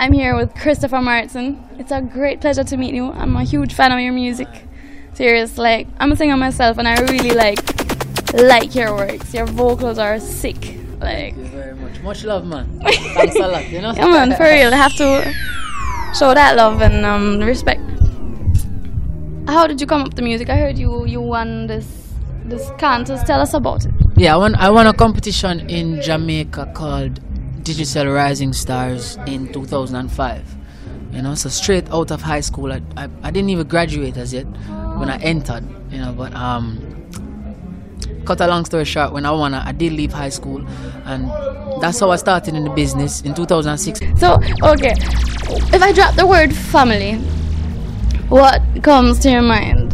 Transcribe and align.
I'm 0.00 0.14
here 0.14 0.34
with 0.34 0.54
Christopher 0.54 1.02
Martin. 1.02 1.62
It's 1.78 1.92
a 1.92 2.00
great 2.00 2.40
pleasure 2.40 2.64
to 2.64 2.76
meet 2.78 2.94
you. 2.94 3.12
I'm 3.12 3.36
a 3.36 3.44
huge 3.44 3.74
fan 3.74 3.92
of 3.92 4.00
your 4.00 4.14
music. 4.14 4.48
Serious, 5.12 5.58
like 5.58 5.88
I'm 5.98 6.10
a 6.10 6.16
singer 6.16 6.38
myself, 6.38 6.78
and 6.78 6.88
I 6.88 6.98
really 7.02 7.32
like 7.32 7.58
like 8.32 8.74
your 8.74 8.96
works. 8.96 9.34
Your 9.34 9.44
vocals 9.44 9.98
are 9.98 10.18
sick. 10.18 10.56
Like 11.00 11.34
Thank 11.34 11.36
you 11.36 11.44
very 11.48 11.74
much. 11.74 12.00
Much 12.00 12.24
love, 12.24 12.46
man. 12.46 12.80
Thanks 13.12 13.36
a 13.36 13.46
lot. 13.46 13.68
You 13.68 13.82
know. 13.82 13.92
yeah, 13.92 14.06
man, 14.06 14.34
for 14.38 14.44
real. 14.44 14.72
I 14.72 14.76
have 14.76 14.96
to 14.96 15.34
show 16.18 16.32
that 16.32 16.56
love 16.56 16.80
and 16.80 17.04
um, 17.04 17.38
respect. 17.40 17.82
How 19.48 19.66
did 19.66 19.82
you 19.82 19.86
come 19.86 20.00
up 20.00 20.06
with 20.06 20.16
the 20.16 20.22
music? 20.22 20.48
I 20.48 20.56
heard 20.56 20.78
you 20.78 21.04
you 21.04 21.20
won 21.20 21.66
this 21.66 22.14
this 22.46 22.70
contest. 22.78 23.26
Tell 23.26 23.42
us 23.42 23.52
about 23.52 23.84
it. 23.84 23.92
Yeah, 24.16 24.32
I 24.32 24.38
won. 24.38 24.54
I 24.54 24.70
won 24.70 24.86
a 24.86 24.94
competition 24.94 25.68
in 25.68 26.00
Jamaica 26.00 26.72
called 26.74 27.20
Digicel 27.62 28.12
Rising 28.14 28.52
Stars 28.52 29.16
in 29.26 29.52
2005. 29.52 30.56
You 31.12 31.22
know, 31.22 31.34
so 31.34 31.48
straight 31.48 31.90
out 31.90 32.10
of 32.10 32.22
high 32.22 32.40
school, 32.40 32.72
I, 32.72 32.80
I, 32.96 33.08
I 33.22 33.30
didn't 33.30 33.50
even 33.50 33.66
graduate 33.66 34.16
as 34.16 34.32
yet 34.32 34.44
when 34.96 35.10
I 35.10 35.18
entered. 35.18 35.64
You 35.90 35.98
know, 35.98 36.12
but 36.12 36.32
um, 36.34 36.78
cut 38.24 38.40
a 38.40 38.46
long 38.46 38.64
story 38.64 38.84
short, 38.84 39.12
when 39.12 39.26
I 39.26 39.30
won, 39.32 39.54
I 39.54 39.72
did 39.72 39.92
leave 39.92 40.12
high 40.12 40.28
school, 40.28 40.64
and 41.04 41.28
that's 41.82 41.98
how 41.98 42.10
I 42.10 42.16
started 42.16 42.54
in 42.54 42.64
the 42.64 42.70
business 42.70 43.22
in 43.22 43.34
2006. 43.34 44.20
So 44.20 44.34
okay, 44.62 44.94
if 45.74 45.82
I 45.82 45.92
drop 45.92 46.14
the 46.14 46.26
word 46.26 46.54
family, 46.54 47.14
what 48.28 48.62
comes 48.82 49.18
to 49.20 49.30
your 49.30 49.42
mind? 49.42 49.90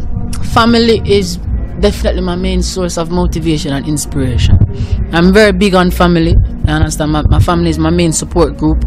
family 0.57 0.99
is 1.05 1.37
definitely 1.81 2.21
my 2.21 2.35
main 2.35 2.63
source 2.63 2.97
of 2.97 3.11
motivation 3.11 3.73
and 3.73 3.87
inspiration. 3.87 4.57
I'm 5.11 5.33
very 5.33 5.51
big 5.51 5.73
on 5.75 5.89
family. 5.91 6.35
I 6.67 6.71
understand? 6.71 7.11
My, 7.11 7.21
my 7.23 7.39
family 7.39 7.69
is 7.69 7.79
my 7.79 7.89
main 7.89 8.11
support 8.11 8.57
group. 8.57 8.83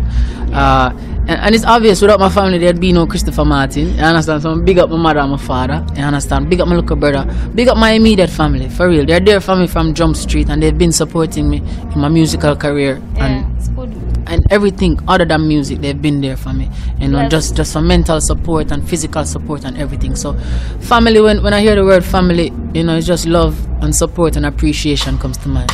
Uh, 0.53 0.91
and, 1.29 1.31
and 1.31 1.55
it's 1.55 1.65
obvious 1.65 2.01
without 2.03 2.19
my 2.21 2.29
family 2.29 2.59
there'd 2.59 2.81
be 2.81 2.93
no 2.93 3.07
Christopher 3.07 3.45
Martin. 3.45 3.99
I 3.99 4.09
understand? 4.11 4.43
So 4.43 4.51
I'm 4.51 4.65
big 4.65 4.79
up 4.79 4.91
my 4.91 4.97
mother 4.97 5.21
and 5.21 5.31
my 5.31 5.39
father. 5.39 5.85
I 5.97 6.03
understand? 6.03 6.51
Big 6.51 6.61
up 6.61 6.69
my 6.69 6.77
little 6.77 6.97
brother. 6.97 7.25
Big 7.55 7.69
up 7.69 7.77
my 7.79 7.93
immediate 7.93 8.31
family. 8.31 8.69
For 8.69 8.89
real. 8.89 9.07
They're 9.07 9.21
there 9.21 9.41
for 9.41 9.57
me 9.57 9.67
from 9.67 9.95
Jump 9.95 10.17
Street 10.17 10.51
and 10.51 10.63
they've 10.63 10.77
been 10.77 10.93
supporting 10.93 11.49
me 11.49 11.59
in 11.59 11.99
my 12.01 12.09
musical 12.09 12.55
career. 12.57 12.97
And 13.17 13.47
Yeah, 13.47 13.75
good. 13.75 13.91
and 14.27 14.45
everything 14.51 14.99
other 15.09 15.25
than 15.25 15.49
music 15.49 15.81
they've 15.81 16.01
been 16.01 16.21
there 16.21 16.37
for 16.37 16.53
me 16.53 16.69
you 17.01 17.09
know 17.09 17.21
Yes. 17.23 17.31
just 17.33 17.57
just 17.57 17.73
for 17.73 17.81
mental 17.81 18.21
support 18.21 18.71
and 18.71 18.87
physical 18.89 19.25
support 19.25 19.65
and 19.65 19.77
everything 19.79 20.15
so 20.15 20.35
family 20.81 21.21
when 21.21 21.43
when 21.43 21.53
i 21.55 21.61
hear 21.61 21.75
the 21.75 21.83
word 21.85 22.05
family 22.05 22.53
you 22.75 22.85
know 22.85 22.95
it's 22.97 23.07
just 23.09 23.27
love 23.27 23.57
and 23.83 23.93
support 23.97 24.37
and 24.37 24.47
appreciation 24.47 25.19
comes 25.19 25.37
to 25.39 25.49
mind 25.49 25.73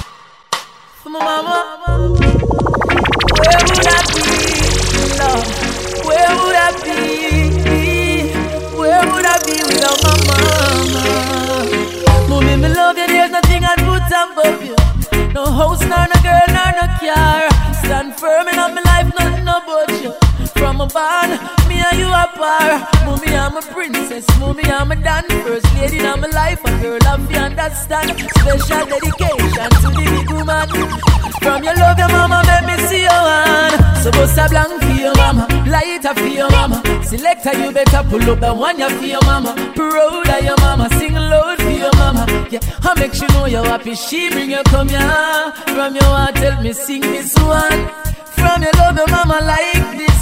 For 1.19 1.23
where 3.41 3.61
would 3.69 3.87
I 3.89 4.01
be, 4.13 4.29
Lord? 5.17 5.47
Where 6.05 6.33
would 6.37 6.57
I 6.57 6.69
be? 6.85 8.33
Where 8.77 9.03
would 9.11 9.25
I 9.25 9.39
be 9.47 9.57
without 9.65 9.99
my 10.03 10.13
mama? 10.29 11.03
Mommy, 12.29 12.57
me 12.57 12.69
love 12.69 12.99
you, 12.99 13.07
there's 13.07 13.31
nothing 13.31 13.65
I'd 13.65 13.79
put 13.79 14.13
above 14.13 14.63
you. 14.63 14.77
No 15.33 15.47
house, 15.47 15.81
nor 15.81 16.07
no 16.07 16.21
girl, 16.23 16.49
nor 16.49 16.73
no 16.77 16.87
car. 17.01 17.49
Stand 17.73 18.15
firm 18.17 18.49
in 18.49 18.57
my 18.57 18.83
life, 18.83 19.15
nothing 19.19 19.43
about 19.43 20.03
you. 20.03 20.26
From 20.77 20.91
a 20.91 20.93
barn, 20.93 21.31
me 21.71 21.81
and 21.81 21.99
you 21.99 22.05
are 22.05 22.29
par. 22.37 22.87
Mommy, 23.07 23.35
I'm 23.35 23.57
a 23.57 23.63
princess. 23.63 24.27
Mommy, 24.39 24.63
I'm 24.65 24.93
a 24.93 24.97
dan 24.97 25.25
first 25.41 25.65
lady 25.75 26.01
in 26.01 26.21
my 26.21 26.29
life. 26.29 26.61
A 26.67 26.71
girl, 26.83 26.99
I'm 27.07 27.25
you 27.31 27.39
understand. 27.39 28.11
Special 28.21 28.85
dedication 28.85 29.71
to 29.73 29.89
the 29.89 30.05
big 30.05 30.31
woman. 30.31 30.69
From 31.41 31.65
your 31.65 31.75
love, 31.77 31.97
your 31.97 32.09
mama, 32.09 32.45
make 32.45 32.67
me 32.69 32.87
see 32.89 33.03
your 33.05 33.11
hand. 33.11 33.81
So 34.03 34.11
bust 34.11 34.37
a 34.37 34.51
blank 34.51 34.83
for 34.83 35.01
your 35.01 35.15
mama, 35.17 35.49
lighter 35.67 36.13
for 36.13 36.27
your 36.27 36.51
mama. 36.51 36.83
Selector, 37.03 37.57
you 37.57 37.73
better 37.73 38.03
pull 38.11 38.31
up 38.31 38.41
the 38.41 38.53
one 38.53 38.79
you 38.79 38.91
for 38.91 39.05
your 39.07 39.25
mama. 39.25 39.55
Proud 39.75 40.29
of 40.29 40.45
your 40.45 40.59
mama, 40.59 40.91
sing 40.99 41.15
loud 41.15 41.57
for 41.57 41.71
your 41.71 41.95
mama. 41.97 42.27
Yeah, 42.51 42.61
I 42.83 42.93
make 43.01 43.15
sure 43.15 43.29
know 43.29 43.47
you're 43.47 43.65
happy. 43.65 43.95
She 43.95 44.29
bring 44.29 44.51
you 44.51 44.63
come 44.65 44.91
here. 44.91 45.01
From 45.73 45.95
your 45.95 46.05
heart, 46.05 46.35
tell 46.35 46.61
me 46.63 46.75
sing 46.75 47.01
this 47.01 47.35
one. 47.37 47.89
From 48.37 48.61
your 48.63 48.73
love, 48.77 48.97
your 48.99 49.09
mama 49.09 49.41
like 49.41 49.97
this 49.97 50.16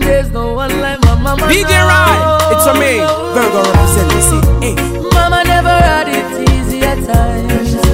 There's 0.00 0.30
no 0.30 0.54
one 0.54 0.80
like 0.80 1.00
my 1.00 1.14
mama. 1.20 1.42
DJ 1.42 1.70
no. 1.70 1.86
Ryan, 1.90 2.52
it's 2.52 2.66
a 2.66 2.74
me, 2.74 3.00
Virgo 3.34 3.62
representing. 3.72 4.62
Hey. 4.62 4.74
Mama 5.14 5.42
never 5.44 5.68
had 5.68 6.08
it 6.08 6.48
easy 6.50 6.80
at 6.82 7.04
times. 7.04 7.89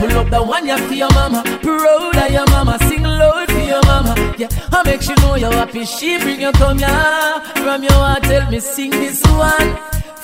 Pull 0.00 0.18
up 0.18 0.30
the 0.30 0.42
one 0.42 0.66
you 0.66 0.78
for 0.78 0.94
your 0.94 1.12
mama. 1.12 1.42
Proud 1.62 2.16
of 2.16 2.30
your 2.32 2.46
mama, 2.46 2.78
sing 2.88 3.02
loud 3.02 3.48
for 3.52 3.64
your 3.72 3.82
mama. 3.84 4.12
Yeah, 4.38 4.48
I 4.72 4.82
make 4.84 5.02
sure 5.02 5.16
know 5.16 5.34
you're 5.34 5.52
happy. 5.52 5.84
She 5.84 6.18
bring 6.18 6.40
you 6.40 6.52
come 6.52 6.78
here. 6.78 7.42
From 7.62 7.82
your 7.82 7.92
heart, 7.92 8.22
tell 8.22 8.50
me 8.50 8.60
sing 8.60 8.90
this 8.90 9.22
one. 9.48 9.68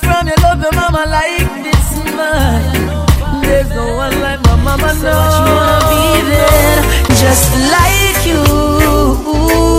From 0.03 0.26
your 0.26 0.38
love, 0.44 0.62
your 0.62 0.72
mama 0.72 1.04
like 1.16 1.48
this 1.66 1.87
man. 2.16 3.42
There's 3.42 3.69
no 3.70 3.87
one 3.94 4.20
like 4.20 4.41
my 4.48 4.56
mama. 4.56 4.88
So 4.94 5.10
no. 5.10 5.16
much 5.20 5.38
wanna 5.56 5.78
be 5.93 6.03
there, 6.32 6.82
just 7.22 7.48
like 7.75 8.20
you. 8.31 9.75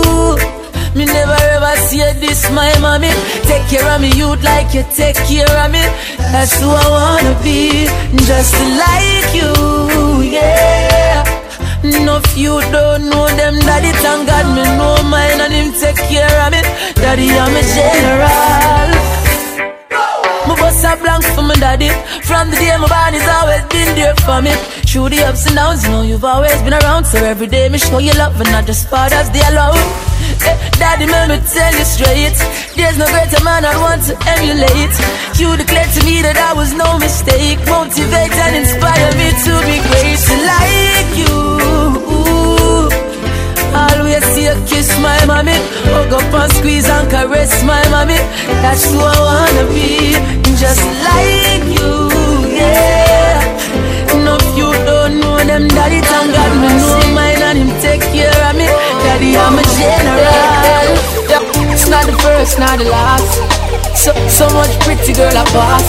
Me 0.94 1.04
never 1.04 1.38
ever 1.56 1.76
see 1.76 1.98
this, 2.20 2.50
my 2.50 2.72
mommy. 2.80 3.10
Take 3.44 3.66
care 3.68 3.88
of 3.90 4.00
me, 4.00 4.10
you'd 4.12 4.42
like 4.42 4.74
you 4.74 4.84
take 4.94 5.16
care 5.28 5.48
of 5.64 5.70
me. 5.70 5.84
That's 6.32 6.60
who 6.60 6.68
I 6.70 6.86
wanna 6.88 7.34
be, 7.42 7.86
just 8.26 8.54
like 8.82 9.30
you, 9.34 9.52
yeah. 10.22 11.24
No, 11.84 12.20
you 12.34 12.60
don't 12.72 13.08
know 13.08 13.28
them, 13.38 13.58
daddy, 13.60 13.92
thank 14.02 14.26
God 14.26 14.46
me 14.56 14.64
know 14.76 15.02
mine 15.08 15.40
and 15.40 15.52
him 15.52 15.72
take 15.80 15.96
care 16.10 16.34
of 16.44 16.52
me. 16.52 16.60
Daddy, 16.94 17.30
I'm 17.30 17.54
a 17.54 17.62
general. 17.74 18.90
My 20.48 20.56
bust 20.56 20.84
a 20.84 20.96
blank 20.96 21.24
for 21.36 21.42
my 21.42 21.54
daddy. 21.54 21.90
From 22.24 22.50
the 22.50 22.56
day 22.56 22.74
my 22.78 22.88
body's 22.88 23.28
always 23.28 23.62
been 23.68 23.94
there 23.94 24.16
for 24.26 24.40
me. 24.42 24.52
Through 24.88 25.10
the 25.10 25.22
ups 25.28 25.46
and 25.46 25.56
downs, 25.56 25.84
you 25.84 25.90
know 25.90 26.02
you've 26.02 26.24
always 26.24 26.60
been 26.62 26.74
around. 26.74 27.04
So 27.04 27.18
every 27.18 27.46
day 27.46 27.68
me 27.68 27.78
show 27.78 27.98
you 27.98 28.12
love 28.14 28.40
and 28.40 28.50
not 28.50 28.66
just 28.66 28.88
part 28.90 29.12
of 29.12 29.30
the 29.32 29.40
alone. 29.50 29.76
Daddy, 30.78 31.06
let 31.06 31.28
me 31.28 31.38
tell 31.46 31.72
you 31.74 31.84
straight. 31.84 32.36
There's 32.76 32.98
no 32.98 33.06
greater 33.06 33.42
man 33.44 33.64
I 33.64 33.74
want 33.78 34.02
to 34.08 34.14
emulate. 34.38 34.94
You 35.38 35.56
declared 35.56 35.90
to 35.98 36.04
me 36.04 36.22
that 36.22 36.38
I 36.38 36.52
was 36.54 36.72
no 36.74 36.98
mistake. 36.98 37.58
Motivate 37.66 38.34
and 38.34 38.54
inspire 38.62 39.10
me 39.18 39.28
to 39.46 39.52
be 39.66 39.76
great 39.90 40.22
like 40.46 41.12
you. 41.18 41.38
Always 43.74 44.24
see 44.32 44.44
you 44.48 44.56
kiss 44.66 44.88
my 44.98 45.18
mommy 45.26 45.52
Hug 45.92 46.12
up 46.12 46.32
and 46.34 46.50
squeeze 46.52 46.88
and 46.88 47.08
caress 47.10 47.62
my 47.62 47.84
mommy 47.90 48.16
That's 48.64 48.90
who 48.90 48.98
I 48.98 49.12
wanna 49.28 49.68
be 49.70 50.16
Just 50.56 50.82
like 51.04 51.68
you, 51.68 52.08
yeah 52.48 53.44
No, 54.24 54.36
if 54.40 54.56
you 54.56 54.72
don't 54.88 55.20
know 55.20 55.36
them 55.36 55.68
Daddy, 55.68 56.00
thank 56.00 56.32
God 56.32 56.52
me 56.60 56.68
know 56.80 57.14
mine 57.14 57.42
And 57.44 57.58
him 57.58 57.70
take 57.82 58.00
care 58.00 58.32
of 58.48 58.56
me 58.56 58.66
Daddy, 59.08 59.32
I'm 59.40 59.56
a 59.56 59.64
general 59.80 60.92
It's 61.72 61.88
not 61.88 62.04
the 62.04 62.12
first, 62.20 62.58
not 62.58 62.78
the 62.78 62.84
last 62.92 63.40
So, 63.96 64.12
so 64.28 64.44
much 64.52 64.68
pretty 64.84 65.14
girl 65.14 65.32
I 65.32 65.44
pass 65.48 65.88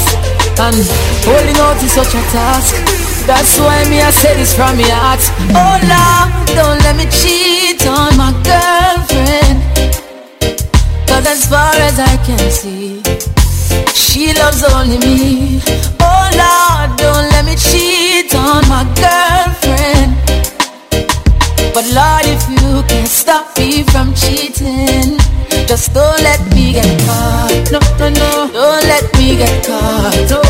And 0.56 0.80
holding 1.28 1.60
out 1.60 1.84
is 1.84 1.92
such 1.92 2.16
a 2.16 2.24
task 2.32 3.10
that's 3.28 3.60
why 3.60 3.88
me 3.90 4.02
I 4.02 4.10
say 4.10 4.34
this 4.38 4.56
from 4.56 4.76
my 4.76 4.90
heart. 4.90 5.22
Oh 5.54 5.78
Lord, 5.86 6.50
don't 6.58 6.82
let 6.82 6.96
me 6.98 7.06
cheat 7.14 7.86
on 7.86 8.18
my 8.18 8.34
girlfriend. 8.42 9.62
Cause 11.06 11.28
as 11.28 11.46
far 11.46 11.76
as 11.78 12.00
I 12.00 12.18
can 12.26 12.42
see, 12.50 13.04
she 13.94 14.34
loves 14.34 14.64
only 14.74 14.98
me. 14.98 15.62
Oh 16.02 16.26
Lord, 16.42 16.98
don't 16.98 17.30
let 17.30 17.46
me 17.46 17.54
cheat 17.54 18.34
on 18.34 18.66
my 18.66 18.82
girlfriend. 18.98 20.18
But 21.80 21.86
Lord, 21.94 22.26
if 22.26 22.49
you 23.00 23.06
can 23.06 23.12
stop 23.12 23.58
me 23.58 23.84
from 23.84 24.14
cheating, 24.14 25.18
just 25.68 25.94
don't 25.94 26.22
let 26.22 26.42
me 26.54 26.74
get 26.74 27.00
caught. 27.08 27.72
No, 27.72 27.80
no, 27.98 28.10
no, 28.10 28.50
don't 28.52 28.84
let 28.92 29.06
me 29.18 29.38
get 29.38 29.66
caught. 29.66 30.16
No, 30.30 30.42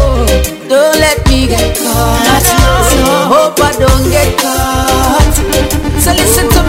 don't 0.68 0.98
let 1.00 1.20
me 1.28 1.46
get 1.46 1.78
caught. 1.78 2.42
So 2.90 3.06
hope 3.34 3.60
I 3.60 3.72
don't 3.78 4.10
get 4.10 4.38
caught. 4.42 5.34
So 6.02 6.12
listen 6.12 6.50
to 6.50 6.64
me. 6.64 6.69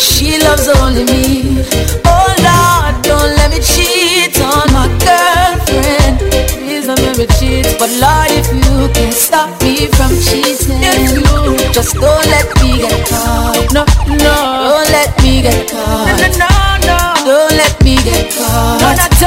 she 0.00 0.38
loves 0.40 0.66
only 0.80 1.04
me. 1.04 1.62
Oh 2.04 2.28
Lord, 2.40 3.02
don't 3.04 3.36
let 3.36 3.50
me 3.52 3.60
cheat 3.60 4.34
on 4.40 4.66
my 4.72 4.88
girlfriend. 5.04 6.18
Please 6.56 6.86
don't 6.86 7.00
let 7.04 7.18
me 7.18 7.26
cheat. 7.38 7.76
But 7.78 7.90
Lord, 8.00 8.30
if 8.32 8.48
you 8.48 8.88
can 8.96 9.12
stop 9.12 9.50
me 9.62 9.86
from 9.96 10.10
cheating, 10.24 10.80
just 11.72 11.94
don't 11.94 12.26
let 12.32 12.48
me 12.62 12.78
get 12.80 13.08
caught. 13.08 13.72
No, 13.72 13.84
no, 14.08 14.34
don't 14.64 14.88
let 14.90 15.12
me 15.22 15.42
get 15.42 15.68
caught. 15.70 16.16
No, 16.20 16.26
no, 16.40 16.50
no, 16.88 16.98
don't 17.28 17.52
let 17.56 17.74
me 17.84 17.96
get 18.02 18.32
caught. 18.32 18.80
No, 18.80 19.19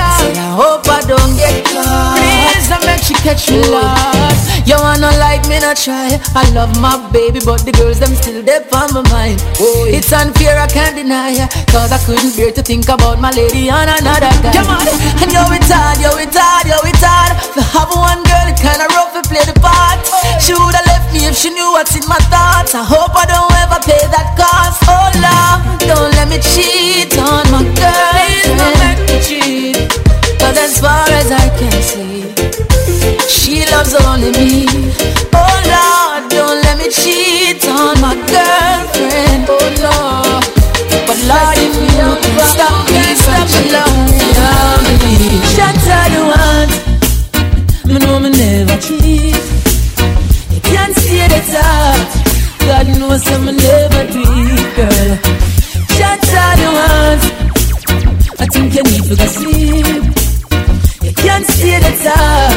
don't 3.33 3.39
make 3.39 3.39
she 3.39 3.51
catch 3.51 3.51
me, 3.51 3.62
Lord. 3.71 4.38
You 4.65 4.77
wanna 4.77 5.12
like 5.19 5.47
me, 5.50 5.59
not 5.59 5.77
try. 5.77 6.19
I 6.35 6.44
love 6.53 6.80
my 6.80 6.97
baby, 7.12 7.39
but 7.44 7.65
the 7.65 7.71
girls 7.71 8.00
them 8.00 8.13
still 8.15 8.44
dead 8.44 8.68
on 8.74 8.94
my 8.94 9.01
mind. 9.09 9.41
Oh, 9.59 9.85
it's 9.88 10.12
unfair, 10.13 10.57
I 10.57 10.68
can't 10.68 10.95
deny. 10.95 11.35
Cause 11.68 11.91
I 11.91 12.00
couldn't 12.06 12.35
bear 12.35 12.51
to 12.51 12.62
think 12.62 12.89
about 12.89 13.19
my 13.19 13.31
lady 13.31 13.69
on 13.69 13.89
another 13.89 14.31
guy. 14.41 14.53
Come 14.53 14.69
on, 14.69 14.88
and 14.88 15.31
yo, 15.31 15.44
it's 15.51 15.71
hard, 15.71 16.00
yo, 16.00 16.15
it's 16.18 16.38
hard, 16.38 16.68
yo, 16.68 16.77
it's 16.85 17.03
hard. 17.03 17.33
To 17.56 17.62
have 17.62 17.91
one 17.91 18.24
girl, 18.24 18.47
it 18.47 18.57
kinda 18.59 18.88
rough 18.95 19.13
to 19.18 19.21
play 19.27 19.44
the 19.44 19.57
part. 19.59 20.00
She 20.39 20.53
would've 20.53 20.86
left 20.88 21.13
me 21.13 21.25
if 21.25 21.36
she 21.36 21.50
knew 21.50 21.71
what's 21.74 21.95
in 21.95 22.06
my 22.07 22.19
thoughts. 22.31 22.75
I 22.75 22.83
hope 22.83 23.15
I 23.15 23.25
don't 23.25 23.51
ever 23.65 23.79
pay 23.83 24.03
that 24.13 24.36
cost. 24.38 24.79
Oh 24.88 25.09
Lord, 25.19 25.59
don't 25.89 26.12
let 26.18 26.27
me 26.29 26.39
cheat 26.39 27.18
on 27.18 27.44
my 27.51 27.63
girl. 27.75 28.12
Please 28.15 28.53
don't 28.56 28.77
make 28.79 29.01
me 29.09 29.18
cheat. 29.19 29.77
Cause 30.39 30.57
as 30.57 30.79
far 30.79 31.07
as 31.09 31.31
I 31.31 31.47
can 31.57 31.77
see, 31.81 32.43
she 33.30 33.66
loves 33.72 33.94
only 34.06 34.31
me. 34.31 34.66
Oh 35.34 35.56
Lord, 35.74 36.30
don't 36.30 36.60
let 36.66 36.78
me 36.78 36.90
cheat 36.90 37.64
on 37.68 38.00
my 38.02 38.16
girlfriend. 38.31 39.46
Oh 39.50 39.58
Lord, 39.86 40.44
but 41.08 41.20
Lord, 41.30 41.58
if 41.58 41.75
you 41.75 42.08
can 42.24 42.40
stop 42.54 42.86
me 42.94 43.04
from 43.24 43.44
cheating, 43.52 44.14
shut 45.56 45.78
all 45.98 46.08
you 46.16 46.24
want. 46.34 46.72
Me 47.86 47.96
know 48.00 48.18
me 48.20 48.30
never 48.30 48.78
cheat. 48.80 49.44
You 50.54 50.62
can't 50.62 50.96
say 50.96 51.28
the 51.28 51.40
talk. 51.54 52.08
God 52.66 52.88
knows 53.00 53.28
I'm 53.28 53.46
never 53.46 54.04
do 54.16 54.24
girl. 54.78 55.12
Shut 55.96 56.24
all 56.42 56.56
you 56.64 56.72
want. 56.80 57.22
I 58.40 58.46
think 58.48 58.74
you 58.75 58.84
need 58.84 59.04
to 59.10 59.16
go 59.16 59.25
sleep. 59.25 59.88
You 61.04 61.14
can't 61.14 61.46
stay 61.46 61.78
the 61.80 61.92
talk. 62.04 62.52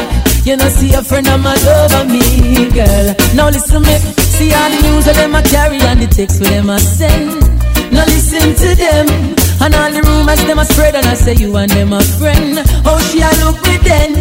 You 0.47 0.55
know, 0.55 0.69
see 0.69 0.93
a 0.93 1.03
friend 1.03 1.27
of 1.27 1.43
mine 1.43 1.59
over 1.59 2.07
me, 2.07 2.71
girl. 2.71 3.07
Now 3.35 3.51
listen 3.51 3.83
me. 3.83 3.99
See 4.31 4.47
all 4.55 4.71
the 4.71 4.79
news 4.79 5.03
that 5.03 5.19
them 5.19 5.35
a 5.35 5.43
carry 5.43 5.75
and 5.75 5.99
the 5.99 6.07
text 6.07 6.39
for 6.39 6.47
them 6.47 6.71
a 6.71 6.79
send. 6.79 7.43
Now 7.91 8.07
listen 8.07 8.55
to 8.55 8.69
them. 8.79 9.35
And 9.59 9.75
all 9.75 9.91
the 9.91 9.99
rumors 10.07 10.39
them 10.47 10.59
a 10.59 10.63
spread 10.63 10.95
and 10.95 11.03
I 11.03 11.19
say 11.19 11.35
you 11.35 11.51
and 11.51 11.67
them 11.67 11.91
a 11.91 11.99
friend. 12.15 12.63
Oh, 12.87 12.95
she 13.11 13.19
a 13.19 13.27
look 13.43 13.59
me 13.59 13.75
then. 13.83 14.15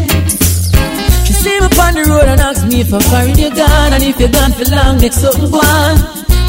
She 1.23 1.31
see 1.31 1.63
me 1.63 1.71
on 1.79 1.95
the 1.95 2.03
road 2.11 2.27
and 2.27 2.43
ask 2.43 2.67
me 2.67 2.83
if 2.83 2.91
I 2.91 2.99
carried 3.07 3.39
you 3.39 3.55
gone 3.55 3.95
And 3.95 4.03
if 4.03 4.19
you 4.19 4.27
gone 4.27 4.51
for 4.51 4.67
long, 4.67 4.99
next 4.99 5.23
something 5.23 5.47
go 5.47 5.63
on 5.63 5.95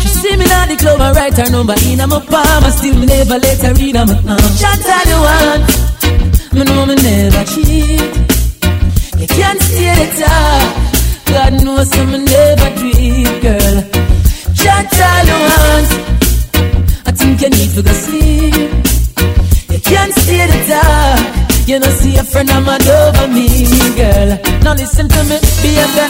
She 0.02 0.10
see 0.10 0.38
me 0.38 0.46
down 0.46 0.70
the 0.70 0.78
club 0.78 1.02
and 1.02 1.14
write 1.14 1.38
her 1.38 1.50
number 1.54 1.78
in 1.86 2.02
my 2.02 2.18
palm 2.18 2.66
I 2.66 2.70
still 2.74 2.98
never 2.98 3.38
let 3.38 3.62
her 3.62 3.74
read 3.78 3.94
my 3.94 4.06
palm 4.06 4.42
Shut 4.58 4.82
all 4.90 5.06
the 5.06 5.18
one, 5.22 5.62
Me 6.54 6.62
know 6.66 6.86
me 6.86 6.96
never 6.98 7.46
cheat 7.46 8.27
You 9.20 9.28
can't 9.28 9.62
stay 9.62 9.94
the 10.00 10.08
talk 10.22 10.68
God 11.34 11.54
knows 11.64 11.92
I'm 11.98 12.12
never 12.12 12.70
it, 12.86 13.42
girl 13.42 13.76
Shut 14.54 14.94
all 15.10 15.24
you 15.30 15.38
want 15.48 15.90
I 17.08 17.12
think 17.12 17.42
you 17.42 17.50
need 17.50 17.72
to 17.76 17.82
go 17.82 17.94
sleep 17.94 18.54
You 19.74 19.80
can't 19.82 20.14
stay 20.14 20.46
the 20.46 20.60
dark 20.70 21.38
you 21.68 21.80
know, 21.80 21.90
see 21.90 22.16
a 22.16 22.24
friend 22.24 22.50
of 22.50 22.66
mine 22.66 22.82
over 22.88 23.28
me, 23.28 23.68
girl. 23.98 24.40
Now 24.64 24.74
listen 24.74 25.10
to 25.10 25.24
me, 25.26 25.38
baby. 25.62 26.06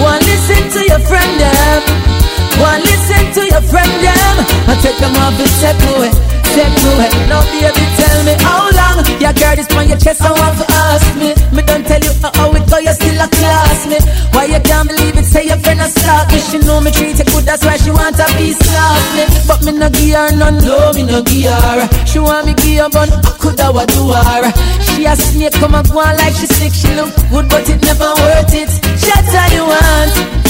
One 0.00 0.20
listen 0.20 0.70
to 0.72 0.88
your 0.88 1.00
friend 1.00 1.38
them. 1.38 2.23
One 2.60 2.80
listen 2.82 3.24
to 3.34 3.42
your 3.50 3.62
friend 3.66 3.90
them. 4.02 4.36
I 4.70 4.74
take 4.80 4.98
them 4.98 5.14
off 5.20 5.34
and 5.36 5.52
take 5.60 5.82
away, 5.94 6.10
take 6.54 6.78
away. 6.94 7.10
Now 7.28 7.42
baby, 7.50 7.84
tell 7.98 8.18
me 8.24 8.34
how 8.40 8.70
long 8.70 9.04
you 9.20 9.32
carry 9.34 9.56
this 9.58 9.68
on 9.76 9.88
your 9.88 9.98
chest. 9.98 10.22
I 10.22 10.30
want 10.30 10.56
to 10.62 10.66
ask 10.70 11.08
me. 11.18 11.34
Me 11.54 11.62
don't 11.62 11.84
tell 11.86 12.00
you 12.00 12.14
how 12.22 12.54
it 12.54 12.64
go, 12.70 12.78
you 12.78 12.94
still 12.94 13.18
a 13.20 13.28
class 13.28 13.86
me. 13.86 13.98
Why 14.32 14.46
you 14.46 14.60
can't 14.62 14.88
believe 14.88 15.18
it? 15.18 15.26
Say 15.26 15.46
your 15.46 15.58
friend 15.58 15.80
a 15.80 15.88
stalk 15.90 16.30
me. 16.30 16.38
She 16.38 16.58
know 16.58 16.80
me 16.80 16.90
treat 16.90 17.18
it 17.18 17.26
good, 17.26 17.44
that's 17.44 17.64
why 17.64 17.76
she 17.76 17.90
want 17.90 18.18
a 18.18 18.26
piece 18.38 18.60
of 18.62 19.02
me. 19.18 19.24
But 19.46 19.60
me 19.66 19.72
no 19.72 19.90
give 19.90 20.14
her 20.14 20.30
none, 20.36 20.58
no 20.62 20.92
me 20.94 21.02
no 21.02 21.22
give 21.22 21.50
her. 21.50 21.88
She 22.06 22.18
want 22.18 22.46
me 22.46 22.54
give 22.54 22.86
her, 22.86 22.88
but 22.88 23.10
I 23.10 23.30
coulda 23.38 23.72
what 23.74 23.88
do 23.90 24.14
her. 24.14 24.46
She 24.94 25.04
a 25.04 25.16
snake, 25.16 25.52
come 25.58 25.74
and 25.74 25.86
go 25.90 26.00
on 26.00 26.16
like 26.16 26.34
she 26.34 26.46
sick. 26.46 26.72
She 26.72 26.94
look 26.94 27.10
good, 27.30 27.48
but 27.50 27.68
it 27.68 27.82
never 27.82 28.14
worth 28.14 28.54
it. 28.54 28.70
Shut 28.98 29.26
all 29.26 29.50
you 29.52 29.64
want. 29.66 30.43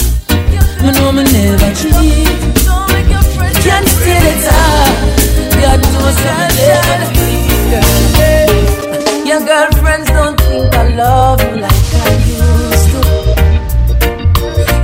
Me 0.85 0.91
know 0.97 1.11
me 1.13 1.23
never 1.25 1.71
cheat. 1.81 1.95
Can't 3.65 3.89
stay 3.97 4.21
the 4.27 4.35
top. 4.47 4.95
God 5.61 5.81
knows 5.93 6.19
cheat, 6.25 7.55
girl. 7.71 8.49
Your 9.29 9.41
girlfriends 9.51 10.09
don't 10.11 10.39
think 10.41 10.75
I 10.75 10.77
love 11.03 11.41
you 11.43 11.57
like 11.65 11.89
I 11.95 12.13
used 12.39 12.89
to, 12.93 13.01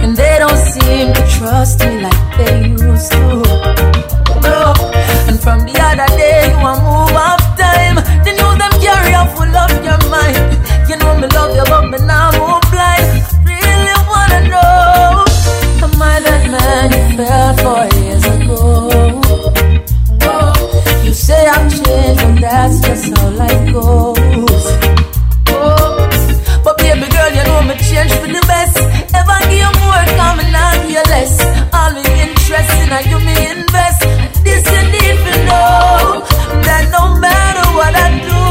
and 0.02 0.12
they 0.16 0.36
don't 0.38 0.60
seem 0.72 1.06
to 1.12 1.22
trust 1.36 1.76
me 1.84 1.92
like 2.06 2.24
they 2.38 2.56
used 2.70 3.12
to. 3.12 3.29
That's 22.60 22.80
just 22.80 23.04
how 23.16 23.30
life 23.42 23.72
goes. 23.72 24.64
But 26.64 26.76
baby 26.76 27.06
girl, 27.14 27.30
you 27.36 27.44
know 27.48 27.60
me 27.68 27.74
change 27.88 28.12
for 28.20 28.28
the 28.36 28.42
best. 28.52 28.76
Ever 29.18 29.38
give 29.48 29.64
you 29.64 29.72
more, 29.80 30.04
come 30.20 30.40
and 30.44 30.52
not 30.52 30.76
give 30.88 31.06
less. 31.14 31.34
All 31.78 31.90
me 31.96 32.04
interest 32.24 32.72
in, 32.82 32.92
you 33.10 33.18
me 33.28 33.34
invest. 33.54 34.00
This 34.44 34.64
you 34.74 34.82
need 34.94 35.16
to 35.26 35.34
know 35.48 36.20
that 36.66 36.84
no 36.96 37.02
matter 37.24 37.66
what 37.78 37.94
I 38.06 38.08
do, 38.28 38.42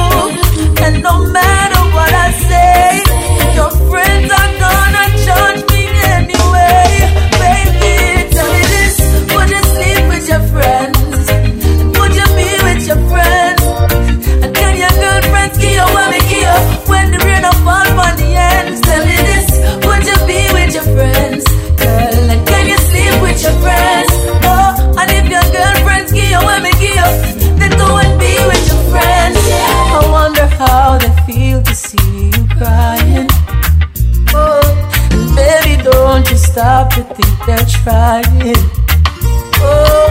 and 0.86 0.96
no 1.04 1.14
matter 1.34 1.49
stop 36.60 36.90
to 36.94 37.04
think 37.16 37.36
they're 37.48 37.70
trying. 37.80 38.56
Oh, 39.64 40.08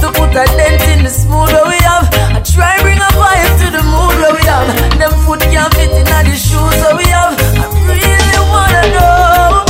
to 0.00 0.06
put 0.16 0.30
a 0.36 0.44
dent 0.58 0.82
in 0.92 1.00
the 1.06 1.08
smooth 1.08 1.48
that 1.54 1.64
we 1.72 1.78
have. 1.88 2.06
I 2.36 2.40
try 2.44 2.76
bring 2.84 3.00
a 3.00 3.10
fire 3.16 3.52
to 3.60 3.66
the 3.76 3.82
mood 3.92 4.14
where 4.20 4.34
we 4.36 4.42
have. 4.52 4.68
Them 5.00 5.14
foot 5.24 5.40
can't 5.40 5.72
fit 5.76 5.92
in 6.00 6.04
the 6.28 6.36
shoes 6.48 6.76
that 6.84 6.94
we 7.00 7.06
have. 7.16 7.34
I 7.62 7.66
really 7.88 8.40
wanna 8.52 8.82
know 8.96 9.64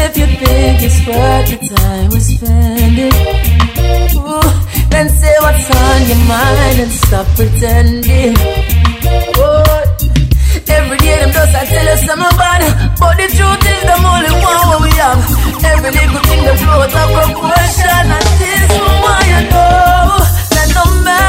if 0.00 0.16
you 0.20 0.26
think 0.40 0.76
it's 0.88 1.00
worth 1.04 1.46
the 1.52 1.58
time 1.76 2.08
we 2.14 2.20
spend 2.20 2.96
it. 3.08 3.14
Ooh, 4.16 4.48
Then 4.88 5.06
say 5.20 5.34
what's 5.44 5.68
on 5.84 6.00
your 6.10 6.22
mind 6.32 6.76
and 6.84 6.92
stop 7.04 7.26
pretending. 7.36 8.65
Them 11.46 11.52
just 11.52 11.54
I 11.54 11.76
tell 11.76 11.88
us 11.88 12.08
I'm 12.08 12.18
bad, 12.38 12.62
but 12.98 13.14
the 13.16 13.26
truth 13.30 13.66
is 13.66 13.82
the 13.86 13.96
only 14.02 14.32
one 14.32 14.62
what 14.66 14.82
we 14.82 14.90
have. 14.98 15.22
Every 15.64 15.90
little 15.90 16.22
thing 16.26 16.42
that 16.42 16.58
flows 16.58 16.94
up 16.94 17.10
proportion, 17.14 18.06
and 18.10 18.26
this 18.40 18.66
is 18.66 18.82
why 19.02 19.20
you 19.30 19.40
know 19.50 20.18
that 20.50 20.68
no 20.74 20.84
matter 21.04 21.25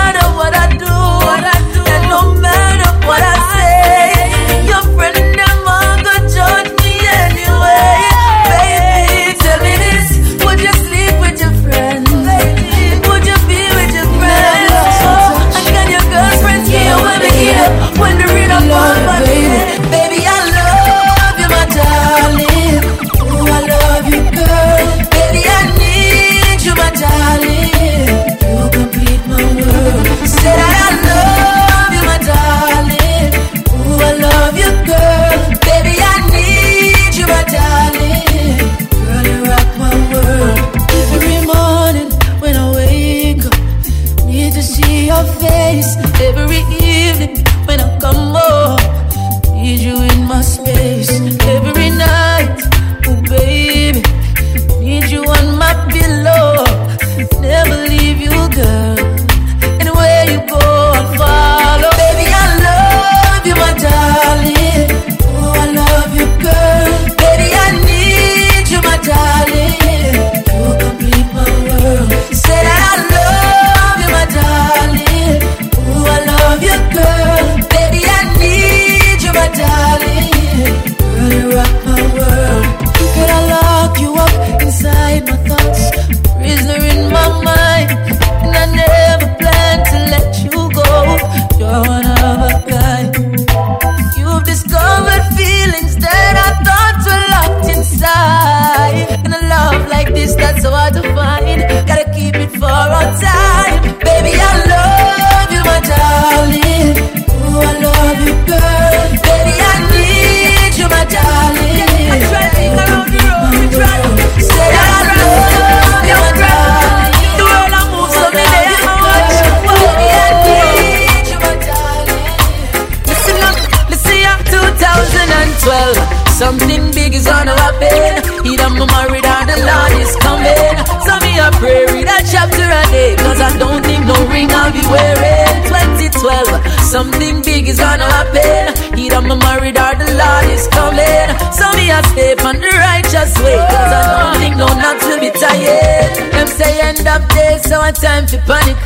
2012. 125.67 126.31
Something 126.31 126.91
big 126.95 127.13
is 127.13 127.27
gonna 127.27 127.51
happen. 127.51 128.23
Either 128.47 128.63
I'm 128.63 128.79
married 128.79 129.27
or 129.27 129.43
the 129.43 129.57
Lord 129.67 129.93
is 129.99 130.15
coming. 130.23 130.75
So 131.03 131.11
me 131.19 131.35
a 131.43 131.51
pray, 131.59 131.83
read 131.91 132.07
a 132.07 132.19
chapter 132.23 132.63
a 132.63 132.83
day. 132.87 133.15
Cause 133.19 133.41
I 133.41 133.51
don't 133.59 133.83
think 133.83 134.05
no 134.07 134.15
ring 134.31 134.47
I'll 134.47 134.71
be 134.71 134.79
wearing. 134.87 135.59
2012, 135.67 136.87
something 136.87 137.43
big 137.43 137.67
is 137.67 137.79
gonna 137.79 138.07
happen. 138.07 138.79
Either 138.95 139.19
I'm 139.19 139.27
married 139.27 139.75
or 139.75 139.93
the 139.99 140.07
Lord 140.15 140.47
is 140.55 140.67
coming. 140.71 141.27
So 141.51 141.67
me 141.75 141.91
a 141.91 141.99
step 142.15 142.39
on 142.47 142.55
the 142.63 142.71
righteous 142.71 143.35
way. 143.43 143.59
Cause 143.67 143.91
I 143.91 144.01
don't 144.07 144.39
think 144.39 144.55
no 144.55 144.67
knocks 144.71 145.03
will 145.03 145.19
be 145.19 145.31
tired. 145.35 146.31
Them 146.31 146.47
say 146.47 146.79
end 146.79 147.03
of 147.03 147.27
day, 147.35 147.59
so 147.67 147.83
a 147.83 147.91
time 147.91 148.23
for 148.25 148.39
panic. 148.47 148.79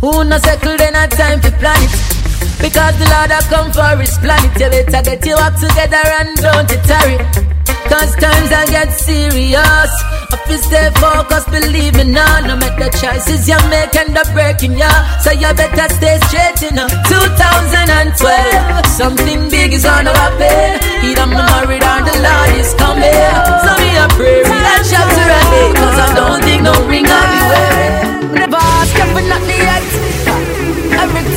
Who 0.00 0.24
no 0.24 0.38
settle, 0.38 0.76
then 0.78 0.98
a 0.98 1.06
time 1.06 1.38
for 1.38 1.54
plan 1.62 1.78
it. 1.78 2.17
Because 2.58 2.98
the 2.98 3.06
Lord 3.06 3.30
have 3.30 3.46
come 3.46 3.70
for 3.70 3.96
his 4.02 4.18
planet 4.18 4.50
You 4.58 4.68
better 4.70 5.02
get 5.02 5.24
your 5.24 5.38
act 5.38 5.62
together 5.62 6.02
and 6.18 6.34
don't 6.38 6.68
you 6.70 6.80
tarry. 6.86 7.18
Cause 7.88 8.12
times 8.20 8.52
I 8.52 8.66
get 8.68 8.92
serious. 8.92 9.92
If 10.28 10.44
you 10.50 10.58
stay 10.58 10.90
focused, 11.00 11.48
believe 11.48 11.94
me 11.96 12.04
now 12.04 12.40
No 12.44 12.56
matter 12.56 12.84
the 12.84 12.98
choices 13.00 13.48
you 13.48 13.56
make 13.72 13.96
end 13.96 14.12
up 14.18 14.28
breaking 14.36 14.76
ya 14.76 14.90
So 15.24 15.32
you 15.32 15.48
better 15.56 15.88
stay 15.96 16.20
straight 16.28 16.60
you 16.68 16.72
know. 16.76 16.88
2012 17.08 18.86
Something 18.92 19.48
big 19.48 19.72
is 19.72 19.84
gonna 19.84 20.12
happen. 20.12 20.82
Either 21.06 21.22
I'm 21.22 21.32
married 21.32 21.80
or 21.80 22.00
the 22.04 22.16
Lord 22.20 22.50
is 22.60 22.74
coming. 22.76 23.08
So 23.64 23.70
me 23.80 23.96
a 23.96 24.04
pray, 24.18 24.42
read 24.44 24.66
a 24.68 24.76
chapter 24.84 25.30
a 25.32 25.40
Cause 25.78 25.96
I 25.96 26.12
don't 26.12 26.42
think 26.44 26.62
no 26.66 26.74
ring 26.84 27.06
I'll 27.08 27.24
be 27.32 27.40
wearing 27.48 28.34
Never 28.34 28.60
ask 28.60 28.92
if 28.98 29.08
not 29.14 29.40
the 29.48 29.56
yet 29.56 29.97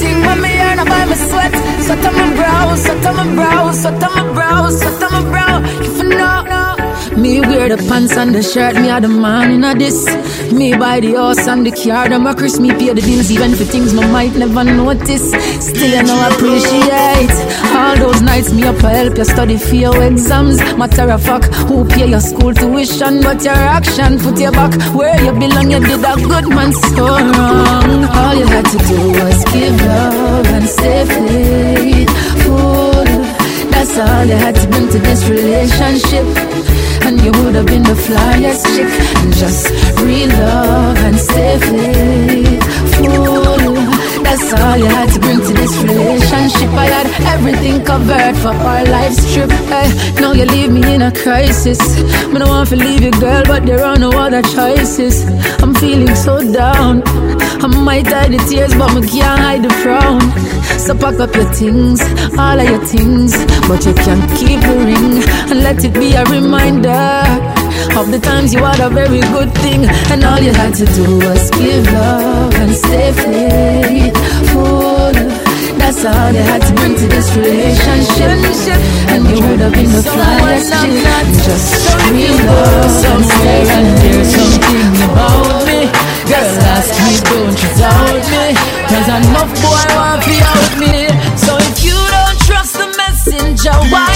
Everything 0.04 0.26
when 0.26 0.42
me 0.42 0.50
earn, 0.60 0.80
I 0.80 0.84
buy 0.84 1.06
my 1.06 1.14
sweat. 1.14 1.54
Sweat 1.84 2.06
on 2.06 2.16
my 2.16 2.36
brow, 2.36 2.76
sweat 2.76 3.06
on 3.06 3.16
my 3.18 3.36
brow, 3.36 3.72
sweat 3.72 4.04
on 4.04 4.14
my 4.16 4.34
brow, 4.34 4.70
sweat 4.70 5.04
on 5.04 5.12
my 5.12 5.30
brow. 5.30 5.62
If 5.80 5.98
you 5.98 6.10
know, 6.10 6.81
me 7.18 7.40
wear 7.42 7.70
the 7.70 7.78
pants 7.90 8.16
and 8.18 8.34
the 8.34 8.42
shirt, 8.42 8.76
me 8.76 8.90
are 8.90 9.02
the 9.02 9.08
man 9.08 9.52
in 9.52 9.64
a 9.64 9.76
this. 9.76 10.06
Me 10.52 10.76
buy 10.76 11.00
the 11.00 11.14
house 11.16 11.48
and 11.48 11.66
the 11.66 11.72
car, 11.72 12.10
them 12.10 12.26
a 12.28 12.34
Chris, 12.36 12.60
me 12.60 12.70
pay 12.72 12.94
the 12.94 13.02
bills 13.02 13.32
even 13.32 13.56
for 13.56 13.64
things 13.64 13.94
me 13.94 14.02
might 14.12 14.34
never 14.36 14.64
notice. 14.64 15.32
Still 15.66 15.92
you 15.92 16.04
know 16.04 16.30
appreciate 16.30 17.32
all 17.76 17.96
those 17.98 18.22
nights 18.22 18.52
me 18.54 18.64
up 18.64 18.76
to 18.78 18.90
help 18.90 19.18
you 19.18 19.26
study 19.26 19.58
for 19.58 19.76
your 19.76 20.04
exams. 20.04 20.58
Matter 20.78 21.10
of 21.12 21.24
fact, 21.24 21.46
who 21.68 21.86
pay 21.86 22.08
your 22.10 22.20
school 22.20 22.54
tuition, 22.54 23.22
but 23.22 23.44
your 23.44 23.54
action 23.54 24.18
put 24.20 24.40
you 24.40 24.52
back 24.52 24.74
where 24.94 25.20
you 25.24 25.32
belong. 25.34 25.72
You 25.72 25.80
did 25.80 26.04
a 26.04 26.16
good 26.16 26.48
man 26.50 26.74
so 26.74 27.06
wrong. 27.06 28.06
All 28.06 28.36
you 28.36 28.46
had 28.48 28.66
to 28.66 28.78
do 28.90 28.98
was 29.20 29.44
give 29.54 29.80
love 29.86 30.48
and 30.48 30.68
stay 30.68 31.06
faithful. 31.06 33.06
That's 33.72 33.98
all 33.98 34.26
you 34.26 34.36
had 34.36 34.56
to 34.56 34.68
bring 34.68 34.90
to 34.90 35.00
this 35.00 35.28
relationship. 35.30 36.61
And 37.12 37.20
you 37.26 37.32
would 37.44 37.56
have 37.56 37.66
been 37.66 37.84
the 37.84 37.94
flyest 37.94 38.64
chick. 38.74 38.88
And 39.22 39.34
just 39.36 39.70
real 40.00 40.30
love 40.30 40.98
and 41.00 41.20
stay 41.20 41.60
faithful. 41.60 43.41
That's 44.32 44.54
all 44.54 44.78
you 44.78 44.86
had 44.86 45.10
to 45.12 45.20
bring 45.20 45.42
to 45.42 45.54
this 45.54 45.76
relationship. 45.84 46.70
I 46.72 46.86
had 46.86 47.08
everything 47.36 47.84
covered 47.84 48.38
for 48.38 48.56
our 48.56 48.86
life's 48.86 49.34
trip. 49.34 49.50
Hey, 49.68 49.92
now 50.22 50.32
you 50.32 50.46
leave 50.46 50.72
me 50.72 50.96
in 50.96 51.02
a 51.02 51.12
crisis. 51.12 51.82
I 52.34 52.40
don't 52.40 52.48
want 52.48 52.70
to 52.70 52.78
leave 52.78 53.02
you, 53.02 53.12
girl, 53.12 53.44
but 53.46 53.66
there 53.66 53.84
are 53.84 54.00
no 54.00 54.10
other 54.12 54.42
choices. 54.42 55.26
I'm 55.62 55.76
feeling 55.76 56.16
so 56.16 56.40
down. 56.50 57.04
I 57.62 57.68
might 57.68 58.08
hide 58.08 58.32
the 58.32 58.38
tears, 58.48 58.74
but 58.74 58.92
I 58.92 59.02
can't 59.06 59.42
hide 59.42 59.64
the 59.64 59.74
frown. 59.84 60.22
So 60.80 60.96
pack 60.96 61.20
up 61.20 61.36
your 61.36 61.52
things, 61.52 62.00
all 62.40 62.58
of 62.58 62.70
your 62.70 62.86
things, 62.86 63.36
but 63.68 63.86
you 63.86 63.94
can 63.94 64.22
keep 64.40 64.62
the 64.62 64.78
ring 64.88 65.12
and 65.52 65.62
let 65.62 65.84
it 65.84 65.94
be 65.94 66.14
a 66.14 66.24
reminder 66.24 67.61
of 67.98 68.12
the 68.12 68.20
times 68.20 68.54
you 68.54 68.64
had 68.64 68.80
a 68.80 68.90
very 68.90 69.20
good 69.36 69.52
thing, 69.64 69.86
and 70.12 70.24
all 70.24 70.40
you 70.40 70.54
had 70.54 70.74
to 70.76 70.86
do 70.86 71.20
was 71.20 71.50
give 71.52 71.86
love 71.92 72.54
and 72.56 72.74
stay 72.76 73.12
faithful. 73.12 75.12
That's 75.78 76.06
all 76.06 76.32
you 76.32 76.42
had 76.52 76.62
to 76.62 76.74
bring 76.74 76.96
to 76.96 77.08
this 77.08 77.36
relationship, 77.36 78.80
and 79.12 79.28
you 79.28 79.42
would 79.44 79.60
have 79.60 79.74
been 79.74 79.92
the 79.92 80.02
flyest 80.02 80.72
chick. 80.72 81.04
Just 81.44 81.98
real 82.12 82.38
love 82.48 83.06
and 83.12 83.26
stay 83.26 83.68
and 83.76 83.88
there's 84.00 84.30
something 84.40 84.96
about 85.12 85.66
me. 85.68 85.92
Girl, 86.32 86.56
ask 86.76 86.96
me, 86.96 87.20
don't 87.28 87.58
you 87.60 87.70
doubt 87.76 88.24
me. 88.32 88.56
Cause 88.88 89.08
enough 89.20 89.52
boy 89.60 89.84
want 89.98 90.24
to 90.24 90.36
out 90.48 90.74
me. 90.80 91.12
So 91.36 91.60
if 91.60 91.84
you 91.84 91.98
don't 92.16 92.40
trust 92.48 92.80
the 92.80 92.88
messenger, 92.96 93.76
why 93.92 94.08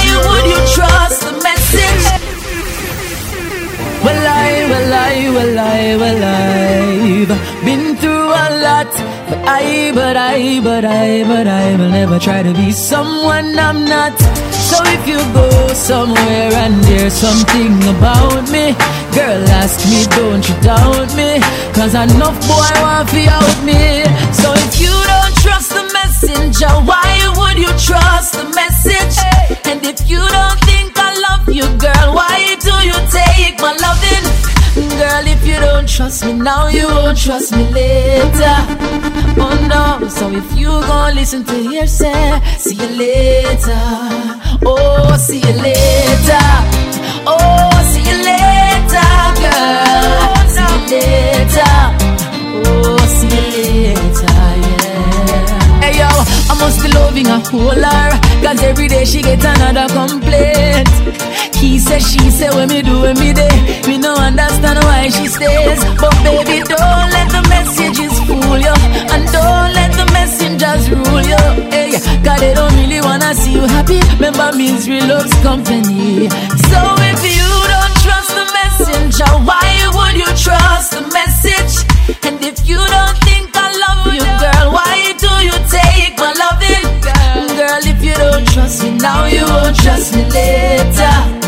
Well, 5.35 5.59
I, 5.59 5.95
well, 5.97 6.15
I, 6.15 6.15
well, 6.15 6.23
I, 6.23 7.25
well, 7.27 7.37
I've 7.37 7.65
been 7.65 7.95
through 7.97 8.31
a 8.31 8.55
not. 8.75 8.93
But 9.29 9.39
I, 9.47 9.91
but 9.93 10.17
I, 10.17 10.61
but 10.61 10.85
I, 10.85 11.23
but 11.23 11.47
I 11.47 11.75
will 11.77 11.89
never 11.89 12.19
try 12.19 12.43
to 12.43 12.53
be 12.53 12.71
someone 12.71 13.57
I'm 13.57 13.85
not. 13.85 14.17
So 14.69 14.77
if 14.95 15.07
you 15.07 15.19
go 15.33 15.47
somewhere 15.73 16.51
and 16.63 16.75
there's 16.83 17.13
something 17.13 17.73
about 17.95 18.43
me, 18.51 18.73
girl, 19.17 19.41
ask 19.61 19.79
me, 19.91 20.05
don't 20.17 20.43
you 20.47 20.55
doubt 20.61 21.09
me? 21.19 21.39
Cause 21.73 21.93
enough 21.95 22.37
boy 22.47 22.71
want 22.81 23.09
to 23.09 23.21
out 23.27 23.57
me. 23.63 24.03
So 24.41 24.47
if 24.65 24.73
you 24.79 24.95
don't 25.11 25.35
trust 25.43 25.69
the 25.77 25.85
messenger, 25.93 26.71
why 26.89 27.11
would 27.37 27.57
you 27.57 27.71
trust 27.87 28.33
the 28.39 28.45
message? 28.61 29.17
And 29.69 29.79
if 29.85 30.09
you 30.09 30.21
don't 30.37 30.59
think 30.69 30.93
I 30.97 31.11
love 31.27 31.45
you, 31.49 31.67
girl, 31.77 32.07
why 32.19 32.55
do 32.59 32.73
you 32.89 32.97
take 33.11 33.59
my 33.59 33.73
loving? 33.85 34.14
Girl, 34.97 35.27
if 35.27 35.45
you 35.45 35.59
don't 35.59 35.87
trust 35.87 36.25
me 36.25 36.33
now, 36.33 36.67
you 36.67 36.87
won't 36.87 37.17
trust 37.17 37.51
me 37.53 37.63
later. 37.71 38.55
Oh 39.37 39.55
no, 39.69 40.07
so 40.07 40.29
if 40.31 40.57
you 40.57 40.67
gon' 40.67 41.15
listen 41.15 41.43
to 41.43 41.53
hearsay, 41.53 42.39
see 42.57 42.75
you 42.75 42.87
later. 42.95 43.83
Oh, 44.65 45.17
see 45.17 45.39
you 45.39 45.53
later. 45.67 46.47
Oh, 47.27 47.75
see 47.91 48.03
you 48.07 48.17
later, 48.31 49.11
girl. 49.43 50.35
See 50.55 50.67
you 50.71 50.79
later. 50.95 51.75
Oh, 52.63 52.97
see 53.17 53.27
you 53.27 53.93
later, 53.93 54.35
yeah. 54.63 55.81
Hey 55.81 55.97
yo, 55.99 56.07
I 56.07 56.55
must 56.57 56.81
be 56.81 56.87
loving 56.93 57.27
a 57.27 57.39
whole 57.39 57.83
her 57.83 58.19
Cause 58.41 58.63
every 58.63 58.87
day 58.87 59.03
she 59.03 59.21
get 59.21 59.43
another 59.43 59.87
complaint 59.93 60.87
He 61.65 61.79
say, 61.79 61.97
she 61.97 62.29
say, 62.29 62.49
when 62.51 62.69
me 62.69 62.83
do, 62.83 63.01
when 63.01 63.17
me 63.17 63.33
day 63.33 63.81
Me 63.87 63.97
no 63.97 64.13
understand 64.13 64.77
why 64.85 65.09
she 65.09 65.25
stays. 65.25 65.81
But 65.97 66.13
baby, 66.21 66.61
don't 66.61 67.09
let 67.09 67.27
the 67.33 67.41
messages 67.49 68.13
fool 68.29 68.61
you 68.61 68.75
And 69.09 69.25
don't 69.33 69.73
let 69.73 69.89
the 69.97 70.05
messengers 70.13 70.85
rule 70.93 71.25
you 71.25 71.41
Hey, 71.73 71.97
cause 72.21 72.39
they 72.39 72.53
don't 72.53 72.71
really 72.77 73.01
wanna 73.01 73.33
see 73.33 73.53
you 73.53 73.65
happy. 73.65 73.99
Remember, 74.21 74.55
misery 74.55 75.01
loves 75.01 75.33
company. 75.41 76.29
So 76.69 76.79
if 77.01 77.19
you 77.25 77.49
don't 77.73 77.95
trust 78.05 78.29
the 78.37 78.45
messenger 78.53 79.31
Why 79.41 79.65
would 79.97 80.15
you 80.21 80.29
trust 80.37 80.93
the 80.93 81.01
message? 81.17 81.81
And 82.29 82.45
if 82.45 82.61
you 82.69 82.77
don't 82.77 83.17
think 83.25 83.49
I 83.57 83.73
love 83.73 84.13
you, 84.13 84.21
girl 84.37 84.69
Why 84.69 85.17
do 85.17 85.33
you 85.41 85.57
take 85.73 86.13
my 86.21 86.29
loving? 86.29 86.85
Girl, 87.57 87.81
if 87.89 88.03
you 88.05 88.13
don't 88.13 88.45
trust 88.53 88.83
me 88.83 88.91
now 89.01 89.25
You 89.25 89.45
won't 89.49 89.75
trust 89.75 90.15
me 90.15 90.29
later 90.29 91.44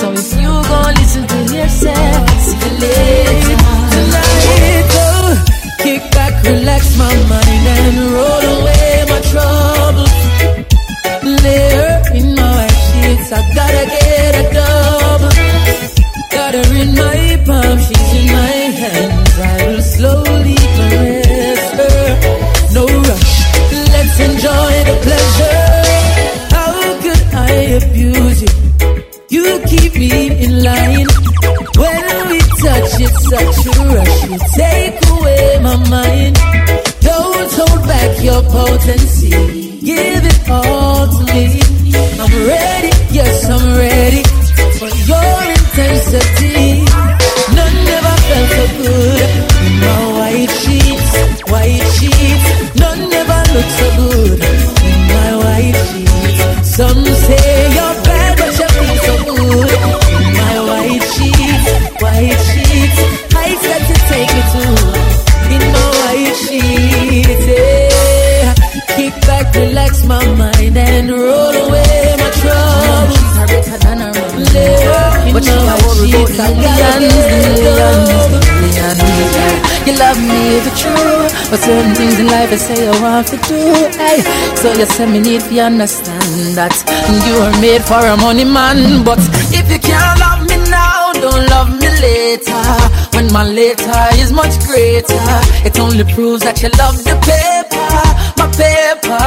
so 0.00 0.12
if 0.12 0.30
you 0.40 0.52
gon' 0.70 0.94
listen 0.94 1.26
to 1.26 1.38
hearsay 1.52 2.10
See 2.44 2.56
you 2.62 2.72
later 2.82 3.56
Tonight, 3.94 4.86
oh, 5.06 5.44
kick 5.82 6.02
back, 6.12 6.32
relax 6.44 6.96
my 6.96 7.14
mind 7.32 7.64
And 7.74 7.96
roll 8.14 8.44
away 8.56 9.04
my 9.10 9.20
troubles. 9.30 10.14
Lay 11.44 11.77
such 33.52 33.66
a 33.66 33.84
rush. 33.94 34.16
You 34.30 34.38
take 34.56 34.96
away 35.14 35.58
my 35.62 35.76
mind. 35.88 36.34
Don't 37.00 37.50
hold 37.58 37.82
back 37.86 38.22
your 38.22 38.42
potency. 38.42 39.30
Give 39.80 40.24
it 40.32 40.50
all 40.50 41.06
to 41.06 41.22
me. 41.32 41.60
I'm 42.20 42.32
ready, 42.52 42.90
yes, 43.18 43.48
I'm 43.48 43.66
ready 43.76 44.22
for 44.78 44.88
your 45.10 45.37
love 79.98 80.18
me 80.18 80.58
if 80.58 80.66
it's 80.66 80.80
true, 80.80 81.26
but 81.50 81.58
certain 81.58 81.94
things 81.94 82.18
in 82.20 82.26
life 82.26 82.52
I 82.52 82.56
say 82.56 82.86
I 82.86 82.94
want 83.02 83.26
to 83.28 83.36
do. 83.50 83.60
Hey, 83.98 84.22
so 84.54 84.72
you 84.72 84.86
say 84.86 85.06
me 85.10 85.18
need 85.18 85.42
to 85.42 85.58
understand 85.60 86.54
that 86.54 86.74
you 87.26 87.34
are 87.42 87.56
made 87.60 87.82
for 87.82 87.98
a 87.98 88.16
money 88.16 88.44
man. 88.44 89.02
But 89.04 89.18
if 89.50 89.66
you 89.66 89.78
can't 89.78 90.18
love 90.22 90.46
me 90.46 90.56
now, 90.70 91.12
don't 91.18 91.44
love 91.50 91.70
me 91.74 91.90
later. 91.98 92.62
When 93.14 93.26
my 93.32 93.42
later 93.42 94.02
is 94.22 94.30
much 94.32 94.54
greater, 94.70 95.18
it 95.66 95.78
only 95.78 96.04
proves 96.14 96.42
that 96.46 96.62
you 96.62 96.70
love 96.78 96.96
the 97.02 97.18
paper, 97.26 97.90
my 98.38 98.46
paper. 98.54 99.26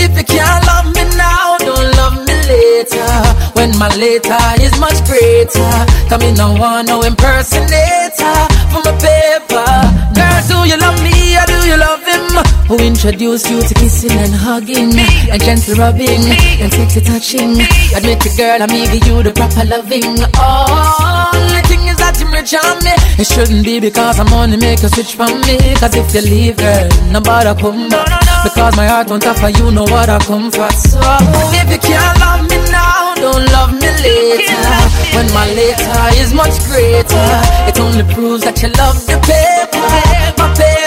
If 0.00 0.16
you 0.16 0.24
can't 0.24 0.64
love 0.72 0.88
me 0.96 1.04
now, 1.20 1.58
don't 1.60 1.88
love 2.00 2.16
me 2.24 2.34
later. 2.48 3.12
When 3.52 3.76
my 3.76 3.92
later 4.00 4.40
is 4.56 4.72
much 4.80 4.98
greater, 5.04 5.72
come 6.08 6.22
in, 6.22 6.34
no 6.34 6.56
one, 6.56 6.86
no 6.86 7.02
impersonator 7.02 8.51
for 8.72 8.80
my 8.84 8.92
paper. 8.96 9.68
Girl, 10.16 10.40
do 10.48 10.56
you 10.68 10.76
love 10.80 10.98
me 11.04 11.36
or 11.36 11.44
do 11.46 11.58
you 11.68 11.76
love 11.76 12.01
Who 12.68 12.78
introduced 12.78 13.50
you 13.50 13.60
to 13.60 13.74
kissing 13.74 14.12
and 14.12 14.32
hugging 14.32 14.96
and 14.96 15.42
gentle 15.42 15.74
rubbing 15.76 16.24
and 16.62 16.72
sexy 16.72 17.00
touching? 17.02 17.60
Admit 17.92 18.24
it, 18.24 18.36
girl, 18.36 18.62
I'm 18.62 18.68
giving 18.72 19.02
you 19.04 19.22
the 19.22 19.32
proper 19.32 19.64
loving. 19.68 20.16
The 20.16 21.60
thing 21.68 21.84
is 21.92 21.96
that 22.00 22.16
you 22.16 22.28
rich 22.32 22.54
on 22.56 22.80
me. 22.80 22.94
It 23.20 23.26
shouldn't 23.28 23.64
be 23.64 23.80
because 23.80 24.18
I'm 24.18 24.32
only 24.32 24.56
make 24.56 24.80
you 24.80 24.88
switch 24.88 25.14
from 25.14 25.40
me. 25.44 25.58
Cause 25.76 25.94
if 25.94 26.14
you 26.14 26.22
leave, 26.22 26.56
girl, 26.56 26.88
nobody 27.12 27.52
come 27.60 27.88
back. 27.92 28.08
Because 28.44 28.76
my 28.76 28.86
heart 28.86 29.10
won't 29.10 29.26
offer 29.26 29.50
you 29.50 29.70
know 29.70 29.84
what 29.84 30.08
I 30.08 30.18
come 30.24 30.50
for. 30.50 30.70
So 30.72 30.98
if 31.52 31.68
you 31.68 31.78
can't 31.78 32.16
love 32.24 32.48
me 32.48 32.56
now, 32.72 33.14
don't 33.20 33.44
love 33.52 33.72
me 33.76 33.90
later. 34.00 34.64
When 35.12 35.28
my 35.36 35.44
later 35.52 36.00
is 36.16 36.32
much 36.32 36.56
greater, 36.64 37.28
it 37.68 37.76
only 37.78 38.04
proves 38.14 38.44
that 38.48 38.56
you 38.62 38.72
love 38.80 38.96
the 39.04 39.20
paper, 39.20 40.40
my 40.40 40.48
paper. 40.56 40.81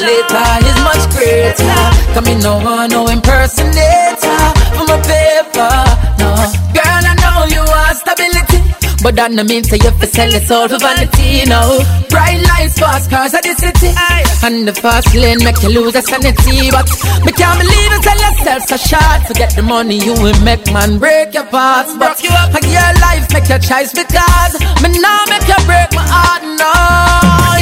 Later 0.00 0.48
is 0.66 0.78
much 0.82 1.04
greater, 1.14 1.80
come 2.14 2.26
in 2.26 2.40
no 2.40 2.58
one, 2.58 2.90
no 2.90 3.06
impersonator 3.08 4.42
for 4.76 4.84
my 4.88 4.98
paper. 5.04 5.74
No, 6.20 6.28
girl, 6.76 7.04
I 7.10 7.14
know 7.22 7.44
you 7.54 7.62
want 7.64 7.96
stability. 7.96 8.58
But 9.02 9.16
that 9.16 9.32
no 9.32 9.44
mean 9.44 9.64
say 9.64 9.80
you 9.80 9.90
fi 9.96 10.06
sell 10.12 10.28
your 10.30 10.44
soul 10.44 10.68
for 10.68 10.76
vanity, 10.78 11.48
no. 11.48 11.80
Bright 12.12 12.36
lights, 12.52 12.76
fast 12.78 13.08
cars 13.08 13.32
at 13.32 13.40
the 13.48 13.54
city 13.56 13.96
And 14.44 14.68
the 14.68 14.74
fast 14.76 15.14
lane 15.16 15.40
make 15.40 15.56
you 15.64 15.70
lose 15.72 15.94
your 15.96 16.04
sanity. 16.04 16.68
But 16.68 16.84
me 17.24 17.32
can't 17.32 17.56
believe 17.56 17.90
you 17.96 18.00
sell 18.04 18.20
yourself 18.20 18.62
so 18.68 18.76
short. 18.76 19.20
Forget 19.24 19.56
the 19.56 19.62
money 19.64 19.96
you 20.04 20.12
will 20.20 20.36
make, 20.44 20.60
man, 20.68 20.98
break 20.98 21.32
your 21.32 21.48
parts. 21.48 21.96
But 21.96 22.20
I 22.20 22.60
give 22.60 22.76
your 22.76 22.92
life, 23.00 23.24
make 23.32 23.48
your 23.48 23.62
choice 23.64 23.92
because 23.96 24.52
Me 24.84 24.92
now 25.00 25.24
make 25.32 25.48
you 25.48 25.60
break 25.64 25.88
my 25.96 26.04
heart, 26.04 26.44
no. 26.60 26.72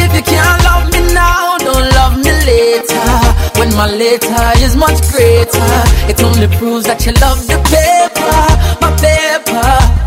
If 0.02 0.10
you 0.18 0.24
can't 0.26 0.58
love 0.66 0.90
me 0.90 1.00
now, 1.14 1.54
my 3.78 3.86
later 3.86 4.50
is 4.58 4.74
much 4.74 5.00
greater 5.12 5.72
It 6.10 6.20
only 6.22 6.48
proves 6.58 6.84
that 6.86 7.06
you 7.06 7.12
love 7.22 7.46
the 7.46 7.58
paper, 7.70 8.38
my 8.82 8.90
paper 8.98 9.98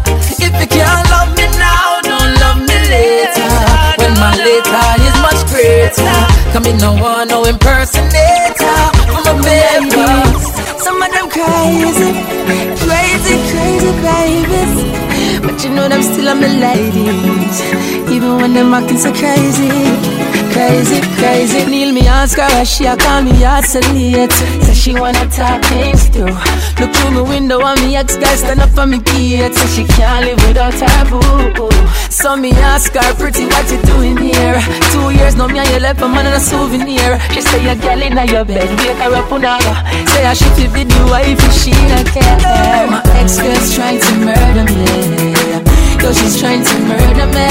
if 0.43 0.59
you 0.59 0.67
can't 0.67 1.09
love 1.09 1.29
me 1.37 1.45
now, 1.57 2.01
don't 2.01 2.33
love 2.41 2.57
me 2.57 2.77
later. 2.89 3.51
When 3.99 4.13
my 4.17 4.33
later 4.35 4.85
is 5.05 5.15
much 5.21 5.45
greater. 5.53 6.51
Come 6.51 6.65
in, 6.65 6.77
no 6.77 6.93
one, 6.93 7.27
no 7.27 7.45
impersonator. 7.45 9.00
You 15.63 15.69
know 15.75 15.87
them 15.87 16.01
still 16.01 16.27
are 16.27 16.35
my 16.35 16.47
ladies. 16.47 17.61
Even 18.09 18.37
when 18.37 18.53
them 18.53 18.73
acting 18.73 18.97
so 18.97 19.13
crazy, 19.13 19.69
crazy, 20.51 20.99
crazy. 21.21 21.65
Neil 21.69 21.93
me 21.93 22.07
ask 22.07 22.37
her 22.37 22.49
why 22.49 22.63
she 22.63 22.85
a 22.85 22.97
call 22.97 23.21
me 23.21 23.43
out 23.43 23.63
so 23.63 23.79
late. 23.93 24.31
So 24.65 24.73
she 24.73 24.93
wanna 24.95 25.29
talk 25.29 25.63
things 25.65 26.09
through. 26.09 26.33
Look 26.79 26.91
through 26.95 27.11
my 27.11 27.21
window 27.21 27.61
and 27.61 27.79
me 27.81 27.95
ex 27.95 28.17
guy 28.17 28.35
stand 28.35 28.59
up 28.59 28.71
for 28.71 28.87
me 28.87 28.99
kids, 29.01 29.55
so 29.61 29.67
she 29.67 29.85
can't 29.85 30.25
live 30.25 30.41
without 30.47 30.73
her 30.73 31.53
boo. 31.53 31.69
So 32.09 32.35
me 32.35 32.51
ask 32.53 32.93
her, 32.93 33.13
pretty, 33.15 33.45
what 33.45 33.69
you 33.71 33.81
doing 33.83 34.17
here? 34.17 34.59
Two 34.91 35.11
years 35.11 35.35
now, 35.35 35.47
me 35.47 35.59
and 35.59 35.69
you 35.69 35.79
left 35.79 36.01
a 36.01 36.07
man 36.07 36.25
and 36.25 36.35
a 36.35 36.39
souvenir. 36.39 37.19
She 37.33 37.41
say 37.41 37.63
you're 37.63 37.75
girl 37.75 38.01
in 38.01 38.17
your 38.27 38.45
bed, 38.45 38.67
wake 38.79 38.97
her 38.97 39.13
up 39.13 39.31
on 39.31 39.41
Say 40.09 40.25
I 40.25 40.33
should 40.33 40.73
be 40.73 40.83
the 40.83 41.05
wife 41.05 41.37
if 41.37 41.53
she 41.53 41.71
don't 41.71 42.07
care. 42.07 42.87
My 42.89 43.01
ex 43.21 43.39
girl's 43.39 43.75
trying 43.75 43.99
to 43.99 44.13
murder 44.25 44.65
me. 44.73 45.40
Yo, 46.01 46.11
she's 46.13 46.39
trying 46.39 46.63
to 46.63 46.75
murder 46.89 47.27
me. 47.29 47.47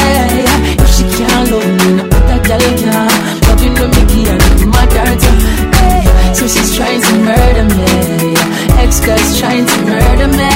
If 0.83 0.91
she 0.95 1.05
can't 1.17 1.51
love 1.51 1.71
me, 1.79 1.89
no 1.97 2.05
other 2.05 2.41
girl 2.43 2.67
can. 2.83 3.09
Loving 3.47 3.75
the 3.79 3.87
Mickey 3.95 4.27
and 4.27 4.43
my 4.75 4.85
daughter. 4.91 5.35
Hey, 5.79 6.03
so 6.35 6.49
she's 6.49 6.75
trying 6.75 7.01
to 7.01 7.13
murder 7.23 7.65
me. 7.79 8.35
Ex 8.83 8.99
girl's 9.07 9.39
trying 9.39 9.67
to 9.67 9.77
murder 9.87 10.29
me. 10.35 10.51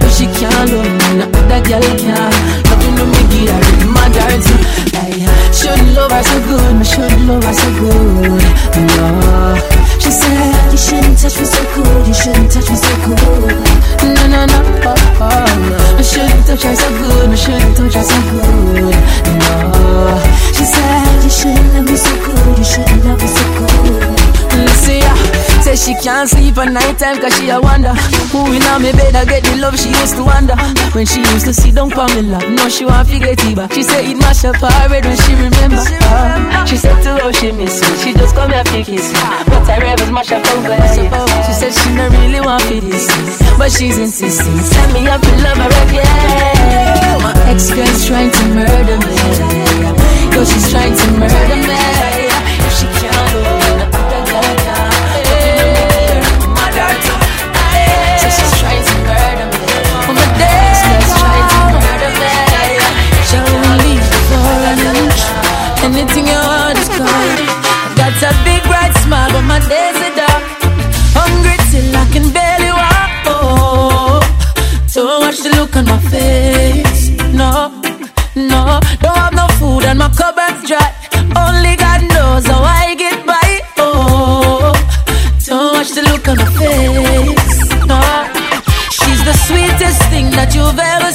If 0.00 0.12
she 0.16 0.26
can't 0.38 0.70
love 0.72 0.92
me, 0.98 1.08
no 1.20 1.26
other 1.38 1.60
girl 1.68 1.88
can. 2.00 2.32
Loving 2.68 2.94
the 2.96 3.06
Mickey 3.14 3.42
and 3.52 3.90
my 3.92 4.08
daughter. 4.16 4.56
Hey, 4.96 5.20
shouldn't 5.52 5.92
love 5.94 6.12
her 6.12 6.22
so 6.22 6.36
good, 6.48 6.72
me 6.78 6.84
shouldn't 6.84 7.28
love 7.28 7.44
her 7.44 7.52
so 7.52 7.68
good. 7.80 8.42
No. 8.96 9.79
She 10.00 10.10
said, 10.10 10.72
You 10.72 10.78
shouldn't 10.78 11.18
touch 11.18 11.38
me 11.38 11.44
so 11.44 11.62
good, 11.74 12.06
you 12.08 12.14
shouldn't 12.14 12.50
touch 12.50 12.68
me 12.70 12.76
so 12.76 12.94
good. 13.04 13.18
No, 14.02 14.22
no, 14.26 14.46
no, 14.46 14.58
oh, 14.88 15.46
no. 15.68 15.76
I 15.98 16.02
shouldn't 16.02 16.46
touch 16.46 16.62
her 16.64 16.74
so 16.74 16.88
good, 16.98 17.30
I 17.30 17.34
shouldn't 17.34 17.76
touch 17.76 17.94
her 17.94 18.02
so 18.02 18.18
good. 18.30 18.96
No. 19.40 20.18
She 20.56 20.64
said, 20.64 21.22
You 21.22 21.30
shouldn't 21.30 21.74
love 21.74 21.86
me 21.86 21.96
so 21.96 22.12
good, 22.24 22.58
you 22.58 22.64
shouldn't 22.64 23.04
love 23.04 23.20
me 23.20 23.28
so 23.28 23.44
good. 23.56 24.40
Listen, 24.64 24.98
yeah. 24.98 25.40
Say 25.60 25.76
she 25.76 25.94
can't 26.02 26.28
sleep 26.28 26.56
at 26.56 26.72
night 26.72 26.98
time 26.98 27.20
cause 27.20 27.36
she 27.36 27.50
a 27.50 27.60
wonder 27.60 27.92
Who 28.32 28.50
in 28.52 28.62
on 28.72 28.80
me 28.80 28.92
bed 28.92 29.14
I 29.14 29.26
get 29.26 29.44
the 29.44 29.56
love 29.60 29.78
she 29.78 29.90
used 29.90 30.16
to 30.16 30.24
wonder 30.24 30.56
When 30.96 31.04
she 31.04 31.20
used 31.20 31.44
to 31.44 31.52
sit 31.52 31.74
down 31.74 31.90
for 31.90 32.08
me 32.16 32.22
love 32.22 32.48
No 32.48 32.68
she 32.70 32.86
want 32.86 33.08
to 33.08 33.18
get 33.18 33.44
it 33.44 33.56
back 33.56 33.70
She 33.74 33.82
say 33.82 34.10
it 34.10 34.16
mash 34.16 34.42
up 34.46 34.56
her 34.56 34.70
head 34.72 35.04
when 35.04 35.16
she 35.20 35.34
remember 35.34 35.84
uh, 36.08 36.64
She 36.64 36.78
said 36.78 37.02
to 37.02 37.22
her 37.22 37.32
she 37.34 37.52
miss 37.52 37.78
me 37.82 37.96
She 38.00 38.14
just 38.14 38.34
come 38.34 38.50
here 38.50 38.64
to 38.64 38.82
kiss 38.82 39.12
me 39.12 39.20
Rebels 39.78 40.10
mash 40.10 40.32
up 40.32 40.44
her 40.46 40.60
head 40.62 41.46
She 41.46 41.52
said 41.52 41.72
she 41.72 41.94
don't 41.94 42.12
really 42.12 42.40
want 42.40 42.62
to 42.64 42.80
this 42.80 43.06
But 43.58 43.70
she's 43.70 43.98
insisting. 43.98 44.58
Send 44.58 44.92
me 44.92 45.06
up 45.06 45.20
to 45.20 45.32
love 45.44 45.58
her 45.58 45.72
again 45.86 47.22
My 47.22 47.34
ex-girl's 47.50 48.06
trying 48.06 48.30
to 48.30 48.44
murder 48.54 48.96
me. 49.06 49.14
Yo, 50.34 50.44
she's 50.44 50.70
trying 50.70 50.96
to 50.96 51.06
murder 51.18 51.56
me 51.68 52.29
my 69.50 69.58
days 69.72 69.98
are 70.06 70.14
dark. 70.22 70.42
Hungry 71.18 71.56
till 71.70 71.90
I 72.02 72.04
can 72.14 72.26
barely 72.36 72.72
walk. 72.80 73.12
Oh, 73.34 74.20
don't 74.94 75.20
watch 75.24 75.38
the 75.44 75.50
look 75.58 75.74
on 75.80 75.86
my 75.92 75.98
face. 76.14 77.02
No, 77.40 77.52
no, 78.52 78.62
don't 79.02 79.18
have 79.24 79.34
no 79.40 79.46
food 79.58 79.82
and 79.90 79.98
my 79.98 80.10
cupboard's 80.20 80.62
dry. 80.70 80.90
Only 81.44 81.74
God 81.84 82.00
knows 82.14 82.44
how 82.52 82.62
I 82.82 82.94
get 83.04 83.18
by. 83.26 83.48
Oh, 83.78 84.72
don't 85.46 85.70
watch 85.76 85.90
the 85.96 86.02
look 86.10 86.24
on 86.30 86.36
my 86.42 86.50
face. 86.62 87.58
No, 87.90 88.00
she's 88.98 89.22
the 89.28 89.36
sweetest 89.46 90.00
thing 90.12 90.28
that 90.38 90.50
you've 90.54 90.82
ever 90.94 91.09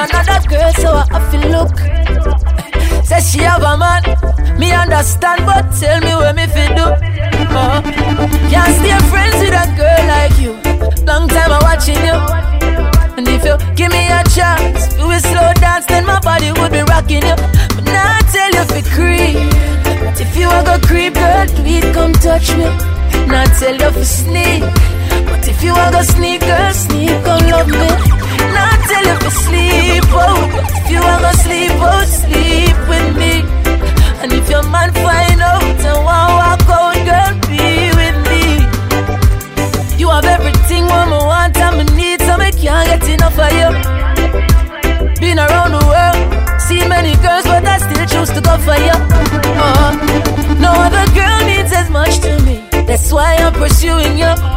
another 0.00 0.40
girl, 0.48 0.72
so 0.74 0.90
I 0.96 1.06
have 1.12 1.30
to 1.32 1.38
look. 1.52 1.74
Say 3.04 3.20
she 3.20 3.38
have 3.40 3.62
a 3.62 3.76
man, 3.76 4.02
me 4.58 4.72
understand, 4.72 5.44
but 5.44 5.68
tell 5.78 6.00
me 6.00 6.14
where 6.16 6.32
me 6.32 6.46
fit 6.46 6.76
do. 6.76 6.86
Uh, 7.52 7.82
can't 8.48 8.72
stay 8.78 8.96
friends 9.10 9.36
with 9.42 9.54
a 9.54 9.66
girl 9.76 10.02
like 10.08 10.36
you. 10.38 10.52
Long 11.04 11.28
time 11.28 11.52
I 11.52 11.58
watching 11.62 12.00
you. 12.08 12.16
And 13.16 13.26
if 13.28 13.44
you 13.44 13.56
give 13.74 13.92
me 13.92 14.06
a 14.08 14.22
chance, 14.30 14.94
do 14.94 15.10
a 15.10 15.18
slow 15.20 15.52
dance, 15.54 15.86
then 15.86 16.06
my 16.06 16.20
body 16.20 16.52
would 16.52 16.72
be 16.72 16.80
rocking 16.82 17.22
you. 17.26 17.36
But 17.74 17.84
now 17.84 18.18
I 18.18 18.22
tell 18.32 18.50
you 18.56 18.64
for 18.70 18.82
creep. 18.94 19.36
But 20.04 20.20
if 20.20 20.36
you 20.36 20.46
want 20.46 20.66
go 20.66 20.78
creep, 20.86 21.14
girl, 21.14 21.46
please 21.60 21.84
come 21.92 22.12
touch 22.12 22.54
me. 22.56 22.64
Now 23.26 23.42
I 23.42 23.46
tell 23.58 23.74
you 23.74 23.90
for 23.90 24.04
sneak. 24.04 24.62
But 25.26 25.46
if 25.48 25.62
you 25.62 25.72
want 25.72 25.94
go 25.94 26.02
sneak, 26.02 26.40
girl, 26.40 26.72
sneak, 26.72 27.22
come 27.24 27.46
love 27.48 27.68
me. 27.68 28.19
Now 28.56 28.72
tell 28.88 29.04
you 29.10 29.16
for 29.24 29.30
sleep, 29.46 30.04
oh. 30.12 30.48
If 30.78 30.90
you 30.90 31.00
want 31.00 31.22
go 31.22 31.32
sleep, 31.44 31.72
oh, 31.76 32.04
sleep 32.04 32.76
with 32.90 33.08
me. 33.16 33.32
And 34.22 34.32
if 34.32 34.48
your 34.50 34.62
man 34.64 34.92
find 34.92 35.40
out 35.40 35.62
and 35.62 36.04
want 36.04 36.30
walk 36.38 36.62
out, 36.68 36.96
girl, 37.08 37.32
be 37.48 37.90
with 38.00 38.18
me. 38.30 38.44
You 39.98 40.08
have 40.10 40.24
everything 40.24 40.84
woman 40.84 41.24
want 41.30 41.56
and 41.56 41.76
me 41.78 41.84
need, 41.96 42.20
so 42.22 42.36
me 42.36 42.50
can't 42.52 42.86
get 42.88 43.08
enough 43.08 43.38
of 43.38 43.52
you. 43.60 43.70
Been 45.20 45.38
around 45.38 45.72
the 45.72 45.82
world, 45.90 46.60
seen 46.60 46.88
many 46.88 47.14
girls, 47.16 47.44
but 47.44 47.64
I 47.64 47.78
still 47.78 48.06
choose 48.06 48.30
to 48.34 48.40
go 48.40 48.56
for 48.58 48.76
you. 48.76 48.96
Uh, 49.62 49.92
no 50.58 50.72
other 50.72 51.04
girl 51.14 51.38
means 51.46 51.72
as 51.72 51.90
much 51.90 52.18
to 52.20 52.38
me. 52.42 52.64
That's 52.86 53.12
why 53.12 53.36
I'm 53.36 53.52
pursuing 53.52 54.18
you. 54.18 54.49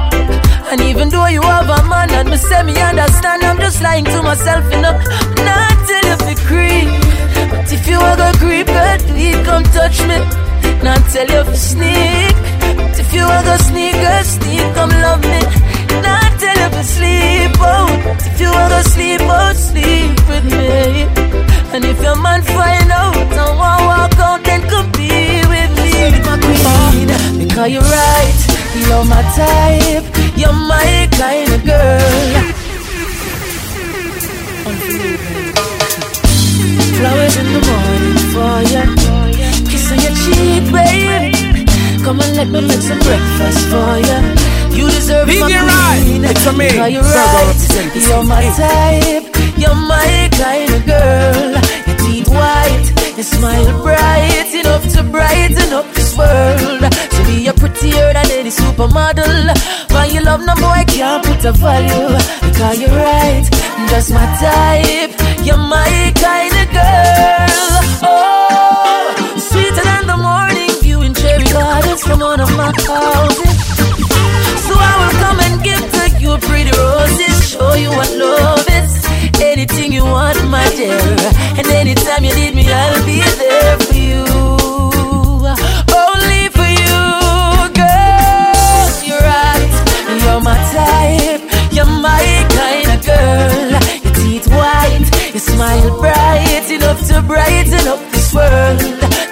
And 0.73 0.81
even 0.89 1.09
though 1.09 1.27
you 1.27 1.39
have 1.43 1.69
a 1.69 1.88
man 1.88 2.09
and 2.09 2.31
me 2.31 2.36
say 2.36 2.63
me 2.63 2.73
understand, 2.81 3.43
I'm 3.43 3.59
just 3.59 3.79
lying 3.83 4.05
to 4.05 4.23
myself, 4.23 4.65
you 4.73 4.81
know. 4.81 4.97
Not 5.45 5.75
tell 5.86 6.05
you 6.09 6.17
for 6.17 6.33
creep, 6.49 6.89
but 7.51 7.71
if 7.71 7.88
you 7.88 7.99
want 7.99 8.17
go 8.17 8.31
creep, 8.41 8.65
girl, 8.65 8.97
please 9.05 9.38
come 9.45 9.62
touch 9.69 10.01
me. 10.09 10.17
Not 10.81 10.97
tell 11.13 11.29
you 11.29 11.43
for 11.45 11.53
sneak, 11.53 12.33
but 12.73 12.97
if 12.97 13.13
you 13.13 13.21
want 13.21 13.45
go 13.45 13.55
sneak, 13.69 13.93
girl, 14.01 14.23
sneak, 14.23 14.65
come 14.73 14.89
love 15.05 15.21
me. 15.21 15.41
Not 16.01 16.31
tell 16.41 16.57
you 16.57 16.69
for 16.73 16.86
sleep, 16.89 17.53
oh, 17.62 17.86
but 18.03 18.25
if 18.25 18.41
you 18.41 18.49
want 18.49 18.73
go 18.73 18.81
sleep, 18.81 19.21
oh, 19.29 19.53
sleep 19.53 20.17
with 20.25 20.45
me. 20.57 21.05
And 21.69 21.86
if 21.86 22.01
your 22.01 22.17
man 22.17 22.41
find 22.41 22.89
out 22.89 23.13
and 23.13 23.57
want 23.62 23.81
walk 23.86 24.17
out, 24.17 24.43
then 24.43 24.62
come 24.65 24.89
be 24.97 25.38
with 25.53 25.71
me, 25.77 26.17
my 26.25 26.33
queen. 26.41 27.09
Because 27.38 27.69
you're 27.69 27.86
right, 27.86 28.39
you're 28.89 29.05
my 29.05 29.21
type, 29.38 30.05
you're 30.43 30.60
my 30.75 31.08
kind 31.15 31.49
of 31.56 31.62
girl. 31.63 32.43
Flowers 36.97 37.36
in 37.41 37.47
the 37.56 37.62
morning 37.69 38.17
for 38.34 38.56
you, 38.71 38.84
kiss 39.69 39.91
on 39.91 39.99
your 40.06 40.15
cheek, 40.23 40.63
baby. 40.75 41.65
Come 42.03 42.19
and 42.19 42.36
let 42.36 42.47
me 42.49 42.60
make 42.67 42.84
some 42.89 42.99
breakfast 42.99 43.62
for 43.71 43.91
you. 44.08 44.19
You 44.77 44.86
deserve 44.89 45.27
DJ 45.29 45.39
my 45.39 45.99
queen. 46.03 46.25
it's 46.25 46.43
for 46.43 46.53
me. 46.53 46.69
Cause 46.69 46.91
you're 46.91 47.03
right. 47.03 47.56
You're 48.10 48.23
my 48.23 48.45
type. 48.60 49.25
You're 49.62 49.82
my 49.93 50.29
kind 50.41 50.69
of 50.75 50.86
girl. 50.86 51.51
Your 51.88 51.97
teeth 52.03 52.27
white, 52.27 52.88
your 53.15 53.23
smile 53.23 53.84
bright 53.84 54.51
enough 54.53 54.84
to 54.93 55.03
brighten 55.03 55.71
up 55.71 56.03
world. 56.17 56.84
So 57.13 57.21
be 57.26 57.47
a 57.47 57.54
prettier 57.54 58.13
than 58.13 58.30
any 58.32 58.49
supermodel. 58.49 59.54
Why 59.91 60.06
you 60.06 60.21
love 60.21 60.41
no 60.45 60.56
boy 60.56 60.84
can't 60.88 61.23
put 61.26 61.43
a 61.45 61.52
value. 61.52 62.17
Because 62.41 62.80
you're 62.82 62.89
right, 62.89 63.45
just 63.89 64.12
my 64.12 64.26
type. 64.41 65.13
You're 65.45 65.58
my 65.58 66.13
kind 66.15 66.56
of 66.62 66.67
girl. 66.78 67.84
Oh, 68.06 69.13
sweeter 69.38 69.84
than 69.84 70.08
the 70.08 70.17
morning 70.17 70.71
view 70.82 71.02
in 71.02 71.13
cherry 71.13 71.45
gardens 71.45 72.02
from 72.04 72.19
one 72.19 72.39
of 72.39 72.52
my 72.56 72.71
houses. 72.88 73.54
So 74.65 74.73
I 74.76 74.93
will 74.99 75.15
come 75.23 75.39
and 75.47 75.63
give 75.63 75.84
to 75.95 76.04
you 76.19 76.38
pretty 76.38 76.71
roses, 76.71 77.49
show 77.52 77.73
you 77.73 77.89
what 77.89 78.12
love 78.15 78.65
is. 78.80 78.93
Anything 79.41 79.91
you 79.91 80.04
want, 80.04 80.39
my 80.49 80.67
dear. 80.76 80.99
And 81.58 81.67
anytime 81.67 82.23
you 82.23 82.34
need 82.36 82.56
me, 82.56 82.65
I'll 82.71 83.06
be 83.06 83.21
there 83.38 83.92
girl. 93.34 93.72
Your 94.04 94.13
teeth 94.19 94.48
white, 94.48 95.08
your 95.34 95.43
smile 95.52 95.89
bright 96.00 96.67
enough 96.72 97.02
to 97.10 97.22
brighten 97.22 97.88
up 97.88 98.02
this 98.12 98.34
world. 98.34 98.80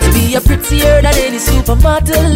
To 0.01 0.07
be 0.13 0.35
a 0.35 0.41
prettier 0.41 1.01
than 1.05 1.15
any 1.27 1.39
supermodel. 1.49 2.31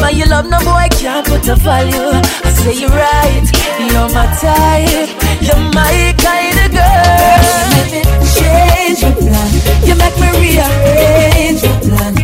My 0.00 0.10
you 0.10 0.26
love 0.26 0.46
no 0.48 0.58
boy 0.60 0.88
can't 1.00 1.26
put 1.26 1.48
a 1.48 1.56
value. 1.56 2.10
I 2.46 2.50
say 2.58 2.74
you're 2.80 2.90
right. 2.90 3.46
You're 3.90 4.10
my 4.16 4.26
type. 4.42 5.08
You're 5.46 5.64
my 5.78 5.96
kind 6.26 6.58
of 6.64 6.68
girl. 6.78 7.66
Make 7.72 7.92
me 7.94 8.02
change 8.36 8.98
your 9.04 9.14
plan. 9.22 9.50
You 9.86 9.94
make 10.02 10.16
me 10.22 10.28
rearrange 10.40 11.62
your 11.62 11.78
plan. 11.84 12.15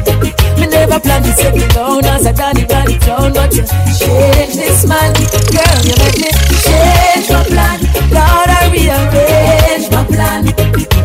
Me 0.82 0.88
never 0.88 1.00
plan 1.00 1.22
to 1.22 1.28
take 1.28 1.36
settle 1.38 1.68
down 1.68 2.04
as 2.06 2.26
a 2.26 2.32
Danny 2.32 2.66
Danny 2.66 2.98
town, 2.98 3.32
but 3.32 3.54
you 3.54 3.62
change 3.62 4.54
this 4.58 4.84
man, 4.84 5.14
girl. 5.54 5.78
You 5.86 5.94
make 6.02 6.18
me 6.18 6.30
change 6.58 7.30
my 7.30 7.44
plan. 7.46 7.78
Lord, 8.10 8.50
I 8.50 8.66
rearrange 8.66 9.86
my 9.94 10.02
plan. 10.10 10.42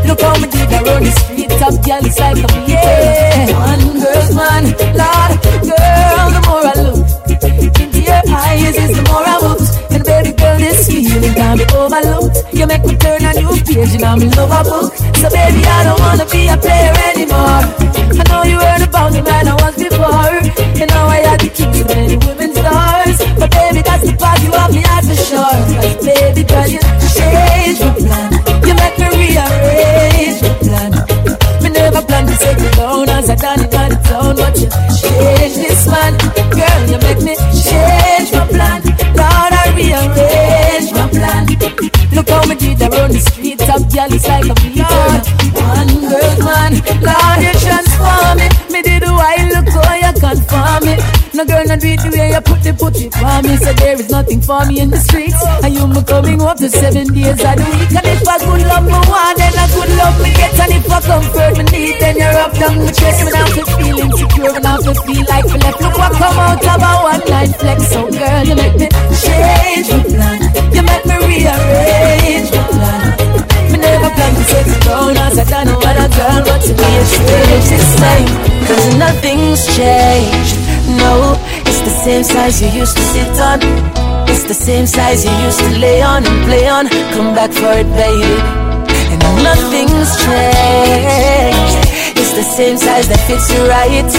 Look 0.08 0.22
how 0.22 0.34
me 0.42 0.50
did 0.50 0.74
around 0.74 1.06
the 1.06 1.12
street, 1.14 1.50
top 1.62 1.78
girl 1.86 2.04
is 2.04 2.18
like 2.18 2.42
a 2.42 2.50
yeah. 2.66 3.54
One 3.54 4.02
girl's 4.02 4.34
man, 4.34 4.64
Lord, 4.98 5.32
girl, 5.62 6.28
the 6.34 6.42
more 6.50 6.66
I 6.66 6.74
look 6.82 7.06
into 7.80 8.02
your 8.02 8.24
eyes, 8.34 8.76
is 8.82 8.98
the 8.98 9.04
more 9.06 9.30
I 9.30 9.38
would. 9.46 9.62
And 9.94 10.04
baby 10.04 10.32
girl, 10.34 10.58
this 10.58 10.88
feeling 10.88 11.36
can't 11.36 11.60
be 11.60 11.66
overlooked. 11.76 12.37
You 12.58 12.66
make 12.66 12.84
me 12.86 12.98
turn 12.98 13.22
a 13.24 13.34
new 13.38 13.54
page 13.62 13.94
in 13.94 14.02
my 14.02 14.16
love 14.18 14.50
a 14.50 14.64
book. 14.68 14.90
So 15.22 15.30
baby, 15.30 15.62
I 15.62 15.84
don't 15.86 16.00
wanna 16.00 16.26
be 16.26 16.48
a 16.50 16.58
player 16.58 16.94
anymore. 17.14 17.62
I 18.18 18.24
know 18.30 18.42
you 18.50 18.58
heard 18.58 18.82
about 18.82 19.14
the 19.14 19.22
man 19.22 19.48
I 19.48 19.54
was 19.62 19.76
before. 19.78 20.42
And 20.82 20.90
now 20.90 21.06
I 21.06 21.22
had 21.22 21.40
the 21.40 21.50
keys 21.54 21.70
to 21.78 21.86
many 21.86 22.18
women's 22.18 22.58
stars. 22.58 23.18
But 23.38 23.52
baby, 23.54 23.86
that's 23.86 24.10
the 24.10 24.18
part 24.18 24.42
you 24.42 24.50
have 24.58 24.74
me 24.74 24.82
at 24.82 25.06
for 25.06 25.14
sure. 25.14 25.58
Cause 25.70 26.02
baby, 26.02 26.42
girl, 26.50 26.66
you 26.66 26.82
change 27.14 27.78
my 27.78 27.94
plan. 27.94 28.30
You 28.66 28.74
make 28.74 28.98
me 28.98 29.08
rearrange 29.22 30.42
my 30.42 30.54
plan. 30.66 30.92
Me 31.62 31.70
never 31.70 32.02
plan 32.02 32.26
to 32.26 32.34
settle 32.42 32.74
down 32.74 33.10
as 33.10 33.30
I 33.30 33.36
done 33.36 33.62
it 33.62 33.76
on 33.78 33.90
the 33.94 34.00
town, 34.02 34.34
but 34.34 34.58
you 34.58 34.70
change 34.98 35.62
this 35.62 35.86
man, 35.86 36.18
girl. 36.58 36.82
You 36.90 36.98
make 37.06 37.22
me 37.22 37.38
is 44.18 44.28
like 44.28 44.50
a 44.50 44.56
beater. 44.62 45.08
One 45.54 45.94
girl 46.10 46.36
man, 46.42 46.74
Lord, 47.06 47.40
you 47.46 47.54
transform 47.62 48.38
me. 48.42 48.48
Me 48.74 48.82
did 48.82 49.04
wild 49.06 49.48
look 49.54 49.70
how 49.70 49.94
you 49.94 50.14
confirm 50.18 50.82
me. 50.86 50.96
No 51.34 51.46
girl, 51.46 51.66
not 51.66 51.80
do 51.80 51.88
it 51.94 52.02
the 52.02 52.10
way 52.10 52.34
you 52.34 52.42
put 52.42 52.66
the 52.66 52.74
put 52.74 52.98
it 52.98 53.14
for 53.14 53.38
me. 53.46 53.54
So 53.62 53.72
there 53.78 53.94
is 53.94 54.10
nothing 54.10 54.42
for 54.42 54.66
me 54.66 54.82
in 54.82 54.90
the 54.90 54.98
streets. 54.98 55.38
And 55.62 55.74
you 55.74 55.86
me 55.86 56.02
coming 56.04 56.42
up 56.42 56.58
to 56.58 56.70
seven 56.70 57.14
days 57.14 57.38
of 57.38 57.54
the 57.62 57.66
week. 57.78 57.94
And 57.94 58.08
if 58.10 58.26
I 58.26 58.42
good 58.42 58.66
love 58.66 58.86
me 58.90 58.98
want, 59.06 59.38
then 59.38 59.54
I 59.54 59.66
good 59.70 59.92
love 60.02 60.18
me 60.18 60.34
get. 60.34 60.58
And 60.58 60.74
if 60.74 60.90
I 60.90 61.00
comfort 61.06 61.54
me 61.62 61.64
need, 61.70 62.02
then 62.02 62.18
you're 62.18 62.42
up 62.42 62.54
down 62.58 62.82
my 62.82 62.90
chest. 62.90 63.22
Not 63.30 63.54
to 63.54 63.64
feel 63.78 63.98
insecure, 64.02 64.60
not 64.66 64.82
to 64.82 64.94
feel 65.06 65.26
like 65.30 65.46
me 65.46 65.58
left. 65.62 65.78
Look 65.78 65.98
what 65.98 66.14
come 66.18 66.40
out 66.42 66.66
of 66.66 66.82
a 66.82 66.92
one 67.06 67.24
night 67.30 67.54
flex. 67.54 67.80
So 67.94 68.10
girl, 68.10 68.42
you 68.42 68.56
make 68.58 68.78
me 68.82 68.88
change 69.14 69.94
my 69.94 70.02
plan. 70.10 70.47
Me 77.48 77.58
it's 77.58 77.88
strange 77.96 78.30
this. 78.30 78.68
Cause 78.68 78.96
nothing's 78.98 79.64
changed. 79.76 80.56
No, 81.02 81.36
it's 81.66 81.82
the 81.82 81.96
same 82.06 82.24
size 82.24 82.62
you 82.62 82.70
used 82.70 82.96
to 82.98 83.04
sit 83.04 83.40
on. 83.40 83.60
It's 84.28 84.44
the 84.44 84.54
same 84.54 84.86
size 84.86 85.26
you 85.26 85.32
used 85.48 85.60
to 85.60 85.80
lay 85.80 86.02
on 86.02 86.26
and 86.26 86.46
play 86.46 86.68
on. 86.68 86.88
Come 87.16 87.34
back 87.34 87.52
for 87.52 87.72
it, 87.72 87.90
baby. 87.96 88.36
And 89.12 89.22
nothing's 89.44 90.12
changed. 90.26 92.07
It's 92.20 92.34
the 92.34 92.44
same 92.44 92.78
size 92.78 93.08
that 93.10 93.22
fits 93.28 93.48
you 93.54 93.62
right. 93.70 94.10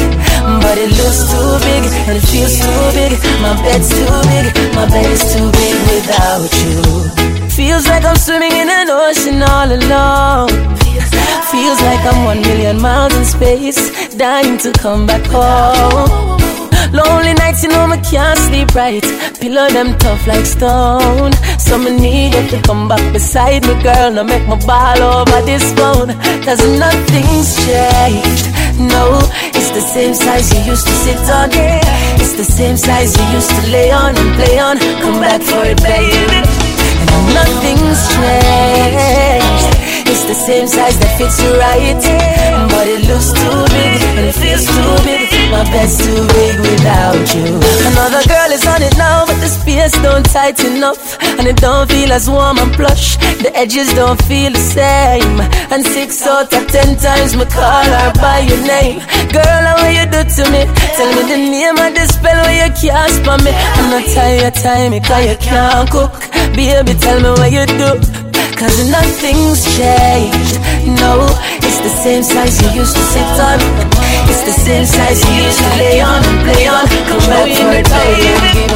But 0.62 0.78
it 0.78 0.90
looks 1.00 1.20
too 1.30 1.50
big 1.66 1.82
and 2.08 2.14
it 2.18 2.26
feels 2.30 2.54
too 2.58 2.82
big. 2.94 3.12
My 3.42 3.54
bed's 3.62 3.90
too 3.90 4.14
big, 4.30 4.46
my 4.74 4.86
bed 4.86 5.06
is 5.10 5.24
too 5.34 5.50
big 5.50 5.76
without 5.90 6.50
you. 6.62 7.48
Feels 7.50 7.88
like 7.88 8.04
I'm 8.04 8.16
swimming 8.16 8.52
in 8.52 8.68
an 8.70 8.88
ocean 8.88 9.42
all 9.42 9.66
alone. 9.66 10.48
Feels 11.50 11.80
like 11.82 12.02
I'm 12.06 12.24
one 12.24 12.40
million 12.42 12.80
miles 12.80 13.14
in 13.16 13.24
space, 13.24 14.14
dying 14.14 14.58
to 14.58 14.72
come 14.72 15.06
back 15.06 15.24
home. 15.26 16.47
Lonely 16.92 17.34
nights, 17.34 17.62
you 17.62 17.68
know 17.68 17.86
me 17.86 17.98
can't 18.00 18.38
sleep 18.38 18.74
right. 18.74 19.04
Pillow 19.40 19.68
them 19.68 19.96
tough 19.98 20.26
like 20.26 20.46
stone. 20.46 21.32
So 21.58 21.76
me 21.76 21.90
need 21.90 22.34
you 22.34 22.48
to 22.48 22.62
come 22.62 22.88
back 22.88 23.12
beside 23.12 23.66
me, 23.66 23.74
girl. 23.82 24.10
Now 24.12 24.22
make 24.22 24.46
my 24.48 24.56
ball 24.64 25.00
over 25.02 25.40
this 25.44 25.72
phone. 25.76 26.08
Cause 26.44 26.64
nothing's 26.78 27.56
changed. 27.66 28.48
No, 28.80 29.20
it's 29.52 29.70
the 29.70 29.82
same 29.82 30.14
size 30.14 30.48
you 30.54 30.60
used 30.72 30.86
to 30.86 30.94
sit 31.04 31.20
on. 31.28 31.50
It's 32.22 32.34
the 32.36 32.44
same 32.44 32.76
size 32.76 33.16
you 33.18 33.24
used 33.36 33.50
to 33.50 33.70
lay 33.70 33.90
on 33.90 34.16
and 34.16 34.34
play 34.36 34.58
on. 34.58 34.78
Come 35.02 35.20
back 35.20 35.42
for 35.42 35.64
it, 35.64 35.76
baby. 35.82 36.40
And 37.12 37.24
nothing's 37.36 38.00
changed. 38.16 39.72
It's 40.08 40.24
the 40.24 40.34
same 40.34 40.66
size 40.66 40.98
that 41.00 41.12
fits 41.18 41.36
you 41.42 41.52
right. 41.60 42.00
But 42.72 42.88
it 42.88 43.04
looks 43.08 43.32
too 43.32 43.58
big 43.76 44.00
and 44.16 44.26
it 44.30 44.34
feels 44.34 44.64
too 44.64 45.04
big. 45.04 45.37
My 45.50 45.64
bed's 45.72 45.96
too 45.96 46.26
big 46.36 46.60
without 46.60 47.24
you. 47.34 47.56
Another 47.88 48.22
girl 48.28 48.50
is 48.52 48.66
on 48.66 48.82
it 48.82 48.96
now, 48.98 49.24
but 49.24 49.40
the 49.40 49.48
space 49.48 49.92
don't 50.02 50.24
tighten 50.26 50.84
up. 50.84 50.96
And 51.38 51.48
it 51.48 51.56
don't 51.56 51.88
feel 51.90 52.12
as 52.12 52.28
warm 52.28 52.58
and 52.58 52.72
plush. 52.74 53.16
The 53.40 53.50
edges 53.56 53.92
don't 53.94 54.20
feel 54.24 54.52
the 54.52 54.58
same. 54.58 55.40
And 55.72 55.84
six 55.84 56.26
out 56.26 56.52
of 56.52 56.66
ten 56.68 56.96
times 56.96 57.34
me 57.34 57.46
call 57.46 57.84
her 57.84 58.12
by 58.20 58.40
your 58.40 58.60
name. 58.66 59.00
Girl, 59.32 59.64
how 59.64 59.88
you 59.88 60.04
do 60.04 60.20
to 60.20 60.44
me? 60.52 60.68
Tell 60.96 61.10
me 61.16 61.22
the 61.32 61.38
name 61.38 61.78
of 61.78 61.94
the 61.96 62.06
spell 62.06 62.44
where 62.44 62.68
you 62.68 62.72
cast 62.74 63.24
for 63.24 63.38
me. 63.42 63.52
I'm 63.52 63.90
not 63.90 64.04
tired 64.12 64.42
your 64.42 64.50
time 64.50 64.92
because 64.92 65.24
you 65.30 65.36
can't 65.36 65.90
cook. 65.90 66.12
Baby, 66.54 66.92
tell 67.00 67.20
me 67.20 67.30
what 67.40 67.50
you 67.50 67.64
do. 67.64 68.27
Cause 68.56 68.88
nothing's 68.90 69.64
changed. 69.76 70.60
No, 71.00 71.26
it's 71.60 71.80
the 71.84 71.90
same 71.90 72.22
size 72.22 72.60
you 72.62 72.70
used 72.80 72.96
to 72.96 73.02
sit 73.02 73.26
on. 73.42 73.58
It's 74.30 74.42
the 74.46 74.52
same 74.52 74.86
size 74.86 75.20
you 75.28 75.44
used 75.44 75.58
to 75.58 75.70
lay 75.76 76.00
on 76.00 76.22
play 76.46 76.66
on. 76.66 76.86
Come 77.10 77.24
back 77.28 77.50
for 77.58 77.72
it, 77.74 77.88
baby. 77.90 78.70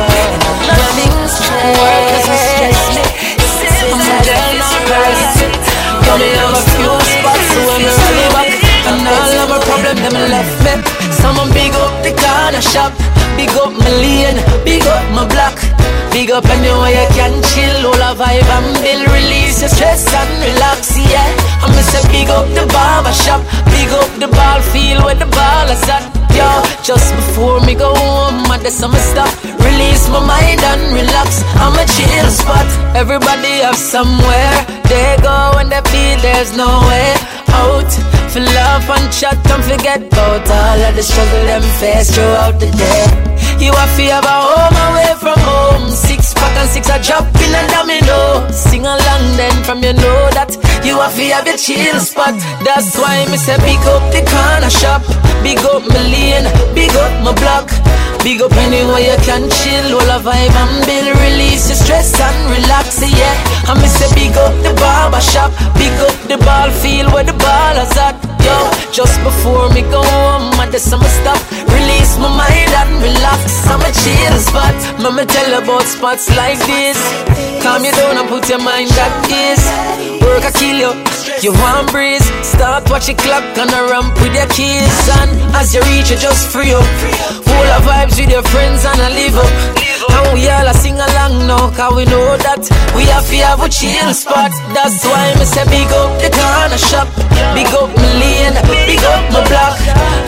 Nothing's 0.66 1.34
changed. 1.46 2.98
It's 3.38 3.56
the 3.62 3.68
same 3.70 3.98
size 4.02 4.28
you 4.28 4.82
right. 4.90 5.32
Got 6.04 6.18
me 6.20 6.28
on 6.42 6.52
my 9.48 9.58
problem 9.64 9.96
them 9.96 10.16
left 10.30 10.56
me. 10.64 10.72
Someone 11.20 11.50
big 11.52 11.72
up 11.74 11.92
the 12.04 12.12
corner 12.16 12.62
shop, 12.62 12.92
big 13.36 13.52
up 13.62 13.72
my 13.72 13.90
lane, 14.00 14.38
big 14.64 14.84
up 14.86 15.04
my 15.12 15.26
block. 15.28 15.56
Big 16.12 16.30
up 16.30 16.44
anywhere 16.44 16.92
you 16.92 17.08
can 17.16 17.34
chill, 17.50 17.86
all 17.88 18.02
a 18.08 18.12
vibe 18.14 18.50
and 18.56 18.68
build, 18.84 19.08
your 19.62 19.70
stress 19.70 20.02
and 20.12 20.32
relax, 20.42 20.98
yeah. 20.98 21.62
I'm 21.62 21.70
to 21.70 21.82
say 21.86 22.02
big 22.10 22.28
up 22.28 22.50
the 22.50 22.66
barber 22.74 23.14
shop, 23.14 23.40
big 23.70 23.90
up 23.94 24.10
the 24.18 24.26
ball 24.26 24.60
field 24.74 25.06
where 25.06 25.14
the 25.14 25.30
ball 25.30 25.66
is 25.70 25.86
at, 25.86 26.02
yo. 26.34 26.50
Just 26.82 27.14
before 27.14 27.62
me 27.62 27.78
go 27.78 27.94
home, 27.94 28.42
I 28.50 28.58
do 28.58 28.70
some 28.74 28.90
stuff, 28.90 29.30
release 29.62 30.10
my 30.10 30.18
mind 30.18 30.58
and 30.66 30.82
relax. 30.98 31.46
I'm 31.62 31.78
a 31.78 31.86
chill 31.94 32.28
spot. 32.34 32.66
Everybody 32.98 33.62
have 33.62 33.78
somewhere 33.78 34.52
they 34.90 35.14
go 35.22 35.54
when 35.54 35.70
they 35.70 35.82
feel 35.94 36.18
there's 36.26 36.56
no 36.58 36.66
way 36.90 37.14
out. 37.54 37.92
For 38.34 38.42
love 38.42 38.90
and 38.90 39.12
chat, 39.14 39.38
don't 39.46 39.62
forget 39.62 40.02
about 40.02 40.42
all 40.42 40.80
of 40.90 40.92
the 40.96 41.04
struggle 41.06 41.44
them 41.46 41.62
face 41.78 42.10
throughout 42.10 42.58
the 42.58 42.66
day. 42.66 43.32
You 43.62 43.70
have 43.70 43.94
to 43.94 44.04
have 44.10 44.26
a 44.26 44.38
home 44.42 44.76
away 44.90 45.12
from 45.22 45.38
home. 45.38 45.86
Six 45.90 46.11
pack 46.42 46.58
and 46.58 46.70
six 46.74 46.90
a 46.90 46.98
drop 46.98 47.30
in 47.38 47.54
a 47.54 47.62
domino. 47.70 48.50
Sing 48.50 48.82
along 48.82 49.24
then 49.38 49.54
from 49.62 49.78
you 49.86 49.94
know 49.94 50.20
that 50.34 50.50
you 50.82 50.98
have 50.98 51.14
to 51.14 51.24
have 51.30 51.46
your 51.46 51.56
chill 51.56 52.02
spot. 52.02 52.34
That's 52.66 52.98
why 52.98 53.22
me 53.30 53.38
say 53.38 53.56
big 53.62 53.78
up 53.86 54.02
the 54.10 54.26
corner 54.26 54.70
shop. 54.70 55.06
Big 55.46 55.62
up 55.62 55.86
my 55.86 56.02
lane, 56.10 56.46
big 56.74 56.90
up 56.98 57.14
my 57.22 57.32
block. 57.38 57.70
Big 58.26 58.40
up 58.40 58.54
anywhere 58.54 59.02
you 59.02 59.18
can 59.26 59.50
chill, 59.50 59.98
all 59.98 60.10
a 60.14 60.18
vibe 60.22 60.54
and 60.54 60.86
build, 60.86 61.10
release 61.26 61.66
your 61.66 61.74
stress 61.74 62.14
and 62.20 62.38
relax, 62.54 63.02
yeah. 63.02 63.34
I 63.66 63.74
me 63.74 63.88
say 63.90 64.06
big 64.14 64.36
up 64.38 64.54
the 64.62 64.70
barber 64.78 65.20
shop, 65.20 65.50
big 65.74 65.90
up 65.98 66.14
the 66.30 66.38
ball 66.38 66.70
field 66.70 67.12
where 67.12 67.24
the 67.24 67.34
ball 67.34 67.76
is 67.82 67.90
at, 67.98 68.14
yo. 68.46 68.56
Just 68.92 69.16
before 69.24 69.70
me 69.70 69.82
go 69.82 70.02
home, 70.02 70.52
I 70.60 70.68
just 70.70 70.92
I'ma 70.92 71.06
release 71.72 72.18
my 72.18 72.28
mind 72.28 72.72
and 72.80 72.92
relax. 73.02 73.66
I'ma 73.66 73.88
chill 74.02 74.36
spot, 74.38 74.76
Mama 75.00 75.24
tell 75.24 75.62
about 75.62 75.84
spots 75.84 76.28
like 76.36 76.58
this. 76.66 76.98
Calm 77.62 77.84
you 77.84 77.92
down 77.92 78.18
and 78.18 78.28
put 78.28 78.48
your 78.48 78.60
mind 78.60 78.90
at 78.92 79.12
ease. 79.30 79.64
Work 80.22 80.44
I 80.44 80.52
kill 80.52 80.78
you, 80.84 80.92
you 81.42 81.52
want 81.52 81.90
breeze. 81.90 82.26
Start 82.42 82.90
watch 82.90 83.08
your 83.08 83.16
clock 83.16 83.44
on 83.58 83.68
the 83.68 83.82
ramp 83.90 84.14
with 84.20 84.34
your 84.34 84.48
keys, 84.52 84.96
and 85.20 85.30
as 85.56 85.74
you 85.74 85.80
reach, 85.92 86.10
you 86.10 86.18
just 86.18 86.50
free 86.50 86.72
up. 86.72 86.84
Full 87.46 87.68
of 87.76 87.82
vibes 87.86 88.18
with 88.18 88.30
your 88.30 88.42
friends 88.42 88.84
and 88.84 89.00
I 89.00 89.08
live 89.10 89.36
up. 89.36 89.91
And 90.12 90.36
we 90.36 90.48
all 90.48 90.68
a 90.68 90.74
sing 90.74 91.00
along 91.00 91.46
now, 91.48 91.72
cause 91.72 91.94
we 91.96 92.04
know 92.04 92.36
that 92.44 92.62
we 92.94 93.08
have 93.08 93.24
to 93.28 93.36
have 93.48 93.60
a 93.64 93.68
chill 93.68 94.12
spot. 94.12 94.52
That's 94.76 95.00
why 95.04 95.32
me 95.40 95.44
say 95.48 95.64
big 95.72 95.88
up 95.88 96.12
the 96.20 96.28
corner 96.28 96.80
shop, 96.80 97.08
big 97.56 97.72
up 97.72 97.90
my 97.96 98.10
lane, 98.20 98.56
big 98.86 99.02
up 99.02 99.24
my 99.32 99.40
block, 99.48 99.80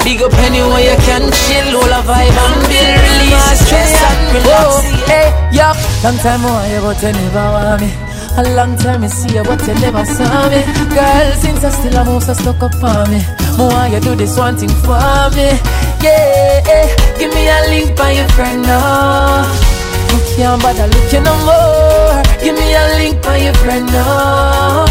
big 0.03 0.21
up 0.25 0.33
anywhere 0.45 0.81
you 0.81 0.97
can 1.05 1.29
chill, 1.29 1.77
all 1.77 1.93
a 1.93 2.01
vibe 2.03 2.33
and 2.33 2.61
build, 2.67 3.01
release 3.21 3.61
stress 3.61 3.93
and 3.93 4.21
relax. 4.33 4.65
Oh, 4.65 4.81
hey, 5.09 5.29
yo, 5.53 5.69
long 6.03 6.19
time 6.25 6.43
I 6.43 6.51
want 6.51 6.73
you, 6.73 6.81
but 6.81 6.99
you 7.05 7.13
never 7.13 7.47
want 7.53 7.81
me. 7.85 8.15
A 8.37 8.43
long 8.57 8.77
time 8.77 9.05
I 9.05 9.07
see 9.07 9.33
you, 9.37 9.45
but 9.45 9.61
you 9.67 9.75
never 9.79 10.05
saw 10.05 10.49
me. 10.51 10.65
Girl, 10.91 11.33
since 11.39 11.63
I 11.63 11.71
still 11.71 11.97
am 11.97 12.09
also 12.09 12.33
stuck 12.33 12.61
up 12.63 12.75
on 12.83 13.11
me. 13.11 13.23
More 13.57 13.87
you 13.87 14.01
do 14.01 14.17
this 14.17 14.37
one 14.37 14.57
thing 14.57 14.75
for 14.83 15.31
me. 15.37 15.55
Yeah, 16.03 16.63
eh. 16.67 17.17
give 17.17 17.33
me 17.33 17.47
a 17.47 17.61
link 17.71 17.97
by 17.97 18.11
your 18.11 18.29
friend 18.31 18.63
now. 18.63 19.74
You 20.15 20.21
can't 20.37 20.63
bother 20.63 20.87
looking 20.87 21.25
no 21.27 21.35
more. 21.43 22.23
Give 22.39 22.55
me 22.55 22.71
a 22.75 22.85
link 22.99 23.21
by 23.23 23.39
your 23.39 23.55
friend 23.55 23.87
now. 23.87 24.87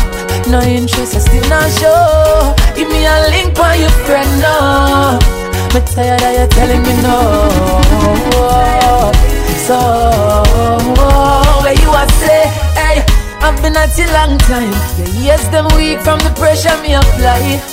No 0.52 0.60
interest, 0.60 1.16
I 1.16 1.20
still 1.20 1.48
not 1.48 1.72
sure. 1.80 2.52
Give 2.76 2.90
me 2.90 3.06
a 3.06 3.30
link 3.32 3.56
by 3.56 3.76
your 3.76 3.94
friend 4.04 4.28
now. 4.42 5.20
Me 5.74 5.80
tired 5.96 6.22
of 6.22 6.34
you 6.36 6.48
telling 6.52 6.84
me 6.84 6.94
no. 7.08 7.18
So 9.64 9.80
where 11.64 11.80
you 11.80 11.90
are 11.90 12.12
say, 12.20 12.44
hey, 12.76 13.00
I've 13.40 13.56
been 13.62 13.78
at 13.78 13.98
you 13.98 14.08
long 14.12 14.38
time. 14.40 14.76
Yeah, 15.00 15.40
yes, 15.40 15.48
them 15.48 15.68
weak 15.78 16.02
from 16.02 16.20
the 16.20 16.34
pressure 16.36 16.76
me 16.84 16.96
apply. 16.96 17.64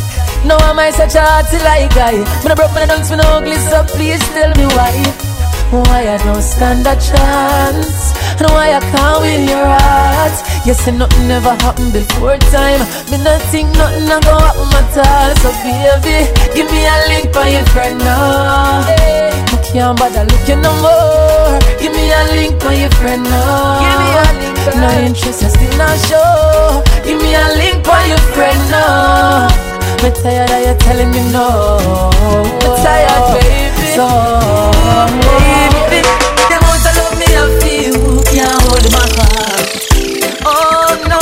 No, 0.46 0.56
am 0.70 0.78
I 0.78 0.90
such 0.90 1.16
a 1.16 1.20
hearty 1.20 1.58
like 1.58 1.92
guy? 1.96 2.22
When 2.42 2.52
I 2.52 2.54
broke 2.54 2.72
my 2.72 2.86
dunks, 2.86 3.10
me 3.10 3.16
no 3.16 3.24
ugly, 3.24 3.56
so 3.56 3.82
please 3.90 4.22
tell 4.30 4.54
me 4.54 4.66
why. 4.76 5.29
Why 5.70 6.02
I 6.02 6.18
don't 6.18 6.42
stand 6.42 6.82
a 6.82 6.98
chance? 6.98 8.10
And 8.42 8.50
why 8.50 8.74
I 8.74 8.80
can't 8.90 9.22
win 9.22 9.46
your 9.46 9.62
heart? 9.62 10.34
You 10.66 10.74
say 10.74 10.90
nothing 10.90 11.28
never 11.28 11.54
happened 11.62 11.92
before 11.92 12.36
time. 12.50 12.82
Me 13.06 13.22
not 13.22 13.38
think 13.54 13.70
nothing 13.78 14.10
a 14.10 14.18
go 14.18 14.34
happen 14.34 14.66
at 14.74 14.98
all 14.98 15.30
So 15.38 15.54
baby, 15.62 16.26
give 16.58 16.66
me 16.74 16.90
a 16.90 16.96
link 17.06 17.32
by 17.32 17.54
your 17.54 17.62
friend 17.70 17.98
now. 18.02 18.82
I 18.82 19.62
can't 19.62 19.94
bother 19.94 20.26
looking 20.26 20.58
no 20.58 20.74
more. 20.82 21.54
Give 21.78 21.94
me 21.94 22.10
a 22.10 22.22
link 22.34 22.58
by 22.58 22.74
your 22.74 22.90
friend 22.98 23.22
now. 23.22 23.78
Give 23.78 23.94
me 24.02 24.10
a 24.10 24.26
link 24.42 24.74
No 24.74 24.90
interest, 25.06 25.44
I 25.46 25.54
still 25.54 25.78
not 25.78 25.94
sure. 26.10 26.82
Give 27.06 27.22
me 27.22 27.30
a 27.38 27.46
link 27.62 27.86
by 27.86 28.10
your 28.10 28.22
friend 28.34 28.58
now. 28.74 29.46
Me 30.02 30.10
tired 30.18 30.50
of 30.50 30.66
you 30.66 30.74
telling 30.82 31.10
me 31.14 31.22
no. 31.30 32.10
Me 32.58 32.68
tired, 32.82 33.38
baby. 33.38 33.79
So, 34.00 34.06
baby, 35.52 36.00
the 36.48 36.56
amount 36.56 36.88
of 36.88 36.96
love 36.96 37.16
me 37.20 37.28
I 37.36 37.44
feel 37.60 38.00
can't 38.32 38.62
hold 38.64 38.86
my 38.96 39.06
heart. 39.12 39.68
Oh 40.40 40.88
no, 41.04 41.20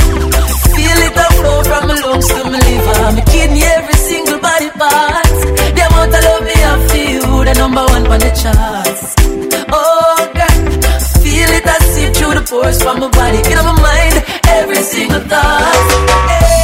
feel 0.79 1.01
it 1.03 1.19
a 1.19 1.27
flow 1.35 1.59
from 1.67 1.89
my 1.89 1.99
lungs 1.99 2.29
to 2.29 2.45
my 2.47 2.61
liver, 2.63 3.17
me 3.17 3.23
kidney 3.33 3.63
every 3.67 3.99
single 3.99 4.39
body 4.39 4.71
part. 4.79 5.27
The 5.75 5.83
amount 5.91 6.15
of 6.15 6.23
love 6.23 6.45
me 6.47 6.55
feel, 6.87 7.43
the 7.43 7.55
number 7.59 7.83
one 7.83 8.07
on 8.15 8.21
the 8.23 8.31
charts. 8.39 9.03
Oh 9.75 10.31
God, 10.39 10.59
feel 11.19 11.51
it 11.59 11.67
seep 11.83 12.15
through 12.15 12.35
the 12.39 12.47
pores 12.47 12.81
from 12.81 13.01
my 13.01 13.09
body, 13.09 13.43
my 13.43 13.75
mind, 13.75 14.23
every 14.55 14.83
single 14.87 15.23
thought. 15.27 16.07
Hey. 16.31 16.59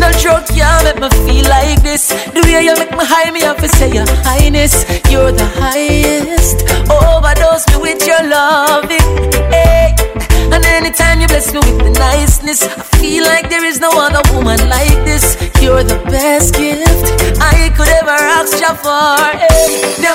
No 0.00 0.10
drug 0.18 0.46
can't 0.48 0.84
make 0.84 0.98
me 0.98 1.08
feel 1.26 1.44
like 1.50 1.82
this. 1.82 2.31
Way 2.52 2.64
you 2.64 2.74
make 2.74 2.90
me 2.90 3.00
high, 3.00 3.30
me 3.30 3.40
have 3.40 3.56
to 3.64 3.68
say 3.80 3.90
your 3.90 4.04
highness. 4.28 4.84
You're 5.10 5.32
the 5.32 5.48
highest. 5.56 6.68
Overdose 6.92 7.64
me 7.72 7.76
with 7.80 8.06
your 8.06 8.22
loving. 8.28 9.00
Hey. 9.48 9.96
And 10.52 10.62
anytime 10.66 11.22
you 11.22 11.28
bless 11.28 11.48
me 11.54 11.60
with 11.60 11.78
the 11.80 11.90
niceness, 11.96 12.62
I 12.62 12.82
feel 13.00 13.24
like 13.24 13.48
there 13.48 13.64
is 13.64 13.80
no 13.80 13.90
other 13.96 14.20
woman 14.34 14.68
like 14.68 15.00
this. 15.08 15.24
You're 15.62 15.82
the 15.82 15.96
best 16.12 16.52
gift 16.54 17.40
I 17.40 17.72
could 17.74 17.88
ever 17.88 18.18
ask 18.36 18.52
you 18.60 18.74
for. 18.84 19.16
Eh. 19.32 19.48
Hey. 19.48 19.72
The 20.04 20.12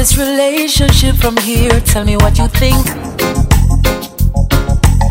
this 0.00 0.16
relationship 0.16 1.14
from 1.16 1.36
here? 1.36 1.78
Tell 1.80 2.06
me 2.06 2.16
what 2.16 2.38
you 2.38 2.48
think. 2.48 2.80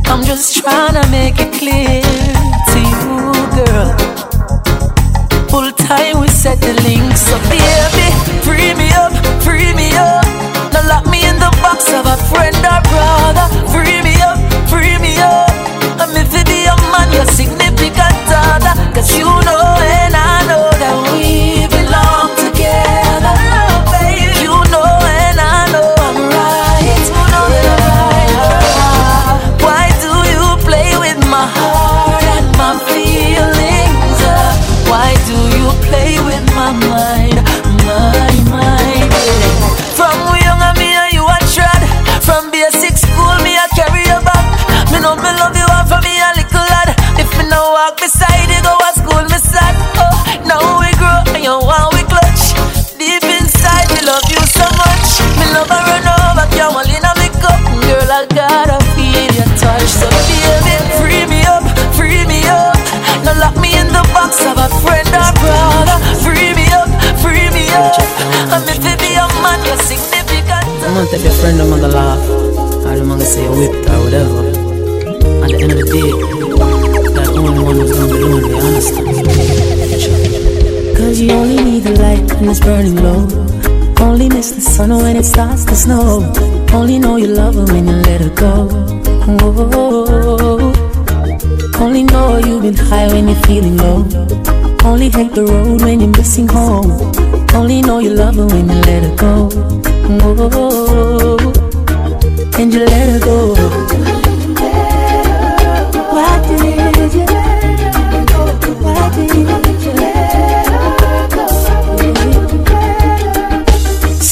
I'm 0.10 0.24
just 0.26 0.58
trying 0.58 0.96
to 1.00 1.06
make 1.12 1.36
it 1.38 1.54
clear 1.62 2.02
to 2.72 2.80
you, 2.98 3.14
girl. 3.54 3.90
Full 5.52 5.72
time 5.74 6.22
we 6.22 6.28
set 6.28 6.60
the 6.60 6.74
links. 6.82 7.22
So 7.22 7.38
baby, 7.54 8.08
free 8.42 8.74
me 8.82 8.90
up, 8.98 9.14
free 9.46 9.72
me 9.78 9.94
up. 9.94 10.26
Now 10.74 10.82
lock 10.90 11.06
me 11.06 11.22
in 11.22 11.38
the 11.38 11.52
box 11.62 11.94
of 11.94 12.08
a 12.08 12.18
friend 12.32 12.58
or 12.66 12.89
it's 82.50 82.60
burning 82.60 82.96
low. 82.96 83.28
Only 84.02 84.30
miss 84.30 84.52
the 84.52 84.62
sun 84.62 84.90
when 84.90 85.16
it 85.18 85.26
starts 85.26 85.66
to 85.66 85.76
snow. 85.76 86.24
Only 86.74 86.98
know 86.98 87.18
you 87.18 87.28
love 87.28 87.56
her 87.56 87.66
when 87.66 87.88
you 87.88 87.96
let 88.08 88.22
her 88.22 88.30
go. 88.30 88.68
Whoa. 89.40 90.74
Only 91.80 92.04
know 92.04 92.38
you've 92.38 92.64
been 92.64 92.76
high 92.76 93.08
when 93.08 93.28
you're 93.28 93.44
feeling 93.44 93.78
low. 93.78 94.06
Only 94.84 95.10
hate 95.10 95.34
the 95.34 95.46
road 95.46 95.82
when 95.82 96.00
you're 96.00 96.10
missing 96.10 96.48
home. 96.48 96.92
Only 97.54 97.82
know 97.82 98.00
you 98.00 98.12
love 98.12 98.36
her 98.36 98.48
when 98.48 98.70
you 98.70 98.80
let 98.90 99.04
her 99.04 99.16
go. 99.16 99.50
Whoa. 100.20 101.38
And 102.60 102.74
you 102.74 102.86
let 102.86 103.10
her 103.10 103.20
go. 103.20 103.89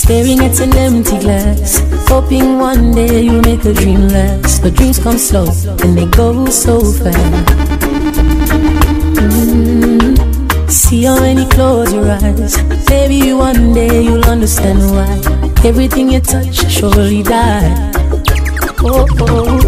Staring 0.07 0.39
at 0.39 0.57
an 0.61 0.73
empty 0.77 1.19
glass, 1.19 1.81
hoping 2.07 2.59
one 2.59 2.93
day 2.93 3.23
you'll 3.23 3.41
make 3.41 3.65
a 3.65 3.73
dream 3.73 4.07
last. 4.07 4.61
But 4.61 4.75
dreams 4.75 4.99
come 4.99 5.17
slow 5.17 5.47
and 5.83 5.97
they 5.97 6.05
go 6.05 6.45
so 6.45 6.79
fast. 6.79 7.45
Mm. 9.19 10.71
See 10.71 11.03
how 11.03 11.21
you 11.25 11.45
close 11.49 11.93
your 11.93 12.09
eyes, 12.09 12.55
maybe 12.89 13.33
one 13.33 13.73
day 13.73 14.01
you'll 14.01 14.23
understand 14.23 14.79
why 14.79 15.11
everything 15.67 16.09
you 16.09 16.21
touch 16.21 16.55
surely 16.71 17.21
die. 17.21 17.91
Oh, 18.79 19.05
oh. 19.19 19.59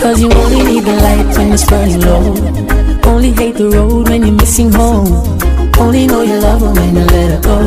Cause 0.00 0.20
you 0.20 0.30
only 0.30 0.62
need 0.62 0.84
the 0.84 0.94
light 1.02 1.36
when 1.36 1.50
it's 1.50 1.66
burning 1.68 2.00
low. 2.02 3.10
Only 3.10 3.32
hate 3.32 3.56
the 3.56 3.70
road 3.70 4.08
when 4.08 4.24
you're 4.24 4.36
missing 4.36 4.70
home. 4.70 5.41
Only 5.82 6.06
know 6.06 6.22
you 6.22 6.38
love 6.38 6.60
her 6.60 6.72
when 6.72 6.94
you 6.96 7.04
let 7.04 7.30
her 7.32 7.40
go. 7.42 7.58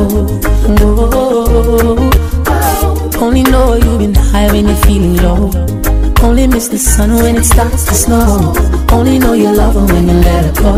Oh, 0.80 2.10
only 3.20 3.42
know 3.42 3.74
you've 3.74 3.98
been 3.98 4.14
high 4.14 4.50
when 4.50 4.66
you're 4.66 4.82
feeling 4.86 5.16
low. 5.16 5.50
Only 6.22 6.46
miss 6.46 6.68
the 6.68 6.78
sun 6.78 7.10
when 7.22 7.36
it 7.36 7.44
starts 7.44 7.84
to 7.84 7.94
snow. 7.94 8.54
Only 8.90 9.18
know 9.18 9.34
you 9.34 9.54
love 9.54 9.74
her 9.74 9.84
when 9.92 10.08
you 10.08 10.14
let 10.14 10.44
her 10.46 10.52
go. 10.62 10.72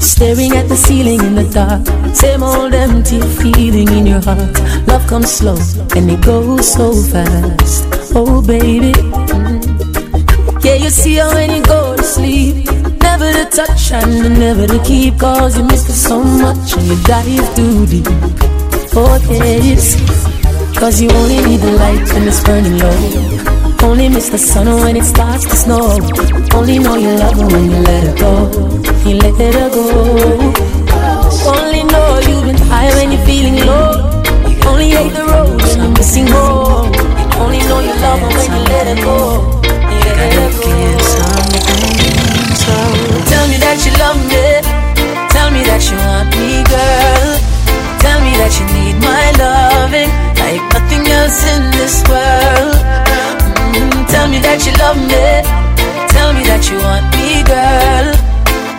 Staring 0.00 0.52
at 0.56 0.68
the 0.68 0.76
ceiling 0.76 1.20
in 1.20 1.34
the 1.36 1.48
dark. 1.54 1.86
Same 2.14 2.42
old 2.42 2.74
empty 2.74 3.20
feeling 3.20 3.88
in 3.96 4.06
your 4.06 4.20
heart. 4.20 4.58
Love 4.88 5.06
comes 5.06 5.30
slow 5.30 5.56
and 5.96 6.10
it 6.10 6.20
goes 6.22 6.72
so 6.72 6.92
fast. 6.92 7.86
Oh, 8.16 8.42
baby. 8.42 8.92
Yeah, 10.66 10.74
you 10.74 10.90
see 10.90 11.16
her 11.16 11.32
when 11.34 11.50
you 11.54 11.62
go 11.62 11.96
to 11.96 12.02
sleep. 12.02 12.77
Never 13.18 13.32
to 13.32 13.50
touch 13.50 13.90
and 13.90 14.38
never 14.38 14.66
to 14.68 14.80
keep. 14.84 15.18
Cause 15.18 15.58
you 15.58 15.64
miss 15.64 15.88
her 15.88 15.92
so 15.92 16.22
much 16.22 16.76
and 16.76 16.86
you 16.86 17.02
dive 17.02 17.56
too 17.56 17.84
deep. 17.86 18.06
Oh, 18.94 19.18
yes. 19.28 19.96
Cause 20.78 21.02
you 21.02 21.10
only 21.10 21.40
need 21.44 21.58
the 21.58 21.72
light 21.72 22.06
when 22.12 22.28
it's 22.28 22.44
burning 22.44 22.78
low. 22.78 22.94
Only 23.82 24.08
miss 24.08 24.28
the 24.28 24.38
sun 24.38 24.68
when 24.68 24.96
it 24.96 25.04
starts 25.04 25.44
to 25.46 25.56
snow. 25.56 25.98
Only 26.54 26.78
know 26.78 26.94
you 26.94 27.10
love 27.18 27.34
her 27.34 27.46
when 27.48 27.64
you 27.64 27.78
let 27.78 28.04
her 28.06 28.14
go. 28.22 28.50
You 29.04 29.16
let 29.16 29.54
her 29.54 29.68
go. 29.68 29.82
Only 31.50 31.82
know 31.90 32.20
you've 32.22 32.44
been 32.44 32.58
high 32.70 32.94
when 32.94 33.10
you're 33.10 33.26
feeling 33.26 33.66
low. 33.66 34.22
You 34.46 34.56
only 34.68 34.90
hate 34.90 35.12
the 35.12 35.24
road 35.26 35.60
when 35.60 35.80
you're 35.80 35.90
missing 35.90 36.28
home. 36.28 36.94
You 36.94 37.38
only 37.42 37.58
know 37.66 37.80
you 37.80 37.94
love 37.98 38.20
her 38.20 38.28
when 38.28 38.52
you 38.54 38.62
let 38.70 38.86
her 38.86 39.04
go. 39.04 39.60
You 39.66 40.12
let 40.14 40.32
her 40.34 40.62
go. 40.62 41.07
Tell 43.68 43.76
me 43.76 43.84
that 43.84 43.84
you 43.84 44.00
love 44.00 44.20
me. 44.32 44.44
Tell 45.28 45.50
me 45.52 45.60
that 45.68 45.82
you 45.92 45.96
want 46.00 46.32
me, 46.40 46.64
girl. 46.72 47.36
Tell 48.00 48.18
me 48.24 48.32
that 48.40 48.52
you 48.56 48.64
need 48.72 48.96
my 49.04 49.28
loving 49.36 50.08
like 50.40 50.64
nothing 50.72 51.04
else 51.04 51.44
in 51.52 51.62
this 51.76 52.00
world. 52.08 52.80
Mm, 53.76 54.08
tell 54.08 54.24
me 54.32 54.40
that 54.40 54.64
you 54.64 54.72
love 54.80 54.96
me. 54.96 55.20
Tell 56.16 56.32
me 56.32 56.42
that 56.48 56.64
you 56.72 56.80
want 56.80 57.12
me, 57.12 57.44
girl. 57.44 58.08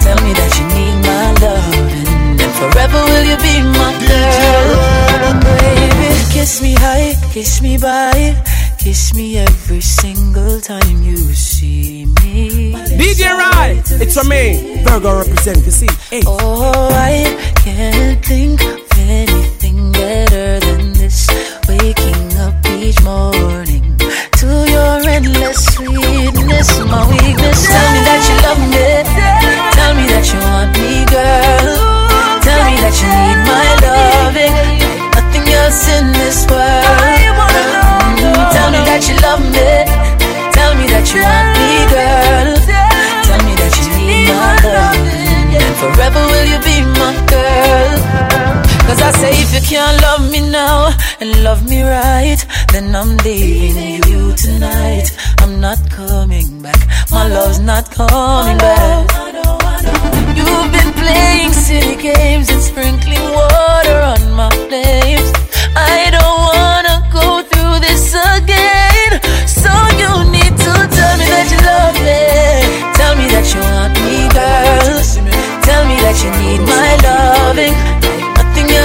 Tell 0.02 0.18
me 0.26 0.34
that 0.34 0.52
you 0.58 0.66
need 0.74 0.98
my 1.06 1.38
loving. 1.38 2.42
And 2.42 2.54
forever 2.58 3.00
will 3.14 3.26
you 3.30 3.38
be 3.46 3.62
my 3.62 3.94
girl. 4.10 5.38
Baby, 5.38 6.10
kiss 6.34 6.64
me 6.66 6.74
high, 6.74 7.14
kiss 7.30 7.62
me 7.62 7.78
by. 7.78 8.34
Kiss 8.80 9.14
me 9.14 9.38
every 9.38 9.82
single 9.82 10.62
time 10.62 11.04
you 11.04 11.18
see 11.34 12.06
me. 12.24 12.72
DJ 12.74 13.26
Rye, 13.30 13.84
it's 14.02 14.16
for 14.18 14.24
me. 14.28 14.82
Virgo 14.84 15.20
represent, 15.20 15.66
you 15.66 15.72
see. 15.72 15.88
Hey. 16.10 16.22
Oh, 16.26 16.90
I 16.94 17.54
can't 17.58 18.26
think 18.26 18.62
I 49.10 49.12
say 49.12 49.32
if 49.42 49.52
you 49.56 49.62
can't 49.68 50.00
love 50.04 50.30
me 50.30 50.40
now 50.52 50.96
and 51.20 51.44
love 51.44 51.68
me 51.68 51.82
right, 51.82 52.38
then 52.72 52.96
I'm 52.96 53.18
leaving 53.26 54.04
you 54.06 54.36
tonight. 54.36 55.10
I'm 55.40 55.60
not 55.60 55.80
coming 55.90 56.62
back. 56.62 56.78
My 57.10 57.28
love's 57.28 57.58
not 57.58 57.90
coming 57.90 58.60
back. 58.60 59.10
You've 60.38 60.72
been 60.72 60.94
playing 60.94 61.54
silly 61.54 61.96
games 61.96 62.52
and 62.52 62.62
sprinkling 62.62 63.26
water 63.34 63.98
on 64.14 64.22
my 64.34 64.52
flames. 64.70 65.30
I 65.74 66.14
don't 66.14 66.40
wanna 66.54 66.98
go 67.10 67.42
through 67.50 67.80
this 67.82 68.14
again. 68.14 69.12
So 69.50 69.74
you 69.98 70.12
need 70.30 70.54
to 70.54 70.74
tell 70.98 71.16
me 71.18 71.26
that 71.34 71.48
you 71.50 71.60
love 71.66 71.98
me. 72.06 72.22
Tell 72.94 73.16
me 73.18 73.26
that 73.34 73.48
you 73.56 73.62
want 73.74 73.98
me, 74.06 74.30
girl. 74.38 75.02
Tell 75.66 75.84
me 75.90 75.96
that 76.06 76.18
you 76.22 76.30
need 76.46 76.62
my 76.62 76.90
loving. 77.02 78.09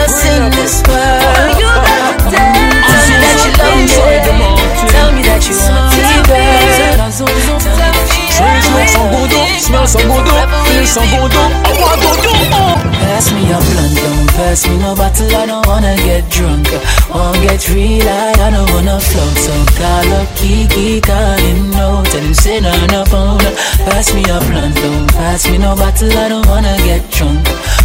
Like 0.05 0.21
in 0.37 0.53
this 0.53 0.85
world. 0.85 1.57
Tell 1.57 1.73
me 1.73 3.17
that 3.25 3.41
you 3.41 3.57
love 3.57 3.81
me. 3.81 4.53
Tell 4.93 5.09
me 5.17 5.23
that 5.25 5.41
you 5.49 5.57
want 5.57 5.97
me, 5.97 6.21
girl. 6.29 6.45
Tell 6.45 6.93
me 6.93 7.01
that 7.01 7.09
you 7.09 8.25
Smell 8.35 8.85
some 8.85 9.09
good, 9.17 9.33
smell 9.57 9.87
some 9.87 10.05
good, 10.05 10.29
feel 10.69 10.85
some 10.85 11.09
good, 11.09 11.33
I 11.33 11.73
want 11.81 12.03
to 12.05 12.13
do. 12.21 12.33
Pass 13.01 13.33
me 13.33 13.49
a 13.49 13.57
blunt, 13.57 13.97
don't 13.97 14.29
pass 14.37 14.67
me 14.69 14.77
no 14.77 14.95
bottle. 14.95 15.37
I 15.37 15.47
don't 15.47 15.65
wanna 15.67 15.97
get 15.97 16.29
drunk. 16.29 16.69
Won't 17.09 17.41
get 17.41 17.65
real 17.71 18.05
high, 18.05 18.35
I 18.45 18.51
don't 18.51 18.69
wanna 18.75 19.01
float. 19.01 19.37
So 19.41 19.55
call 19.79 20.13
up 20.21 20.29
Kiki, 20.37 21.01
call 21.01 21.39
him 21.39 21.71
no. 21.71 22.03
Tell 22.05 22.21
him 22.21 22.35
say 22.35 22.61
no, 22.61 22.75
no 22.93 23.05
phone. 23.07 23.39
Pass 23.89 24.13
me 24.13 24.21
a 24.25 24.37
blunt, 24.51 24.75
don't 24.77 25.09
pass 25.15 25.49
me 25.49 25.57
no 25.57 25.77
bottle. 25.77 26.13
I 26.13 26.29
don't 26.29 26.47
wanna 26.47 26.77
get 26.85 27.01
drunk. 27.09 27.14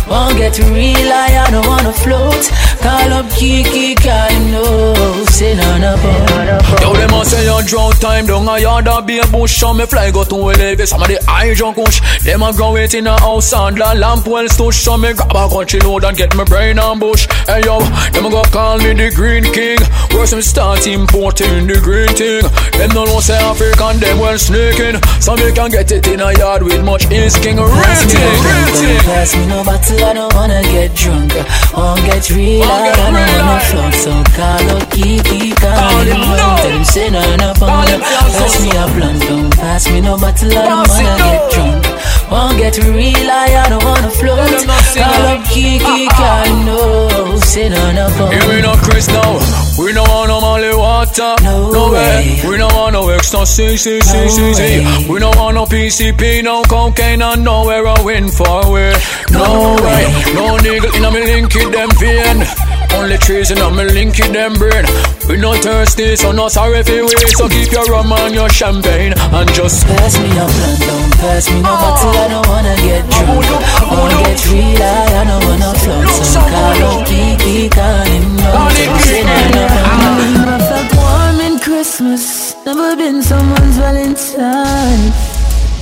Won't 0.09 0.37
get 0.37 0.57
real 0.57 1.11
I 1.11 1.51
don't 1.51 1.67
wanna 1.67 1.93
float. 1.93 2.49
Call 2.81 3.13
up 3.13 3.29
Kiki, 3.31 3.95
him 3.99 4.51
no. 4.51 5.25
Say 5.25 5.55
no, 5.55 5.77
no 5.77 5.97
phone. 5.97 6.49
Yo, 6.81 6.93
them 6.93 7.13
a 7.13 7.25
say 7.25 7.43
you 7.45 7.67
drought 7.67 7.99
time 7.99 8.25
down 8.25 8.47
a 8.47 8.59
yard 8.59 8.87
a 8.87 9.01
be 9.01 9.19
a 9.19 9.27
bush 9.27 9.57
So 9.57 9.73
me 9.73 9.85
fly 9.85 10.11
go 10.11 10.23
to 10.23 10.35
elevate 10.35 10.87
some 10.87 11.01
of 11.01 11.07
the 11.07 11.19
high 11.27 11.53
junk 11.53 11.75
kush 11.75 11.99
Them 12.23 12.41
a 12.41 12.53
grow 12.53 12.75
it 12.77 12.93
in 12.93 13.07
a 13.07 13.19
house 13.19 13.53
and 13.53 13.77
the 13.77 13.95
lamp 13.95 14.27
well 14.27 14.45
stush 14.45 14.73
So 14.83 14.97
me 14.97 15.13
grab 15.13 15.35
a 15.35 15.49
country 15.49 15.79
load 15.81 16.03
and 16.03 16.17
get 16.17 16.35
my 16.35 16.43
brain 16.43 16.79
on 16.79 16.99
bush 16.99 17.27
Hey 17.47 17.61
yo, 17.65 17.79
them 18.11 18.25
a 18.25 18.29
go 18.29 18.41
call 18.43 18.77
me 18.79 18.93
the 18.93 19.11
green 19.15 19.43
king 19.53 19.79
Where 20.11 20.25
some 20.25 20.41
start 20.41 20.87
importing 20.87 21.67
the 21.67 21.79
green 21.81 22.09
thing 22.15 22.43
Them 22.79 22.89
no 22.95 23.05
know 23.05 23.19
say 23.19 23.37
African, 23.37 23.99
them 23.99 24.19
well 24.19 24.37
sneaking 24.37 25.01
So 25.19 25.35
me 25.35 25.51
can 25.51 25.69
get 25.71 25.91
it 25.91 26.07
in 26.07 26.21
a 26.21 26.31
yard 26.37 26.63
with 26.63 26.83
much 26.83 27.09
insking 27.11 27.57
Real 27.57 27.69
Pass 27.69 28.05
me 28.05 28.11
thing, 28.13 28.43
real 28.43 28.71
thing 28.75 28.99
pass 29.03 29.35
me 29.35 29.45
no 29.47 29.63
bottle. 29.63 30.05
I 30.05 30.13
don't 30.13 30.33
wanna 30.33 30.61
get 30.63 30.95
drunk. 30.95 31.33
Won't 31.75 32.05
get 32.05 32.29
real. 32.29 32.68
Won't 32.69 32.81
I 32.81 32.85
get 32.85 32.95
don't 32.97 33.13
real, 33.15 33.25
wanna 33.25 33.57
I- 33.57 33.69
float. 33.69 33.93
So 34.03 34.13
call 34.37 34.69
up 34.77 34.83
Kiki, 34.91 35.51
Call 35.57 36.05
him 36.05 36.21
no. 36.21 36.47
Tell 36.61 36.69
him 36.77 36.85
say 36.85 37.09
no, 37.09 37.21
phone. 37.55 37.87
him 37.89 37.99
Pass 38.01 38.61
me 38.61 38.69
a 38.71 38.85
blunt, 38.93 39.21
don't 39.27 39.49
pass 39.57 39.89
me 39.89 39.99
no 40.01 40.17
bottle. 40.17 40.51
I 40.51 40.67
don't 40.69 40.85
Pass 40.87 40.99
it, 40.99 41.03
wanna 41.03 41.23
get 41.23 41.51
drunk. 41.51 41.98
Won't 42.31 42.57
get 42.57 42.77
real. 42.77 43.29
I 43.31 43.55
I 43.65 43.69
don't 43.69 43.83
wanna 43.83 44.09
float. 44.09 44.37
Tell 44.37 44.59
him 44.59 44.67
not 44.67 44.83
say 44.83 45.01
Call 45.01 45.19
no. 45.23 45.35
up 45.35 45.45
Kiki, 45.49 45.83
ah, 45.85 45.89
ah, 45.89 46.07
ah. 46.11 46.17
call 46.19 46.45
him 46.53 46.65
no. 46.65 47.35
Sit 47.39 47.73
on 47.73 47.97
a 47.97 48.09
phone. 48.11 48.31
Yeah, 48.31 48.47
we 48.49 48.61
no 48.61 48.73
Chris 48.85 49.07
now. 49.07 49.39
We 49.79 49.93
no 49.93 50.03
want 50.03 50.27
no 50.29 50.41
Molly 50.41 50.75
water. 50.75 51.35
No, 51.43 51.71
no 51.71 51.91
way. 51.91 52.41
way. 52.43 52.49
We 52.49 52.57
no 52.57 52.67
want 52.67 52.93
no 52.93 53.09
ecstasy, 53.09 53.77
see, 53.77 54.01
see, 54.01 54.19
No 54.23 54.27
see, 54.27 54.53
see. 54.53 55.07
We 55.09 55.19
no 55.19 55.31
want 55.31 55.55
no 55.55 55.65
PCP, 55.65 56.43
no 56.43 56.61
cocaine, 56.63 57.21
and 57.21 57.43
no 57.43 57.67
heroin 57.69 58.29
for 58.29 58.71
we. 58.71 58.91
No 59.31 59.43
No 59.43 59.75
way. 59.83 60.05
way. 60.05 60.33
No 60.35 60.57
nigga 60.57 60.95
in 60.97 61.05
a 61.05 61.11
me 61.11 61.21
link 61.25 61.55
it 61.55 61.71
them 61.71 61.89
vein. 61.97 62.68
Only 62.95 63.17
trees 63.17 63.51
in 63.51 63.57
a 63.59 63.69
me 63.71 63.85
link 63.85 64.19
it 64.19 64.33
them 64.33 64.53
brain. 64.53 64.85
We 65.27 65.37
no 65.37 65.53
thirsty, 65.53 66.15
so 66.15 66.31
no 66.31 66.47
sorry 66.47 66.83
for 66.83 67.05
we. 67.05 67.15
So 67.37 67.47
keep 67.47 67.71
your 67.71 67.85
rum 67.85 68.11
and 68.11 68.33
your 68.33 68.49
champagne 68.49 69.13
and 69.17 69.49
just 69.53 69.85
Pass 69.85 70.17
me 70.19 70.29
a 70.31 70.45
blunt, 70.45 70.79
don't 70.81 71.13
pass 71.21 71.49
me 71.49 71.61
no 71.61 71.69
bottle. 71.69 72.09
I 72.09 72.27
don't 72.27 72.47
wanna 72.47 72.75
get 72.81 73.03
drunk. 73.09 73.45
I 73.45 73.93
wanna 73.93 74.17
get 74.25 74.41
real 74.49 74.81
high, 74.81 75.21
I 75.21 75.23
don't 75.29 75.43
wanna 75.45 75.73
float. 75.79 76.25
Some 76.25 76.49
call 76.49 76.83
up 76.89 77.07
Kiki, 77.07 77.69
call 77.69 78.05
him 78.09 78.35
no. 78.35 78.69
Sit 79.05 79.25
on 79.25 79.53
a 79.53 79.65
phone. 79.69 80.33
Never 80.33 80.59
felt 80.69 80.89
warm 80.97 81.39
in 81.41 81.59
Christmas. 81.59 82.55
Never 82.65 82.95
been 82.95 83.21
someone's 83.21 83.77
Valentine. 83.77 85.13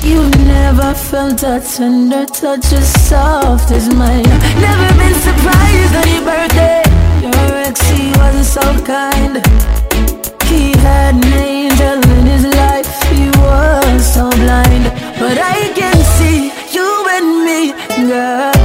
You've 0.03 0.37
never 0.45 0.93
felt 0.93 1.41
a 1.43 1.59
tender 1.59 2.25
touch 2.25 2.71
as 2.73 2.87
soft 3.09 3.71
as 3.71 3.93
mine. 3.93 4.23
Never 4.59 4.89
been 4.99 5.15
surprised 5.15 5.95
on 5.95 6.07
your 6.13 6.23
birthday. 6.23 6.86
Your 7.67 8.17
wasn't 8.17 8.45
so 8.45 8.85
kind. 8.85 9.45
He 10.45 10.71
had 10.79 11.15
an 11.15 11.33
angel 11.33 11.99
in 12.17 12.25
his 12.25 12.45
life. 12.45 12.87
He 13.11 13.27
was 13.41 14.13
so 14.13 14.29
blind. 14.29 14.85
But 15.19 15.37
I 15.37 15.73
can 15.75 15.97
see 16.15 16.49
you 16.71 17.05
and 17.09 17.43
me, 17.43 18.07
girl. 18.07 18.56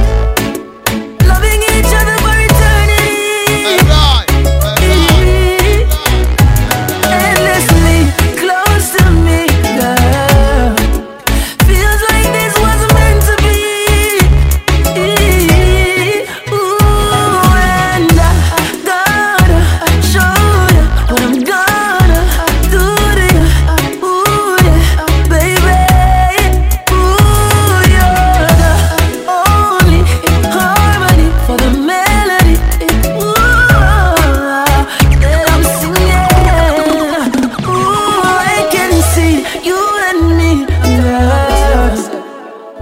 And 40.13 40.37
me, 40.37 40.65
girl, 40.65 41.95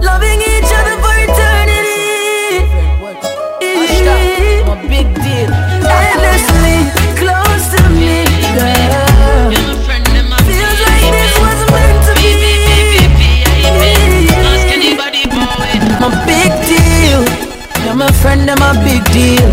loving 0.00 0.40
each 0.40 0.70
other 0.78 0.96
for 1.02 1.14
eternity. 1.24 2.60
I'm 4.62 4.68
a 4.68 4.76
big 4.88 5.06
deal. 5.14 5.50
Endlessly 6.00 6.78
close 7.16 7.64
to 7.74 7.82
me, 7.90 8.24
girl. 8.56 9.50
Feels 10.44 10.80
like 10.88 11.08
this 11.16 11.34
was 11.40 11.60
meant 11.72 12.00
to 12.06 12.12
be. 12.20 12.30
I'm 16.04 16.12
a 16.12 16.26
big 16.26 16.52
deal. 16.66 17.22
You're 17.84 17.94
my 17.94 18.10
friend, 18.20 18.50
I'm 18.50 18.62
a 18.62 18.72
big 18.84 19.04
deal. 19.12 19.50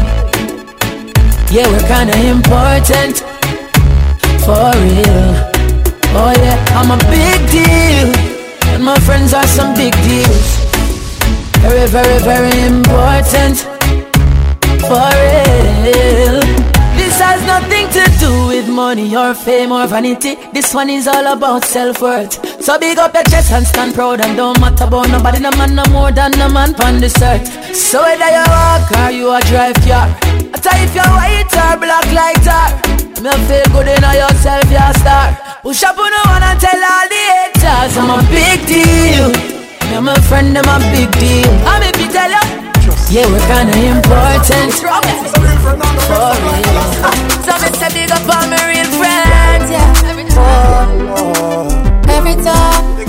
Yeah, 1.52 1.68
we're 1.70 1.88
kinda 1.88 2.18
important. 2.28 3.24
For 4.44 4.72
real. 4.76 5.49
Oh 6.22 6.34
yeah, 6.44 6.60
I'm 6.78 6.92
a 6.92 6.98
big 7.08 7.40
deal. 7.50 8.10
And 8.74 8.84
my 8.84 9.00
friends 9.00 9.34
are 9.34 9.48
some 9.48 9.74
big 9.74 9.94
deals. 10.04 10.50
Very, 11.64 11.88
very, 11.88 12.20
very 12.20 12.56
important. 12.68 13.58
For 14.84 15.10
real. 15.24 16.40
This 17.00 17.20
has 17.22 17.40
nothing 17.46 17.88
to 17.96 18.04
do 18.20 18.48
with 18.48 18.68
money 18.70 19.16
or 19.16 19.34
fame 19.34 19.72
or 19.72 19.88
vanity. 19.88 20.36
This 20.54 20.74
one 20.74 20.90
is 20.90 21.08
all 21.08 21.28
about 21.28 21.64
self 21.64 22.02
worth. 22.02 22.34
So 22.62 22.78
big 22.78 22.98
up 22.98 23.14
your 23.14 23.24
chest 23.24 23.52
and 23.54 23.66
stand 23.66 23.94
proud 23.96 24.20
and 24.20 24.36
don't 24.36 24.60
matter 24.60 24.84
about 24.84 25.10
nobody. 25.10 25.40
No 25.40 25.52
man 25.52 25.76
no 25.76 25.86
more 25.86 26.12
than 26.12 26.32
no 26.32 26.50
man 26.50 26.76
on 26.82 27.00
this 27.00 27.22
earth. 27.22 27.48
So 27.74 28.02
whether 28.02 28.30
you 28.30 28.44
walk 28.48 28.92
or 29.00 29.12
you 29.12 29.32
a 29.32 29.40
drive 29.42 29.76
car, 29.88 30.08
I 30.54 30.58
tell 30.58 30.80
if 30.82 30.94
you're 30.96 31.14
white 31.14 31.54
or 31.54 31.78
black 31.78 32.08
like 32.12 32.42
tar. 32.44 32.70
Me 33.22 33.32
feel 33.48 33.68
good 33.76 33.88
in 33.92 34.02
yourself, 34.02 34.66
you're 34.72 34.82
a 34.82 34.94
star. 34.98 35.38
Push 35.62 35.84
up 35.84 35.98
on 36.00 36.10
the 36.10 36.22
one 36.32 36.44
and 36.44 36.60
tell 36.60 36.80
all 36.80 37.06
the 37.12 37.22
haters 37.36 37.94
I'm 38.00 38.10
a 38.10 38.24
big 38.32 38.66
deal. 38.66 39.30
You're 39.92 40.02
my 40.02 40.16
friend, 40.26 40.58
I'm 40.58 40.66
a 40.66 40.80
big 40.90 41.12
deal. 41.20 41.52
I'm 41.68 41.84
you 41.84 42.08
tell 42.10 42.32
you. 42.32 42.70
Yeah, 43.12 43.26
we're 43.28 43.42
kinda 43.46 43.76
important. 43.90 44.74
For 44.74 44.90
real. 46.42 46.78
So 47.46 47.54
me 47.62 47.70
say 47.78 47.90
big 47.94 48.12
up 48.12 48.24
all 48.30 48.48
my 48.48 48.58
real 48.70 48.90
friends, 48.98 49.70
yeah. 49.70 50.10
Every 50.10 50.26
time. 50.26 50.90
Every 52.10 52.36
time. 52.42 53.00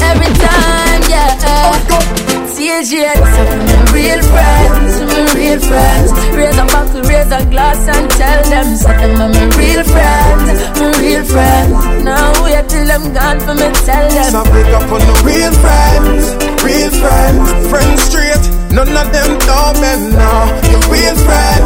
Every 0.00 0.32
time, 0.34 1.02
yeah. 1.08 2.17
CJ, 2.58 2.90
so 2.90 3.42
my 3.54 3.92
real 3.94 4.18
friends, 4.18 4.98
my 5.06 5.22
real 5.38 5.60
friends. 5.62 6.10
Raise 6.34 6.58
a 6.58 6.66
buckle, 6.66 7.02
raise 7.06 7.30
a 7.30 7.38
glass 7.54 7.78
and 7.86 8.10
tell 8.10 8.42
them, 8.50 8.74
so 8.74 8.88
them 8.98 9.14
are 9.14 9.30
my 9.30 9.46
real 9.54 9.84
friends, 9.86 10.58
my 10.74 10.90
real 10.98 11.22
friends. 11.22 12.02
Now 12.02 12.34
wait 12.42 12.68
till 12.68 12.84
them 12.84 13.14
gone 13.14 13.38
for 13.38 13.54
me, 13.54 13.70
tell 13.86 14.10
them. 14.10 14.30
So 14.34 14.42
pick 14.50 14.74
up 14.74 14.90
on 14.90 14.98
the 15.06 15.14
real 15.22 15.54
friends, 15.62 16.34
real 16.66 16.90
friends, 16.98 17.46
friends 17.70 18.02
straight. 18.02 18.42
None 18.74 18.90
of 18.90 19.08
them 19.14 19.38
don't 19.46 19.74
bend 19.80 20.12
now. 20.12 20.50
Your 20.68 20.82
real 20.90 21.16
friend, 21.24 21.62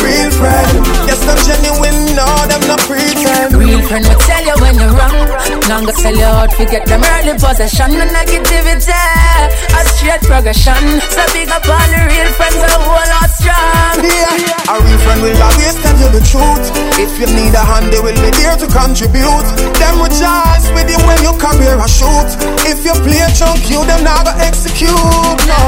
real 0.00 0.30
friend. 0.32 0.74
Yes, 1.06 1.20
I'm 1.28 1.38
genuine, 1.44 2.16
no, 2.16 2.26
them 2.48 2.62
not 2.66 2.80
pretend. 2.88 3.52
Real 3.54 3.84
friend 3.84 4.04
will 4.08 4.20
tell 4.24 4.44
you 4.48 4.56
when 4.64 4.74
you're 4.80 4.96
wrong. 4.96 5.28
Long 5.68 5.84
go 5.84 5.92
sell 5.92 6.16
you 6.16 6.24
out, 6.24 6.52
forget 6.56 6.84
them 6.88 7.04
early 7.04 7.36
possession 7.38 7.94
and 7.94 8.10
negativity. 8.10 8.90
A 8.90 9.80
straight 9.94 10.21
progression. 10.22 11.00
So 11.10 11.22
big 11.32 11.50
up 11.50 11.66
all 11.66 11.88
the 11.90 12.00
real 12.08 12.30
friends, 12.38 12.60
a 12.62 12.78
whole 12.78 13.08
lot 13.10 13.30
strong. 13.30 14.02
Yeah, 14.02 14.72
a 14.72 14.74
real 14.80 15.00
friend 15.02 15.20
will 15.22 15.42
always 15.42 15.74
tell 15.82 15.96
you 15.98 16.08
the 16.14 16.22
truth. 16.24 16.66
If 16.98 17.18
you 17.18 17.26
need 17.34 17.54
a 17.54 17.62
hand, 17.62 17.92
they 17.92 18.00
will 18.00 18.16
be 18.22 18.30
there 18.38 18.56
to 18.56 18.66
contribute. 18.70 19.46
Them 19.80 20.02
charge 20.12 20.66
with 20.76 20.88
you 20.90 21.00
when 21.08 21.18
you 21.24 21.32
come 21.40 21.58
here 21.58 21.78
a 21.78 21.88
shoot. 21.88 22.30
If 22.68 22.84
you 22.84 22.94
play 23.02 23.20
a 23.24 23.30
chunk, 23.32 23.68
you 23.70 23.82
them 23.84 24.04
not 24.04 24.24
go 24.26 24.32
execute. 24.38 24.92
No. 24.92 25.58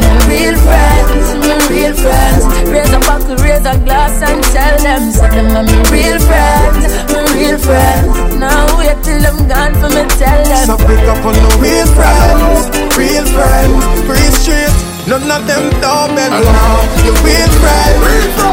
My 0.00 0.16
real 0.30 0.56
friends, 0.56 1.26
my 1.44 1.56
real 1.68 1.94
friends. 1.94 2.42
Raise 2.70 2.92
a 2.92 3.00
buckle, 3.00 3.36
raise 3.42 3.66
a 3.66 3.76
glass 3.84 4.22
and 4.22 4.42
tell 4.54 4.76
them. 4.80 5.10
So 5.10 5.26
them 5.28 5.50
are 5.56 5.66
my 5.66 5.78
real 5.90 6.18
friends, 6.18 6.86
my 7.12 7.29
real 7.40 7.58
friends. 7.58 8.36
Now 8.36 8.68
wait 8.76 9.00
till 9.02 9.20
them 9.24 9.48
gone 9.48 9.74
for 9.80 9.88
me, 9.88 10.04
tell 10.20 10.40
them. 10.44 10.64
So 10.68 10.76
pick 10.76 11.04
up 11.08 11.24
on 11.24 11.34
the 11.34 11.52
real 11.56 11.88
friends, 11.96 12.68
real 13.00 13.24
friends, 13.32 13.80
real 14.04 14.32
straight. 14.36 14.76
None 15.08 15.24
of 15.24 15.42
them 15.48 15.64
bend 15.80 16.36
now. 16.36 16.84
Your 17.04 17.16
real 17.24 17.50
friend, 17.60 17.96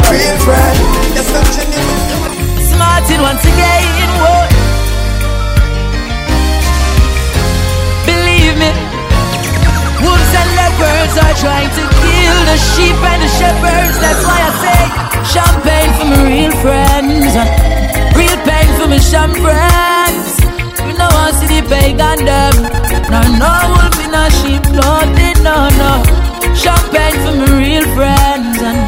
real 0.07 0.37
friend. 0.47 0.75
Yes, 1.15 1.27
I'm 1.35 1.47
genuine. 1.51 2.01
Smarted 2.71 3.19
once 3.19 3.43
again, 3.43 4.09
whoa. 4.23 4.47
Believe 8.07 8.55
me, 8.55 8.71
wolves 9.99 10.33
and 10.39 10.49
leopards 10.55 11.15
are 11.19 11.35
trying 11.43 11.71
to 11.75 11.83
kill 11.83 12.37
the 12.47 12.57
sheep 12.71 12.97
and 13.11 13.19
the 13.19 13.31
shepherds. 13.35 13.95
That's 13.99 14.23
why 14.23 14.39
I 14.47 14.51
say 14.63 14.81
champagne 15.27 15.91
for 15.99 16.07
my 16.07 16.21
real 16.31 16.53
friends, 16.63 17.35
pain 18.57 18.69
for 18.79 18.87
my 18.87 18.97
sham 18.97 19.31
friends. 19.43 20.33
We 20.85 20.93
no 20.97 21.07
want 21.15 21.35
see 21.37 21.47
the 21.47 21.61
pagan 21.69 22.25
them. 22.25 22.55
No, 23.11 23.19
no 23.41 23.51
wolf 23.73 23.97
in 24.03 24.13
a 24.13 24.23
sheep 24.39 24.63
clothing, 24.73 25.39
no, 25.45 25.57
no. 25.81 25.91
Champagne 26.61 27.17
for 27.23 27.33
my 27.39 27.49
real 27.61 27.85
friends 27.95 28.57
and 28.69 28.79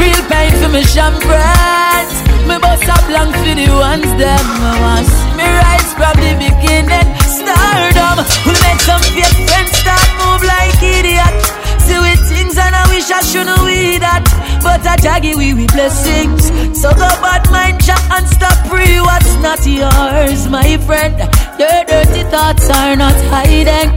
real 0.00 0.22
pain 0.30 0.52
for 0.60 0.70
my 0.72 0.82
sham 0.92 1.14
friends. 1.28 2.14
Me 2.48 2.56
bust 2.58 2.88
up 2.88 3.04
long 3.16 3.30
for 3.40 3.54
the 3.60 3.68
ones 3.88 4.10
them 4.20 4.46
I 4.68 4.74
want 4.82 5.06
see 5.06 5.30
me 5.38 5.46
rise 5.62 5.90
from 5.98 6.16
the 6.24 6.32
beginning. 6.44 7.08
Stardom 7.36 8.18
will 8.44 8.58
make 8.64 8.80
some 8.88 9.04
fake 9.14 9.38
friends 9.48 9.72
start 9.80 10.08
move 10.20 10.42
like 10.52 10.82
idiot. 10.82 11.61
See 11.92 12.00
we 12.00 12.16
things 12.16 12.56
and 12.56 12.74
I 12.74 12.88
wish 12.88 13.10
I 13.12 13.20
shouldn't 13.20 13.60
we 13.68 14.00
that, 14.00 14.24
but 14.64 14.80
I 14.80 14.96
jaggy 14.96 15.36
we 15.36 15.52
we 15.52 15.66
blessings. 15.68 16.48
So 16.80 16.88
go 16.96 17.04
bad 17.20 17.44
mind 17.52 17.84
chat 17.84 18.00
and 18.16 18.24
stop 18.32 18.56
free 18.64 18.96
what's 18.96 19.36
not 19.44 19.60
yours, 19.60 20.48
my 20.48 20.80
friend. 20.88 21.20
Your 21.60 21.84
dirty 21.84 22.24
thoughts 22.32 22.64
are 22.72 22.96
not 22.96 23.12
hiding. 23.28 23.92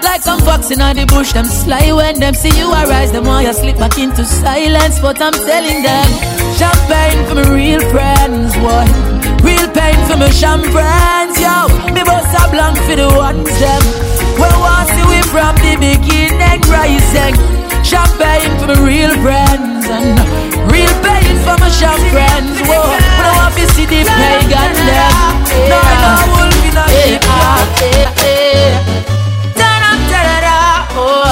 Like 0.00 0.24
I'm 0.24 0.40
foxing 0.40 0.80
on 0.80 0.96
the 0.96 1.04
bush, 1.04 1.32
them 1.36 1.44
sly 1.44 1.92
when 1.92 2.18
them 2.18 2.32
see 2.32 2.56
you 2.56 2.72
arise. 2.72 3.12
Them 3.12 3.28
want 3.28 3.44
you 3.44 3.52
slip 3.52 3.76
back 3.76 3.98
into 3.98 4.24
silence, 4.24 5.00
but 5.04 5.20
I'm 5.20 5.36
telling 5.36 5.84
them, 5.84 6.08
champagne 6.56 7.20
for 7.28 7.34
my 7.36 7.48
real 7.52 7.84
friends, 7.92 8.56
boy. 8.56 8.88
Real 9.44 9.68
pain 9.76 10.00
for 10.08 10.16
my 10.16 10.32
champagnes, 10.32 11.36
yo. 11.36 11.68
Me 11.92 12.00
bust 12.08 12.32
a 12.40 12.48
blank 12.48 12.80
for 12.88 12.96
the 12.96 13.08
ones 13.12 13.52
them. 13.60 13.84
Well, 14.40 14.86
see 14.88 15.03
we 15.03 15.03
from 15.34 15.56
the 15.66 15.74
beginning, 15.82 16.62
rising. 16.70 17.34
Champagne 17.82 18.54
for 18.60 18.70
my 18.70 18.78
real 18.86 19.10
friends 19.18 19.82
and 19.90 20.14
real 20.70 20.94
pain 21.02 21.34
for 21.42 21.58
my 21.58 21.66
champagnes, 21.74 22.62
whoa. 22.70 22.86
But 23.18 23.26
I 23.26 23.32
want 23.42 23.54
to 23.58 23.66
see 23.74 23.82
the 23.84 24.06
pagan 24.06 24.72
them. 24.86 25.10
No, 25.66 25.78
no, 25.82 26.12
wolf 26.38 26.54
in 26.62 26.78
a 26.78 26.86
sheep, 26.86 27.18
yeah. 27.82 28.78
Da-da, 29.58 29.90
da-da-da, 30.06 30.58
oh, 31.02 31.26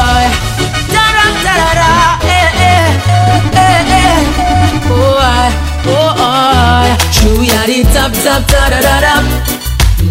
da-da, 0.94 1.24
da-da-da, 1.46 1.90
eh, 2.26 2.48
eh, 2.58 2.90
eh, 3.54 3.94
eh. 4.02 4.90
Oh, 4.90 5.14
I, 5.22 5.46
oh, 5.94 6.10
I. 6.18 6.98
True, 7.14 7.38
we 7.38 7.46
are 7.54 7.66
the 7.70 7.86
top, 7.94 8.10
top, 8.26 8.42
da 8.50 8.62
da 8.68 8.80
da 8.82 8.96
da. 9.06 9.61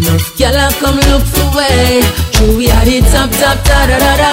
Enough 0.02 0.34
gyal 0.34 0.58
a 0.58 0.66
come 0.80 0.98
look 1.10 1.22
for 1.22 1.46
way. 1.56 2.02
True, 2.32 2.56
we 2.56 2.68
are 2.68 2.84
the 2.84 3.00
top, 3.12 3.30
top, 3.38 3.62
da 3.62 3.86
da 3.86 3.98
da 4.02 4.16
da. 4.18 4.30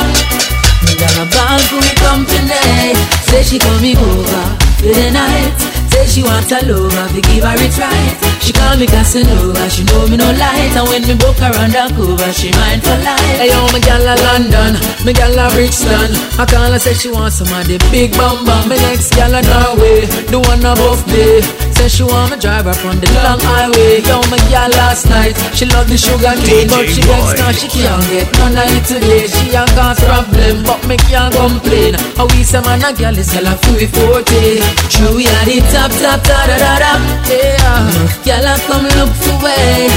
Me 0.81 0.97
got 0.97 1.13
a 1.21 1.25
ball 1.29 1.59
for 1.69 1.85
company. 2.01 2.97
Say 3.29 3.43
she 3.43 3.59
coming 3.59 3.97
over 3.97 4.57
for 4.81 4.93
the 4.97 5.11
night. 5.11 5.78
Say 5.99 6.07
she 6.07 6.23
want 6.23 6.47
a 6.47 6.63
lover, 6.63 7.11
we 7.11 7.19
give 7.27 7.43
her 7.43 7.59
it 7.59 7.75
right. 7.75 8.15
She 8.39 8.55
call 8.55 8.79
me 8.79 8.87
Casanova, 8.87 9.67
she 9.67 9.83
know 9.83 10.07
me 10.07 10.15
no 10.15 10.31
light. 10.39 10.71
And 10.71 10.87
when 10.87 11.03
me 11.03 11.11
book 11.11 11.35
her 11.43 11.51
undercover, 11.51 12.31
she 12.31 12.55
mine 12.55 12.79
for 12.79 12.95
life. 13.03 13.35
Hey 13.35 13.51
yo, 13.51 13.67
me 13.75 13.83
gal 13.83 13.99
a 13.99 14.15
London, 14.15 14.79
me 15.03 15.11
gal 15.11 15.35
a 15.35 15.51
Brixton. 15.51 16.15
I 16.39 16.47
call 16.47 16.71
her 16.71 16.79
say 16.79 16.95
she 16.95 17.11
want 17.11 17.35
some 17.35 17.51
of 17.51 17.67
the 17.67 17.75
big 17.91 18.15
bum 18.15 18.47
bum. 18.47 18.71
Me 18.71 18.79
next 18.79 19.11
gal 19.11 19.35
a 19.35 19.43
Norway, 19.43 20.07
the 20.31 20.39
one 20.39 20.63
above 20.63 21.03
me. 21.11 21.43
Say 21.75 21.91
she 21.91 22.07
want 22.07 22.31
me 22.31 22.39
drive 22.39 22.63
her 22.63 22.73
from 22.79 22.95
the 23.03 23.11
long 23.19 23.43
highway. 23.43 23.99
Yo, 23.99 24.23
me 24.31 24.39
gal 24.47 24.71
last 24.79 25.03
night, 25.11 25.35
she 25.51 25.67
love 25.67 25.91
the 25.91 25.99
sugar 25.99 26.31
cane, 26.47 26.71
but 26.71 26.87
she 26.87 27.03
gets 27.03 27.35
now 27.35 27.51
she 27.51 27.67
can't 27.67 27.99
get 28.07 28.31
none 28.39 28.55
of 28.55 28.71
it 28.71 28.87
today. 28.87 29.27
She 29.27 29.51
a 29.51 29.67
cause 29.75 29.99
problem, 29.99 30.63
but 30.63 30.79
me 30.87 30.95
can't 31.11 31.35
complain. 31.35 31.99
How 32.15 32.23
we 32.31 32.47
say 32.47 32.63
man 32.63 32.87
a 32.87 32.95
gal 32.95 33.19
is 33.19 33.35
gal 33.35 33.51
a 33.51 33.53
free 33.67 33.83
forte. 33.83 34.63
True, 34.87 35.19
we 35.19 35.27
are 35.27 35.43
the 35.43 35.59
top, 35.75 35.88
top, 35.97 36.21
da 36.23 36.39
da 36.47 36.57
da 36.57 36.73
da. 36.83 36.91
Yeah, 37.29 37.89
gal 38.25 38.45
a 38.45 38.53
come 38.67 38.89
look 38.97 39.13
for 39.17 39.37
way. 39.41 39.89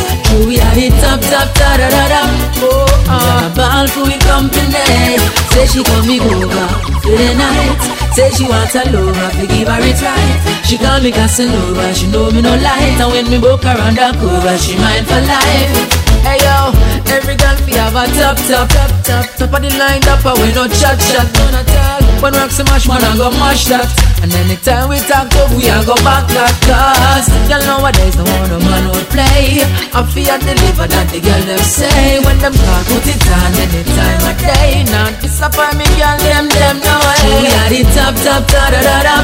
We 0.47 0.61
are 0.61 0.75
the 0.75 0.89
top, 1.03 1.21
top, 1.29 1.49
da 1.55 1.77
da 1.77 1.89
da 1.91 2.05
da. 2.09 2.23
Oh, 2.65 2.87
uh, 3.09 3.53
ball 3.57 3.87
for 3.89 4.05
we 4.09 4.17
company. 4.25 5.19
Say 5.53 5.67
she 5.67 5.83
coming 5.85 6.23
over 6.23 6.69
for 7.03 7.17
the 7.17 7.31
night. 7.37 7.81
Say 8.15 8.31
she 8.37 8.45
want 8.45 8.75
a 8.75 8.85
lover, 8.93 9.31
we 9.41 9.47
give 9.49 9.69
her 9.69 9.81
it 9.81 10.01
right. 10.01 10.37
She 10.65 10.77
call 10.77 11.01
me 11.01 11.11
Casanova, 11.11 11.95
she 11.95 12.07
know 12.09 12.31
me 12.31 12.43
no 12.43 12.55
light. 12.57 13.01
And 13.01 13.11
when 13.13 13.31
me 13.31 13.39
book 13.39 13.65
her 13.65 13.77
undercover, 13.77 14.57
she 14.59 14.77
mine 14.77 15.05
for 15.05 15.21
life. 15.21 16.03
Hey 16.23 16.39
yo, 16.45 16.71
every 17.11 17.35
girl 17.37 17.57
fi 17.65 17.73
have 17.81 17.97
a 17.97 18.05
top 18.15 18.37
top 18.47 18.69
top 18.69 18.91
top 19.03 19.27
top 19.37 19.53
of 19.55 19.63
the 19.63 19.71
line 19.77 20.03
and 20.07 20.39
we 20.39 20.53
no 20.55 20.69
chat 20.69 21.01
chat 21.01 21.29
none 21.35 21.55
at 21.55 21.77
all. 21.77 22.02
When 22.23 22.35
rock 22.39 22.55
so 22.55 22.63
much 22.71 22.87
man 22.87 23.03
I 23.03 23.19
go 23.19 23.35
mash 23.35 23.67
that, 23.67 23.91
and 24.23 24.31
anytime 24.31 24.87
we 24.87 25.03
talk 25.11 25.27
up 25.43 25.51
we 25.59 25.67
a 25.67 25.83
go 25.83 25.99
back 26.07 26.23
that 26.31 26.55
cause 26.71 27.27
y'all 27.51 27.59
nowadays 27.67 28.15
no 28.15 28.23
want 28.23 28.47
no 28.47 28.63
man 28.63 28.95
will 28.95 29.03
play. 29.11 29.67
I 29.91 30.07
fear 30.07 30.39
deliver 30.39 30.87
that 30.87 31.11
the 31.11 31.19
girl 31.19 31.43
them 31.43 31.59
say 31.67 32.23
when 32.23 32.39
them 32.39 32.55
talk 32.55 32.87
put 32.87 33.03
it 33.11 33.27
on 33.27 33.59
any 33.59 33.83
time 33.83 34.23
of 34.23 34.39
day. 34.39 34.87
Now 34.87 35.11
disappoint 35.19 35.75
me 35.75 35.83
girl 35.99 36.15
them 36.23 36.47
them 36.47 36.79
no 36.87 36.95
way. 37.03 37.43
We 37.43 37.51
are 37.59 37.71
the 37.75 37.83
top 37.91 38.15
top 38.23 38.47
da 38.47 38.71
da 38.71 38.81
da 38.87 38.99
da. 39.03 39.17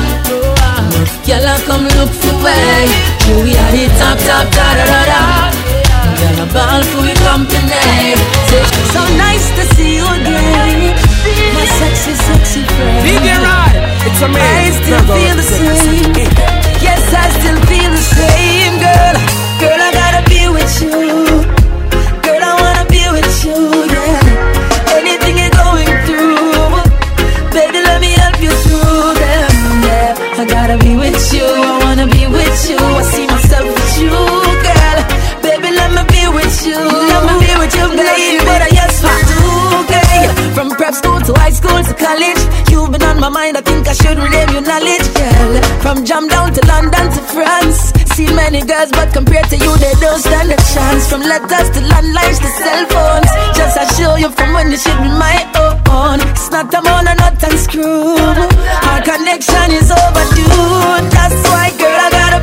Girl 1.22 1.46
I 1.46 1.54
come 1.70 1.86
look 2.02 2.10
for 2.10 2.34
way. 2.42 2.82
We 3.46 3.54
are 3.54 3.72
the 3.78 3.86
top 3.94 4.18
top 4.26 4.50
da 4.50 4.66
da 4.74 4.84
da 4.90 5.00
da. 5.06 5.22
Girl, 6.18 6.42
a 6.42 6.46
ball 6.50 6.82
for 6.90 7.06
your 7.06 7.14
company. 7.22 8.18
So 8.90 9.06
nice 9.14 9.46
to 9.54 9.62
see 9.78 10.02
you 10.02 10.06
again. 10.18 10.97
My 11.58 11.64
sexy, 11.64 12.14
sexy 12.14 12.62
friend. 12.62 13.04
DJ 13.04 13.34
Rod, 13.42 13.74
it's 14.06 14.22
a 14.22 14.28
I 14.30 14.70
still 14.70 15.02
feel 15.10 15.34
the 15.34 15.42
same. 15.42 16.14
Yes, 16.80 17.12
I 17.12 17.28
still 17.30 17.60
feel 17.66 17.90
the 17.90 17.96
same, 17.96 18.78
girl. 18.78 19.37
College, 42.08 42.42
you've 42.72 42.90
been 42.90 43.04
on 43.04 43.20
my 43.20 43.28
mind. 43.28 43.56
I 43.60 43.62
think 43.68 43.84
I 43.86 43.92
should 43.92 44.16
rename 44.16 44.50
your 44.56 44.64
knowledge, 44.64 45.06
girl. 45.12 45.52
From 45.84 45.96
jam 46.08 46.24
down 46.28 46.48
to 46.56 46.62
London 46.64 47.06
to 47.12 47.20
France. 47.34 47.92
Seen 48.16 48.32
many 48.34 48.64
girls, 48.64 48.90
but 48.96 49.12
compared 49.12 49.48
to 49.52 49.56
you, 49.60 49.72
they 49.76 49.94
don't 50.00 50.20
stand 50.20 50.48
a 50.48 50.58
chance. 50.72 51.04
From 51.10 51.20
letters 51.20 51.68
to 51.76 51.80
landlines 51.92 52.40
to 52.44 52.50
cell 52.60 52.82
phones. 52.92 53.30
Just 53.58 53.76
I 53.76 53.84
show 53.96 54.16
you 54.16 54.30
from 54.32 54.56
when 54.56 54.72
you 54.72 54.80
should 54.80 55.00
be 55.04 55.10
my 55.26 55.36
own. 55.60 56.18
It's 56.32 56.48
not 56.50 56.72
a 56.72 56.80
man 56.80 57.04
or 57.12 57.16
not 57.22 57.36
unscrew. 57.44 58.16
Our 58.88 59.00
connection 59.04 59.68
is 59.76 59.92
overdue. 59.92 61.12
That's 61.12 61.40
why, 61.52 61.68
girl, 61.76 62.00
I 62.06 62.08
gotta 62.10 62.37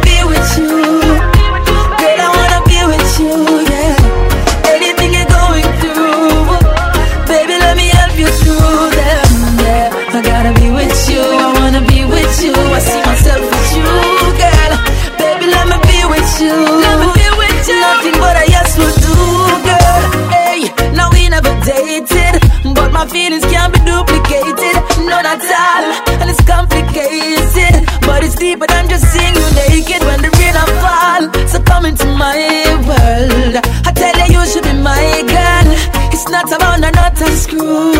nut 37.57 37.94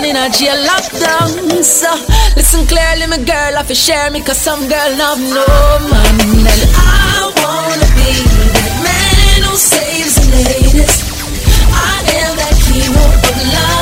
man 0.00 0.10
in 0.10 0.16
a 0.16 0.28
jail 0.30 0.56
lockdown. 0.64 1.62
So 1.62 1.90
listen 2.36 2.66
clearly, 2.66 3.06
my 3.06 3.18
girl, 3.18 3.58
I 3.58 3.64
you 3.68 3.74
share 3.74 4.10
me, 4.10 4.20
cause 4.20 4.38
some 4.38 4.60
girl 4.68 4.92
have 5.04 5.18
no 5.18 5.46
man. 5.90 6.46
And 6.46 6.62
I 6.74 7.32
wanna 7.42 7.88
be 7.96 8.12
that 8.54 8.74
man 8.84 9.42
who 9.48 9.56
saves 9.56 10.14
the 10.14 10.36
ladies. 10.50 10.94
I 11.72 11.98
am 12.22 12.36
that 12.36 12.56
hero 12.66 13.04
of 13.28 13.52
love. 13.54 13.77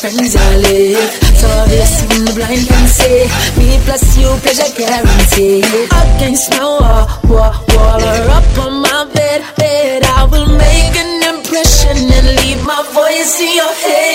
friends 0.00 0.36
are 0.36 0.56
live. 0.62 1.10
So 1.34 1.48
this 1.66 2.02
even 2.04 2.24
the 2.24 2.32
blind 2.34 2.66
can 2.70 2.86
see. 2.86 3.26
Me 3.58 3.78
plus 3.84 4.16
you, 4.16 4.30
pleasure 4.42 4.70
guarantee. 4.78 5.62
Against 5.90 6.50
my 6.54 6.62
wall, 6.62 7.06
wall, 7.26 7.52
wall, 7.74 8.02
or 8.02 8.30
up 8.38 8.58
on 8.62 8.82
my 8.82 9.10
bed, 9.14 9.42
bed. 9.56 10.02
I 10.04 10.24
will 10.30 10.46
make 10.46 10.94
an 10.94 11.34
impression 11.34 11.96
and 11.98 12.26
leave 12.40 12.62
my 12.64 12.82
voice 12.94 13.40
in 13.40 13.50
your 13.54 13.74
head. 13.84 14.07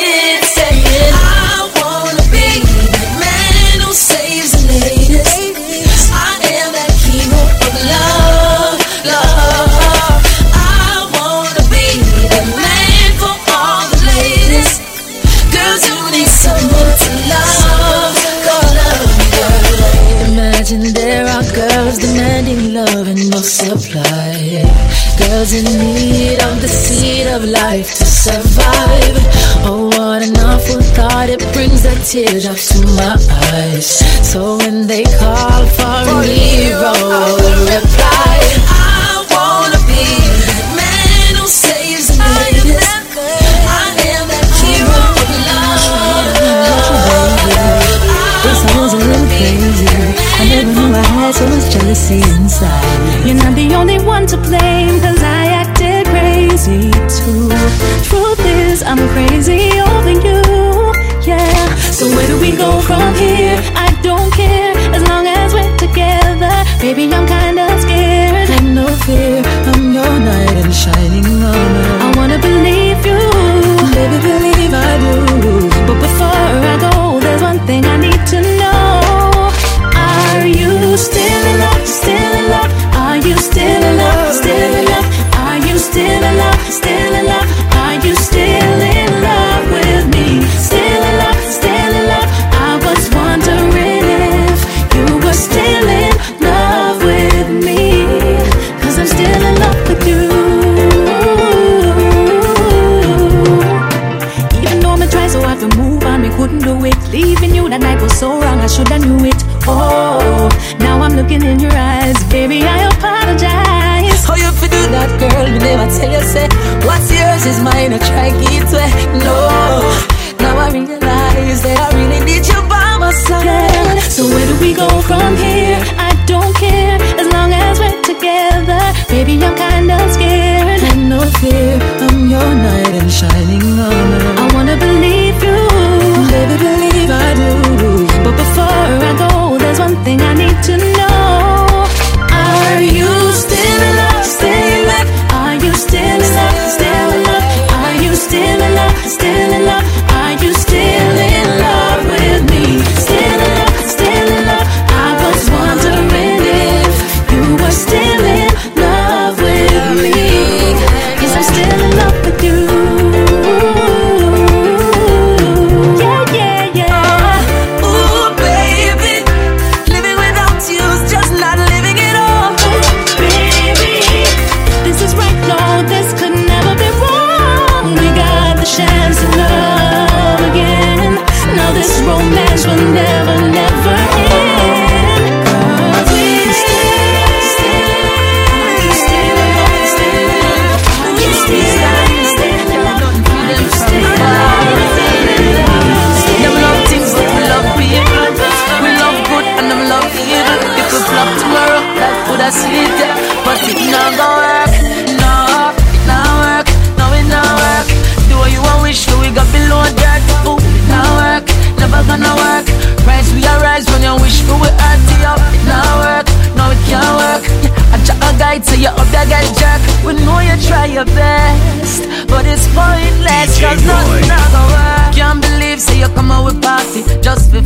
supply. 23.44 24.64
Girls 25.20 25.54
in 25.54 25.66
need 25.66 26.42
of 26.44 26.62
the 26.62 26.68
seed 26.68 27.28
of 27.28 27.44
life 27.44 27.94
to 27.96 28.06
survive. 28.06 29.18
Oh, 29.66 29.92
what 29.98 30.22
an 30.24 30.38
awful 30.38 30.82
thought 30.96 31.30
it 31.30 31.44
brings 31.54 31.84
the 31.84 31.96
teardrops 32.08 32.70
to 32.74 32.88
my 32.96 33.16
eyes. 33.52 34.00
So 34.26 34.58
when 34.58 34.88
they 34.88 35.04
call 35.04 35.66
for 35.76 36.02
a 36.08 36.24
hero, 36.24 36.94
I 36.94 37.36
will 37.44 37.64
reply. 37.76 38.36
I 38.72 39.26
wanna 39.30 39.82
be 39.92 40.08
that 40.48 40.68
man 40.80 41.36
who 41.36 41.48
saves 41.48 42.08
the 42.08 42.18
night. 42.18 43.04
I 50.36 50.46
never 50.46 50.73
jealousy 51.74 52.22
inside. 52.38 53.26
You're 53.26 53.36
not 53.36 53.56
the 53.56 53.74
only 53.74 54.00
one 54.00 54.26
to 54.28 54.38
blame, 54.38 55.02
cause 55.02 55.22
I 55.24 55.46
acted 55.62 56.06
crazy 56.14 56.92
too. 57.18 57.50
Truth 58.08 58.46
is, 58.46 58.84
I'm 58.84 59.02
crazy 59.14 59.82
over 59.82 60.14
you, 60.28 60.42
yeah. 61.26 61.66
So 61.98 62.06
where 62.14 62.28
do 62.28 62.40
we 62.40 62.52
go 62.56 62.80
from 62.82 63.16
here? 63.16 63.58
I 63.76 63.90
don't 64.04 64.32
care, 64.34 64.74
as 64.96 65.02
long 65.10 65.26
as 65.26 65.54
we're 65.54 65.76
together. 65.78 66.54
Baby, 66.80 67.04
I'm 67.16 67.26
kinda 67.26 67.66
scared. 67.82 68.50
Have 68.50 68.70
no 68.80 68.88
fear, 69.06 69.42
I'm 69.72 69.94
your 69.98 70.14
knight 70.26 70.56
and 70.64 70.74
shining 70.82 71.42
armor. 71.42 71.83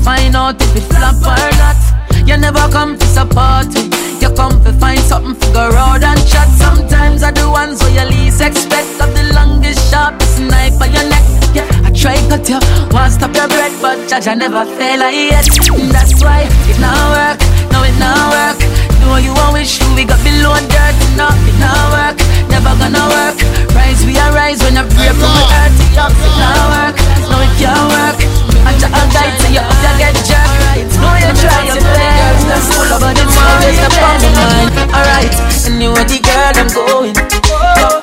Find 0.07 0.37
out 0.37 0.55
if 0.61 0.71
it 0.79 0.87
flop 0.87 1.19
or 1.19 1.51
not. 1.59 1.75
You 2.23 2.37
never 2.39 2.63
come 2.71 2.95
to 2.97 3.07
support 3.11 3.67
me. 3.75 3.91
You 4.23 4.31
come 4.39 4.55
to 4.63 4.71
find 4.79 5.03
something, 5.03 5.35
figure 5.35 5.75
out 5.75 6.01
and 6.01 6.21
chat. 6.31 6.47
Sometimes 6.55 7.23
I 7.23 7.31
do 7.31 7.43
the 7.43 7.49
ones 7.51 7.83
where 7.83 7.91
you 7.91 8.05
least 8.15 8.39
expect 8.39 8.95
of 9.03 9.11
the 9.11 9.23
longest, 9.35 9.91
sharpest 9.91 10.39
knife 10.39 10.79
on 10.79 10.95
your 10.95 11.07
neck. 11.11 11.25
Yeah, 11.51 11.67
I 11.83 11.91
try 11.91 12.15
to 12.15 12.23
cut 12.31 12.47
you, 12.47 12.59
want 12.95 13.11
stop 13.19 13.35
your 13.35 13.51
breath, 13.51 13.75
but 13.83 13.99
judge 14.07 14.27
I 14.31 14.35
never 14.35 14.63
fail 14.79 15.03
I 15.03 15.11
yet. 15.11 15.43
That's 15.91 16.15
why 16.23 16.47
it 16.71 16.79
not 16.79 16.95
work, 17.11 17.39
no 17.75 17.83
it 17.83 17.97
not 17.99 18.31
work. 18.31 18.59
Do 19.03 19.11
you 19.19 19.35
want, 19.35 19.59
wish 19.59 19.75
you 19.79 19.87
we 19.91 20.07
got 20.07 20.23
below 20.23 20.55
dirt, 20.71 20.95
no 21.19 21.27
it 21.27 21.57
not 21.59 21.83
work, 21.91 22.17
never 22.47 22.71
gonna 22.79 23.03
work. 23.11 23.37
Rise 23.75 24.03
we 24.07 24.15
arise 24.15 24.63
when 24.63 24.79
I 24.79 24.87
pray 24.87 25.11
from 25.19 25.31
the 25.35 25.43
earth, 25.59 25.99
up, 25.99 26.15
it 26.15 26.33
not 26.39 26.63
work, 26.71 26.95
no 27.27 27.35
it 27.43 27.51
can't 27.59 27.87
work. 27.91 28.46
I 28.67 28.75
try 28.75 28.91
a 28.91 29.03
guide 29.15 29.35
to 29.39 29.47
you, 29.47 29.63
up 29.63 29.79
you 29.79 29.93
get 29.95 30.15
jerked. 30.27 30.91
No 30.99 31.07
you 31.15 31.31
try 31.39 31.63
your 31.71 31.79
best, 31.79 32.43
that's 32.51 32.67
full 32.67 32.91
of 32.91 32.99
it's 33.15 33.37
always 33.39 33.79
the 33.79 33.89
on 34.03 34.19
my 34.19 34.31
mind. 34.35 34.69
Alright, 34.91 35.35
anywhere 35.71 36.03
the 36.03 36.19
girl 36.19 36.51
I'm 36.51 36.67
going, 36.75 37.15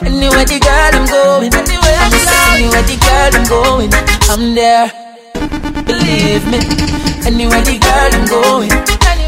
anywhere 0.09 0.49
the 0.49 0.59
girl 0.65 0.93
I'm 0.97 1.05
going, 1.05 1.53
I'm 1.53 2.17
anywhere 2.57 2.85
the 2.89 2.97
girl 2.97 3.33
I'm 3.37 3.45
going, 3.45 3.93
I'm 4.33 4.45
there. 4.57 4.89
Believe 5.85 6.49
me, 6.49 6.61
anywhere 7.29 7.61
the 7.61 7.77
girl 7.77 8.11
I'm 8.17 8.25
going, 8.25 8.73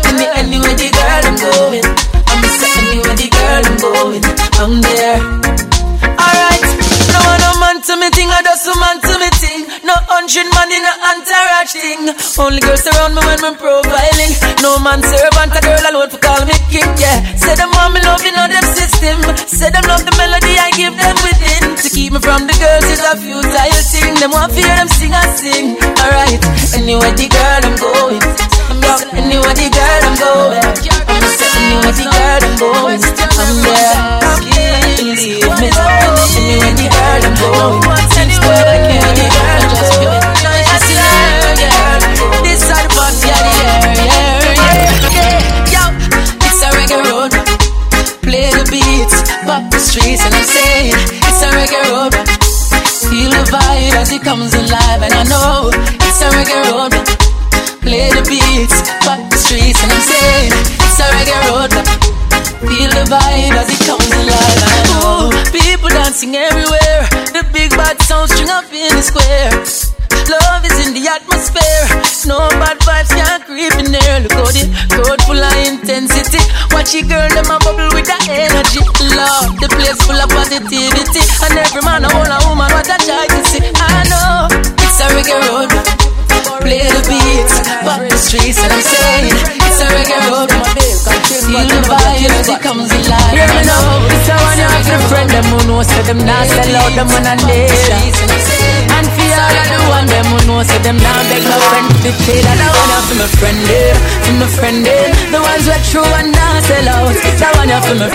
any 0.09 0.26
anywhere 0.41 0.72
the 0.72 0.89
girl 0.89 1.20
I'm 1.20 1.37
going, 1.37 1.84
I'm 2.32 2.41
anywhere 2.80 3.12
the 3.12 3.28
girl 3.28 3.61
I'm 3.61 3.76
going, 3.76 4.24
I'm 4.57 4.74
there. 4.80 5.20
Alright, 6.16 6.64
no 7.12 7.20
one 7.28 7.41
no 7.45 7.51
man 7.61 7.76
to 7.84 7.93
me 8.01 8.09
thing, 8.09 8.32
I 8.32 8.41
just 8.41 8.64
a 8.64 8.74
man 8.80 9.01
to 9.05 9.20
me. 9.20 9.36
No 9.87 9.95
hundred 10.11 10.51
man 10.51 10.66
in 10.74 10.82
a 10.82 10.95
entourage 11.14 11.78
thing. 11.78 12.11
Only 12.43 12.59
girls 12.59 12.82
around 12.91 13.14
me 13.14 13.22
when 13.22 13.39
I'm 13.39 13.55
profiling. 13.55 14.34
No 14.59 14.82
man 14.82 14.99
servant, 14.99 15.55
a 15.55 15.61
girl 15.62 15.78
alone 15.95 16.11
for 16.11 16.18
call 16.18 16.43
me 16.43 16.59
king, 16.66 16.91
yeah. 16.99 17.22
Say 17.39 17.55
them 17.55 17.70
want 17.70 17.95
me 17.95 18.03
love, 18.03 18.18
you 18.26 18.34
them 18.34 18.66
system. 18.74 19.22
Say 19.47 19.70
them 19.70 19.87
love 19.87 20.03
the 20.03 20.11
melody 20.18 20.59
I 20.59 20.74
give 20.74 20.91
them 20.91 21.14
within. 21.22 21.78
To 21.78 21.87
keep 21.87 22.11
me 22.11 22.18
from 22.18 22.51
the 22.51 22.57
girls 22.59 22.91
is 22.91 22.99
a 22.99 23.14
futile 23.14 23.82
thing. 23.95 24.18
Them 24.18 24.34
want 24.34 24.59
fear 24.59 24.74
them 24.74 24.91
sing 24.91 25.14
I 25.14 25.22
sing. 25.39 25.78
Alright, 26.03 26.43
anywhere 26.74 27.14
the 27.14 27.30
girl 27.30 27.62
I'm 27.62 27.78
going. 27.78 28.18
Anywhere 29.14 29.55
the 29.55 29.70
girl 29.70 30.03
I'm 30.03 30.18
going. 30.18 30.66
I'm 30.66 31.95
the 31.95 32.11
girl 32.11 32.43
I'm 32.43 32.59
going. 32.59 32.99
I'm 32.99 33.55
there. 33.62 33.95
Believe 34.99 35.47
me. 35.47 35.47
Anywhere 35.47 36.74
the 36.74 36.91
girl 36.91 37.22
I'm 37.22 37.39
going. 37.39 37.87
Anywhere 38.18 38.66
the 38.66 39.30
girl 39.30 39.47
I'm 39.47 39.62
going. 39.62 39.66
Beats, 49.47 49.53
pop 49.53 49.70
the 49.70 49.78
streets, 49.78 50.24
and 50.24 50.34
I'm 50.34 50.44
saying 50.44 50.94
it's 51.22 51.42
a 51.42 51.49
reggae 51.55 51.82
road. 51.90 52.14
Feel 53.07 53.30
the 53.30 53.44
vibe 53.51 53.94
as 53.94 54.12
it 54.12 54.22
comes 54.22 54.55
alive, 54.55 55.03
and 55.03 55.14
I 55.14 55.24
know 55.24 55.70
it's 55.72 56.20
a 56.22 56.28
reggae 56.34 56.62
road. 56.70 56.92
Play 57.80 58.11
the 58.11 58.22
beats, 58.26 58.76
pop 59.05 59.20
the 59.30 59.36
streets, 59.36 59.82
and 59.82 59.92
I'm 59.92 60.01
saying 60.03 60.53
it's 60.53 60.99
a 61.01 61.07
reggae 61.14 61.40
road. 61.51 61.72
Feel 62.66 62.90
the 62.90 63.05
vibe 63.07 63.55
as 63.55 63.68
it 63.70 63.86
comes 63.86 64.11
alive, 64.11 64.59
and 64.64 64.72
I 64.74 64.82
know 64.90 65.30
people 65.53 65.88
dancing 65.88 66.34
everywhere. 66.34 67.07
The 67.32 67.47
big 67.53 67.70
bad 67.70 68.01
sound 68.03 68.30
string 68.30 68.51
up 68.51 68.64
in 68.72 68.94
the 68.94 69.03
square. 69.03 69.86
Love 70.27 70.66
is 70.66 70.74
in 70.83 70.91
the 70.91 71.07
atmosphere. 71.07 71.87
No 72.27 72.51
bad 72.59 72.83
vibes 72.83 73.14
can't 73.14 73.47
creep 73.47 73.70
in 73.79 73.95
there. 73.95 74.18
Look 74.27 74.35
how 74.35 74.51
the 74.51 74.66
road 75.07 75.22
full 75.22 75.39
of 75.39 75.55
intensity. 75.62 76.43
Watch 76.74 76.99
your 76.99 77.07
girl, 77.07 77.31
them 77.31 77.47
a 77.47 77.62
bubble 77.62 77.87
with 77.95 78.11
that 78.11 78.27
energy. 78.27 78.83
Love, 79.14 79.55
the 79.62 79.70
place 79.70 80.03
full 80.03 80.18
of 80.18 80.27
positivity. 80.27 81.22
And 81.47 81.55
every 81.55 81.79
man, 81.87 82.03
a 82.03 82.11
whole 82.11 82.27
a 82.27 82.39
woman, 82.51 82.66
what 82.74 82.91
I 82.91 82.99
try 83.07 83.31
to 83.31 83.41
see. 83.47 83.62
I 83.70 84.03
know 84.11 84.51
it's 84.83 84.99
a 84.99 85.07
reggae 85.14 85.39
road. 85.47 85.70
Play 86.59 86.83
the 86.83 87.03
beats, 87.07 87.62
pop 87.87 88.03
the 88.03 88.18
streets, 88.18 88.59
and 88.59 88.74
I'm 88.74 88.83
saying 88.83 89.31
it's 89.31 89.79
a 89.79 89.87
reggae 89.95 90.18
road. 90.27 90.51
Feel 91.47 91.62
the 91.70 91.79
vibe 91.87 92.35
as 92.35 92.49
it 92.51 92.61
comes 92.66 92.91
alive. 92.91 93.31
Hear 93.31 93.47
me 93.47 93.62
now, 93.62 94.03
it's 94.11 94.27
a 94.27 94.35
one 94.43 94.59
you 94.59 94.66
have 94.66 94.87
to 94.91 94.99
friend 95.07 95.31
them 95.31 95.47
who 95.55 95.59
know, 95.70 95.83
say 95.87 96.03
them 96.03 96.18
not 96.27 96.51
sell 96.51 96.74
out 96.83 96.91
them 96.99 97.07
when 97.14 97.22
I 97.22 97.39
need. 97.47 98.56
And 98.97 99.07
for 99.12 99.28
all 99.36 99.57
of 99.61 99.68
the 99.68 99.80
one 99.92 100.07
them 100.09 100.26
who 100.32 100.38
know, 100.49 100.64
say 100.64 100.80
them 100.80 100.97
not 100.97 101.22
beg 101.28 101.44
no 101.44 101.57
friend 101.68 101.86
to 102.05 102.11
pay. 102.24 102.40
That 102.40 102.57
I 102.57 102.68
want 102.72 103.05
for 103.05 103.16
my 103.20 103.28
friend 103.36 103.61
them, 103.68 103.97
for 104.24 104.34
my 104.40 104.49
friend 104.57 104.78
them. 104.80 105.09
The 105.32 105.40
ones 105.40 105.64
who 105.68 105.72
are 105.76 105.84
true 105.92 106.11
and 106.16 106.32
not 106.32 106.64
sell 106.64 106.88
out. 106.88 107.12
That 107.12 107.53
one 107.61 107.72
for 107.84 107.97
me. 108.01 108.09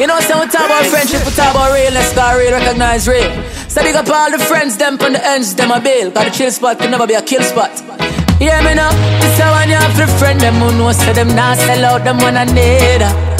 You 0.00 0.06
know, 0.06 0.20
so 0.20 0.40
we 0.40 0.46
talk 0.48 0.66
about 0.66 0.84
friendship, 0.86 1.24
we 1.24 1.32
talk 1.32 1.54
about 1.54 1.72
realness, 1.72 2.12
got 2.14 2.36
real, 2.36 2.52
recognize 2.52 3.06
real. 3.06 3.30
So 3.68 3.82
big 3.82 3.94
up 3.94 4.08
all 4.08 4.30
the 4.30 4.38
friends, 4.38 4.76
them 4.76 4.98
on 5.00 5.12
the 5.12 5.24
ends, 5.24 5.54
them 5.54 5.70
a 5.70 5.80
bail. 5.80 6.10
Cause 6.10 6.24
the 6.24 6.30
chill 6.30 6.50
spot 6.50 6.78
can 6.78 6.90
never 6.90 7.06
be 7.06 7.14
a 7.14 7.22
kill 7.22 7.42
spot. 7.42 7.70
Hear 8.40 8.60
me 8.62 8.74
now, 8.74 8.90
it's 9.22 9.38
a 9.38 9.46
one 9.48 9.68
you 9.68 9.76
have 9.76 9.96
to 9.96 10.06
friend 10.18 10.40
them 10.40 10.54
who 10.54 10.76
know, 10.76 10.92
say 10.92 11.12
them 11.12 11.28
not 11.36 11.56
sell 11.56 11.84
out, 11.84 12.04
them 12.04 12.18
one 12.18 12.36
I 12.36 12.44
need. 12.44 13.31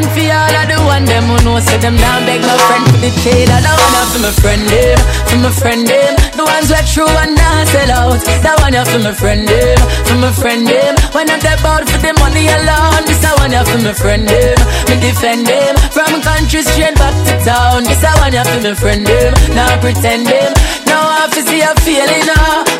And 0.00 0.08
for 0.16 0.32
all 0.32 0.56
of 0.56 0.64
the 0.64 0.80
one 0.88 1.04
them 1.04 1.28
who 1.28 1.36
know, 1.44 1.60
say 1.60 1.76
them 1.76 1.92
not 1.92 2.24
beg 2.24 2.40
no 2.40 2.56
friend 2.56 2.88
for 2.88 2.98
the 3.04 3.12
trade. 3.20 3.52
I 3.52 3.60
don't 3.60 3.76
want 3.76 4.08
for 4.08 4.20
my 4.24 4.32
friend 4.32 4.64
them, 4.64 4.96
for 5.28 5.38
my 5.44 5.50
friend 5.52 5.84
them. 5.84 6.12
The 6.40 6.44
ones 6.48 6.72
are 6.72 6.86
true 6.88 7.04
and 7.20 7.36
not 7.36 7.68
sell 7.68 7.92
out. 8.08 8.20
That 8.40 8.56
one 8.64 8.72
you 8.72 8.80
for 8.88 8.96
my 9.04 9.12
friend 9.12 9.44
them, 9.44 9.76
for 10.08 10.16
my 10.16 10.32
friend 10.32 10.64
them. 10.64 10.96
When 11.12 11.28
I'm 11.28 11.36
that 11.44 11.60
bout 11.60 11.84
for 11.84 12.00
the 12.00 12.16
money 12.16 12.48
alone, 12.48 13.04
this 13.04 13.20
I 13.20 13.36
want 13.36 13.52
you 13.52 13.60
for 13.60 13.80
my 13.84 13.92
friend 13.92 14.24
them. 14.24 14.56
Me 14.88 14.96
defend 15.04 15.44
him 15.44 15.76
from 15.92 16.24
country 16.24 16.64
straight 16.64 16.96
back 16.96 17.12
to 17.28 17.36
town. 17.44 17.84
This 17.84 18.00
I 18.00 18.16
want 18.24 18.32
you 18.32 18.44
for 18.48 18.60
my 18.64 18.72
friend 18.72 19.04
them. 19.04 19.36
Now 19.52 19.68
pretend 19.84 20.24
them. 20.24 20.50
Now 20.88 21.12
I 21.12 21.28
have 21.28 21.32
to 21.36 21.44
see 21.44 21.60
you 21.60 21.74
feeling 21.84 22.24
now. 22.24 22.79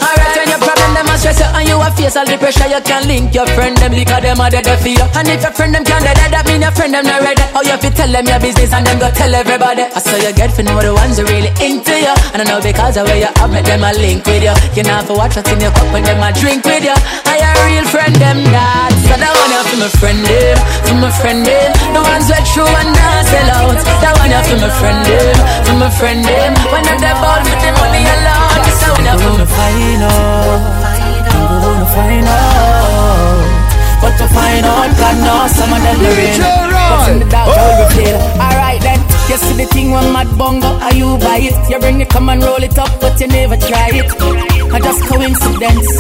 Stress 1.20 1.36
you 1.36 1.48
and 1.52 1.68
you 1.68 1.76
a 1.76 1.88
face 1.92 2.16
all 2.16 2.24
the 2.24 2.36
pressure, 2.40 2.64
you 2.72 2.80
can 2.80 3.04
link 3.04 3.36
your 3.36 3.44
friend 3.52 3.76
them 3.76 3.92
because 3.92 4.24
them 4.24 4.40
are 4.40 4.48
dead 4.48 4.64
for 4.64 4.88
you. 4.88 5.04
And 5.12 5.28
if 5.28 5.44
your 5.44 5.52
friend 5.52 5.76
them 5.76 5.84
can't 5.84 6.00
dead, 6.00 6.16
that 6.16 6.48
mean 6.48 6.64
your 6.64 6.72
friend 6.72 6.96
them 6.96 7.04
not 7.04 7.20
ready. 7.20 7.44
How 7.52 7.60
you 7.60 7.76
have 7.76 7.84
to 7.84 7.92
tell 7.92 8.08
them 8.08 8.24
your 8.24 8.40
business 8.40 8.72
and 8.72 8.88
then 8.88 8.96
go 8.96 9.12
tell 9.12 9.28
everybody. 9.28 9.84
I 9.84 10.00
saw 10.00 10.16
you 10.16 10.32
get 10.32 10.48
for 10.56 10.64
know 10.64 10.80
the 10.80 10.96
ones 10.96 11.20
who 11.20 11.28
really 11.28 11.52
into 11.60 11.92
you. 11.92 12.14
And 12.32 12.40
I 12.40 12.44
know 12.48 12.58
because 12.64 12.96
of 12.96 13.04
where 13.04 13.20
you 13.20 13.28
have, 13.28 13.52
make 13.52 13.68
them 13.68 13.84
a 13.84 13.92
link 14.00 14.24
with 14.24 14.40
you. 14.40 14.56
You 14.72 14.82
know 14.88 15.04
for 15.04 15.20
watch 15.20 15.36
what's 15.36 15.52
in 15.52 15.60
your 15.60 15.70
cup 15.76 15.92
when 15.92 16.08
them 16.08 16.24
a 16.24 16.32
drink 16.32 16.64
with 16.64 16.88
you. 16.88 16.96
I 17.28 17.36
a 17.36 17.50
real 17.68 17.86
friend 17.92 18.16
them 18.16 18.40
that. 18.56 18.96
So 19.04 19.14
that 19.20 19.32
one 19.36 19.52
you 19.52 19.62
for 19.68 19.76
my 19.76 19.88
friend 20.00 20.20
them, 20.24 20.56
for 20.88 20.96
my 21.04 21.10
friend 21.20 21.40
them. 21.44 21.70
The 21.92 22.00
ones 22.00 22.32
are 22.32 22.44
true 22.48 22.64
and 22.64 22.90
not 22.96 23.28
sell 23.28 23.50
out. 23.60 23.76
That 24.00 24.14
one 24.16 24.32
you 24.32 24.40
for 24.48 24.56
my 24.56 24.70
friend 24.72 25.00
them, 25.04 25.36
for 25.68 25.76
my 25.76 25.88
friend 25.92 26.20
them. 26.24 26.52
When 26.72 26.82
them 26.88 26.96
they 26.96 27.14
ball 27.20 27.40
for 27.44 27.56
the 27.60 27.70
money 27.76 28.08
alone, 28.08 28.60
this 28.64 28.80
one 28.88 29.04
you 29.04 29.16
for 29.20 29.32
my 29.36 29.46
find 29.52 30.79
gonna 31.80 31.94
find 31.94 32.26
out. 32.26 33.60
But 34.00 34.16
to 34.16 34.26
find 34.28 34.64
out, 34.64 34.90
God 34.96 35.16
knows 35.24 35.50
some 35.56 35.72
of 35.72 35.80
them 35.82 35.98
the 36.00 36.10
rain. 36.16 36.40
But 36.40 37.08
in 37.08 37.18
the 37.20 37.28
dark, 37.28 37.48
I 37.48 37.60
will 37.64 37.88
reveal. 37.88 38.16
Alright 38.40 38.80
then, 38.80 39.00
you 39.28 39.36
see 39.36 39.56
the 39.56 39.66
thing 39.66 39.90
when 39.90 40.12
mad 40.12 40.28
bongo, 40.36 40.68
are 40.68 40.94
you 40.94 41.18
buy 41.18 41.40
it? 41.40 41.56
You 41.70 41.78
bring 41.78 42.00
it, 42.00 42.08
come 42.08 42.28
and 42.28 42.42
roll 42.42 42.62
it 42.62 42.76
up, 42.78 42.92
but 43.00 43.20
you 43.20 43.28
never 43.28 43.56
try 43.56 43.90
it. 43.92 44.10
I 44.72 44.78
just 44.80 45.04
coincidence. 45.06 45.90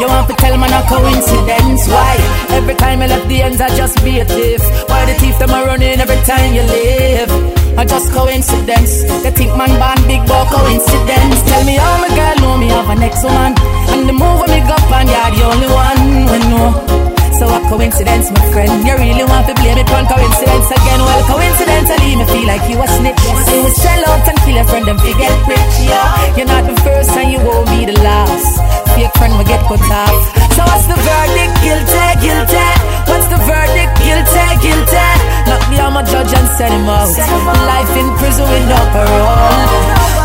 You 0.00 0.06
want 0.06 0.28
to 0.28 0.34
tell 0.36 0.56
me 0.56 0.68
not 0.68 0.86
coincidence? 0.88 1.88
Why? 1.88 2.16
Every 2.50 2.74
time 2.74 3.02
I 3.02 3.06
left 3.06 3.28
the 3.28 3.42
ends, 3.42 3.60
I 3.60 3.68
just 3.76 4.02
be 4.04 4.20
a 4.20 4.24
thief. 4.24 4.62
Why 4.88 5.04
the 5.06 5.14
thief 5.14 5.38
them 5.38 5.50
are 5.50 5.66
running 5.66 6.00
every 6.00 6.20
time 6.24 6.54
you 6.54 6.62
leave? 6.62 7.57
I 7.78 7.84
just 7.84 8.12
coincidence. 8.12 9.04
They 9.22 9.30
think 9.30 9.56
man 9.56 9.70
born 9.78 9.98
big 10.08 10.26
boy 10.26 10.44
coincidence. 10.50 11.38
Tell 11.46 11.64
me 11.64 11.76
how 11.76 12.00
my 12.02 12.08
girl 12.08 12.36
know 12.42 12.58
me 12.58 12.66
have 12.74 12.90
an 12.90 13.04
ex 13.04 13.22
woman, 13.22 13.54
and 13.94 14.08
the 14.08 14.12
move 14.12 14.40
when 14.40 14.50
me 14.50 14.66
go 14.66 14.74
on, 14.90 15.06
you're 15.06 15.30
the 15.30 15.42
only 15.46 15.68
one 15.70 16.50
know. 16.50 17.17
So 17.38 17.46
a 17.46 17.62
coincidence, 17.70 18.34
my 18.34 18.42
friend. 18.50 18.82
You 18.82 18.98
really 18.98 19.22
want 19.22 19.46
to 19.46 19.54
blame 19.62 19.78
it 19.78 19.86
on 19.94 20.10
coincidence 20.10 20.68
again? 20.74 20.98
Well, 20.98 21.22
coincidentally, 21.30 22.18
me 22.18 22.26
feel 22.34 22.46
like 22.50 22.66
you 22.66 22.82
a 22.82 22.86
snitch. 22.90 23.14
You 23.54 23.62
will 23.62 23.76
sell 23.78 24.02
out 24.10 24.26
and 24.26 24.38
kill 24.42 24.58
a 24.58 24.64
friend 24.66 24.90
and 24.90 24.98
forget 24.98 25.30
rich. 25.46 25.74
Yeah, 25.86 26.34
you're 26.34 26.50
not 26.50 26.66
the 26.66 26.74
first 26.82 27.14
and 27.14 27.30
you 27.30 27.38
won't 27.38 27.70
be 27.70 27.86
the 27.86 27.94
last. 28.02 28.58
Fake 28.98 29.14
friend 29.22 29.38
will 29.38 29.46
get 29.46 29.62
cut 29.70 29.78
off. 29.86 30.18
So 30.58 30.66
what's 30.66 30.90
the 30.90 30.98
verdict? 30.98 31.54
Guilty, 31.62 32.06
guilty. 32.26 32.68
What's 33.06 33.30
the 33.30 33.38
verdict? 33.46 33.94
Guilty, 34.02 34.44
guilty. 34.58 35.06
Knock 35.46 35.62
me 35.70 35.78
on 35.78 35.94
my 35.94 36.02
judge 36.02 36.34
and 36.34 36.48
send 36.58 36.74
him 36.74 36.90
out. 36.90 37.06
Life 37.06 37.94
in 37.94 38.10
prison 38.18 38.50
with 38.50 38.66
no 38.66 38.82
parole. 38.90 39.62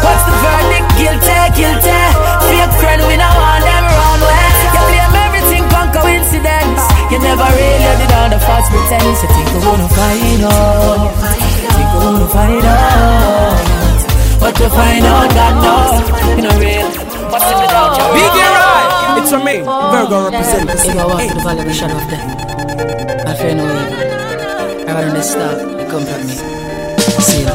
What's 0.02 0.26
the 0.26 0.34
verdict? 0.42 0.90
Guilty, 0.98 1.38
guilty. 1.62 2.00
Fake 2.50 2.74
friend, 2.82 3.06
we 3.06 3.22
know 3.22 3.30
all 3.30 3.62
them 3.62 3.83
You 7.14 7.20
never 7.22 7.46
really 7.46 7.94
did 8.02 8.12
all 8.18 8.26
the 8.26 8.40
false 8.42 8.68
pretense. 8.74 9.22
You 9.22 9.30
think 9.30 9.46
we're 9.54 9.62
gonna 9.62 9.86
find 9.86 10.42
out. 10.50 11.14
You 11.62 11.70
think 11.70 11.90
we're 11.94 12.10
gonna 12.10 12.28
find 12.34 12.66
out. 12.66 13.94
But 14.42 14.56
to 14.58 14.68
find 14.74 15.06
out, 15.06 15.30
God 15.38 15.54
knows. 15.62 15.94
You 16.34 16.42
know 16.42 16.58
real. 16.58 16.90
What's 17.30 17.46
in 17.54 17.58
the 17.62 17.70
doubt? 17.70 18.02
Big 18.18 18.34
right. 18.34 19.22
It's 19.22 19.30
from 19.30 19.46
me. 19.46 19.62
Virgo 19.62 20.26
represent 20.26 20.66
the 20.66 20.74
If 20.74 20.98
I 20.98 21.06
walk 21.06 21.22
to 21.22 21.34
the 21.36 21.42
valley 21.46 21.60
of 21.62 21.68
the 21.68 21.74
shadow 21.74 21.98
of 22.02 22.10
death, 22.10 23.30
I 23.30 23.34
fear 23.38 23.54
no 23.54 23.66
evil. 23.70 24.90
I 24.90 25.06
rather 25.06 25.22
stop, 25.22 25.58
they 25.78 25.86
comfort 25.86 26.24
me. 26.26 26.34
See 27.22 27.46
you. 27.46 27.54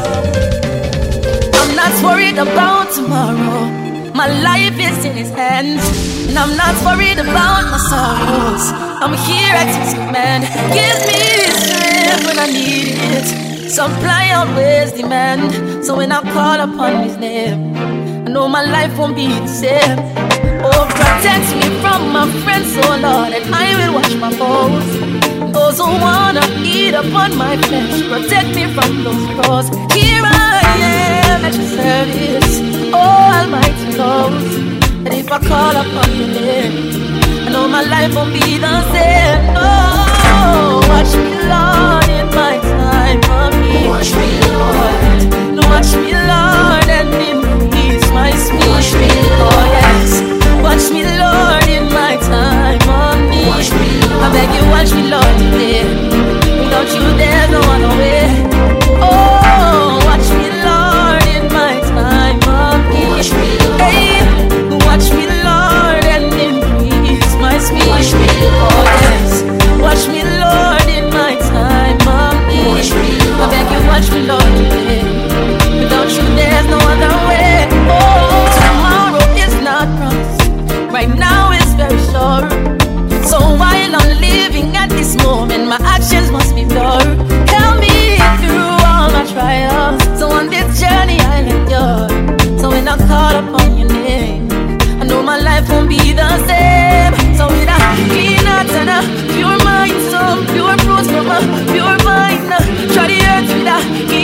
I'm 1.59 1.75
not 1.75 1.95
worried 2.01 2.39
about 2.39 2.93
tomorrow. 2.95 3.67
My 4.15 4.27
life 4.39 4.79
is 4.79 5.03
in 5.03 5.17
his 5.17 5.29
hands. 5.31 5.83
And 6.29 6.39
I'm 6.39 6.55
not 6.55 6.75
worried 6.87 7.19
about 7.19 7.67
my 7.67 7.77
sorrows. 7.91 8.88
I'm 9.01 9.13
here 9.13 9.55
at 9.55 9.69
his 9.79 9.93
command. 9.93 10.43
Give 10.75 10.99
me 11.07 11.23
strength 11.55 12.25
when 12.27 12.37
I 12.37 12.47
need 12.47 12.99
it. 13.15 13.69
Supply 13.71 14.31
always 14.31 14.91
demand. 14.91 15.85
So 15.85 15.95
when 15.95 16.11
I 16.11 16.21
call 16.33 16.59
upon 16.59 17.03
his 17.03 17.15
name, 17.15 17.77
I 17.77 18.29
know 18.29 18.49
my 18.49 18.63
life 18.63 18.97
won't 18.97 19.15
be 19.15 19.27
the 19.27 19.47
same. 19.47 19.99
Oh, 20.61 20.83
protect 20.99 21.47
me 21.55 21.67
from 21.79 22.11
my 22.11 22.27
friends, 22.43 22.75
oh 22.83 22.99
Lord, 23.01 23.31
and 23.31 23.55
I 23.55 23.67
will 23.79 23.93
watch 23.95 24.13
my 24.15 24.31
foes. 24.35 24.87
Those 25.53 25.77
who 25.79 25.91
wanna 26.05 26.43
eat 26.61 26.93
upon 26.93 27.37
my 27.37 27.55
flesh, 27.55 28.03
protect 28.11 28.49
me 28.53 28.65
from 28.75 29.03
those 29.05 29.25
foes. 29.37 29.67
Here 29.95 30.23
I 30.25 30.61
am 31.31 31.45
at 31.45 31.55
your 31.55 31.69
service, 31.79 32.59
oh 32.93 33.19
Almighty 33.39 33.97
knows 33.97 34.55
And 35.05 35.13
if 35.13 35.31
I 35.31 35.39
call 35.39 35.71
upon 35.71 36.15
your 36.17 36.27
name, 36.27 37.08
I 37.49 37.51
know 37.51 37.67
my 37.67 37.81
life 37.81 38.13
won't 38.13 38.31
be 38.31 38.59
the 38.59 38.75
same. 38.93 39.57
Oh, 39.57 40.85
watch 40.85 41.17
me, 41.17 41.33
Lord, 41.49 42.05
in 42.13 42.29
my 42.37 42.61
time 42.61 43.25
of 43.25 43.49
need. 43.57 43.89
Watch 43.89 44.13
me, 44.13 44.37
Lord. 44.53 45.57
Watch 45.65 45.91
me, 45.97 46.13
Lord, 46.13 46.89
and 46.93 47.09
increase 47.09 48.05
my 48.13 48.29
speed. 48.37 48.69
Watch 48.69 48.93
me, 48.93 49.09
oh 49.41 49.65
yes. 49.73 50.21
Watch 50.61 50.93
me, 50.93 51.01
Lord, 51.09 51.65
in 51.65 51.89
my 51.89 52.17
time 52.21 52.85
of 52.85 53.17
need. 53.31 53.47
Watch 53.47 53.73
me, 53.73 53.97
Lord. 54.05 54.21
I 54.21 54.31
beg 54.31 54.53
you, 54.53 54.63
watch 54.69 54.93
me, 54.93 55.09
Lord, 55.09 55.33
today. 55.41 55.89
Without 56.61 56.85
you, 56.93 57.01
there's 57.17 57.49
no 57.49 57.61
other 57.65 57.97
way. 57.97 58.58
Pure 99.33 99.57
mind, 99.63 99.97
some 100.11 100.45
pure 100.47 100.77
fruits 100.83 101.09
from 101.11 101.27
a 101.27 101.39
pure 101.71 101.97
mind. 102.03 102.41
Try 102.93 103.07
the 103.07 103.19
earth 103.33 103.49
with 103.53 103.67
a 103.75 104.18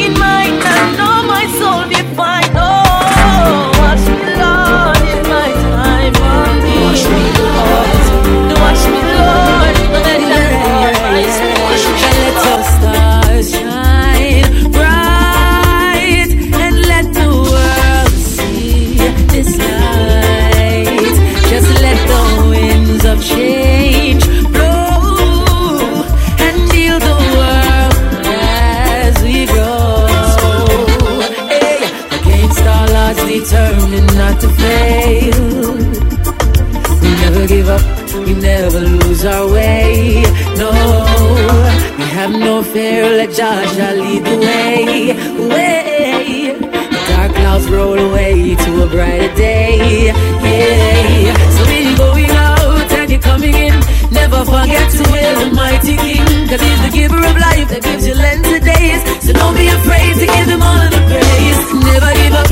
Jaja 43.36 43.92
lead 44.00 44.24
the 44.24 44.38
way. 44.48 45.12
Way. 45.52 46.56
The 46.56 47.00
dark 47.12 47.32
clouds 47.36 47.68
roll 47.68 48.00
away 48.00 48.56
to 48.56 48.84
a 48.84 48.88
brighter 48.88 49.36
day. 49.36 50.08
Yeah. 50.08 51.36
So 51.52 51.66
when 51.68 51.98
going 51.98 52.32
out 52.32 52.90
and 52.94 53.12
you're 53.12 53.20
coming 53.20 53.54
in, 53.54 53.76
never 54.16 54.40
forget 54.46 54.88
to 54.88 55.04
hail 55.12 55.36
the 55.44 55.52
mighty 55.54 55.98
King. 55.98 56.48
Cause 56.48 56.62
he's 56.64 56.82
the 56.88 56.92
giver 56.96 57.20
of 57.20 57.36
life 57.36 57.68
that 57.76 57.84
gives 57.84 58.08
you 58.08 58.16
length 58.16 58.56
of 58.56 58.64
days. 58.64 59.04
So 59.20 59.34
don't 59.34 59.56
be 59.60 59.68
afraid 59.68 60.16
to 60.16 60.26
give 60.32 60.48
him 60.48 60.64
all 60.64 60.80
of 60.80 60.92
the 60.96 61.04
praise. 61.12 61.60
Never 61.92 62.12
give 62.16 62.36
up, 62.40 62.48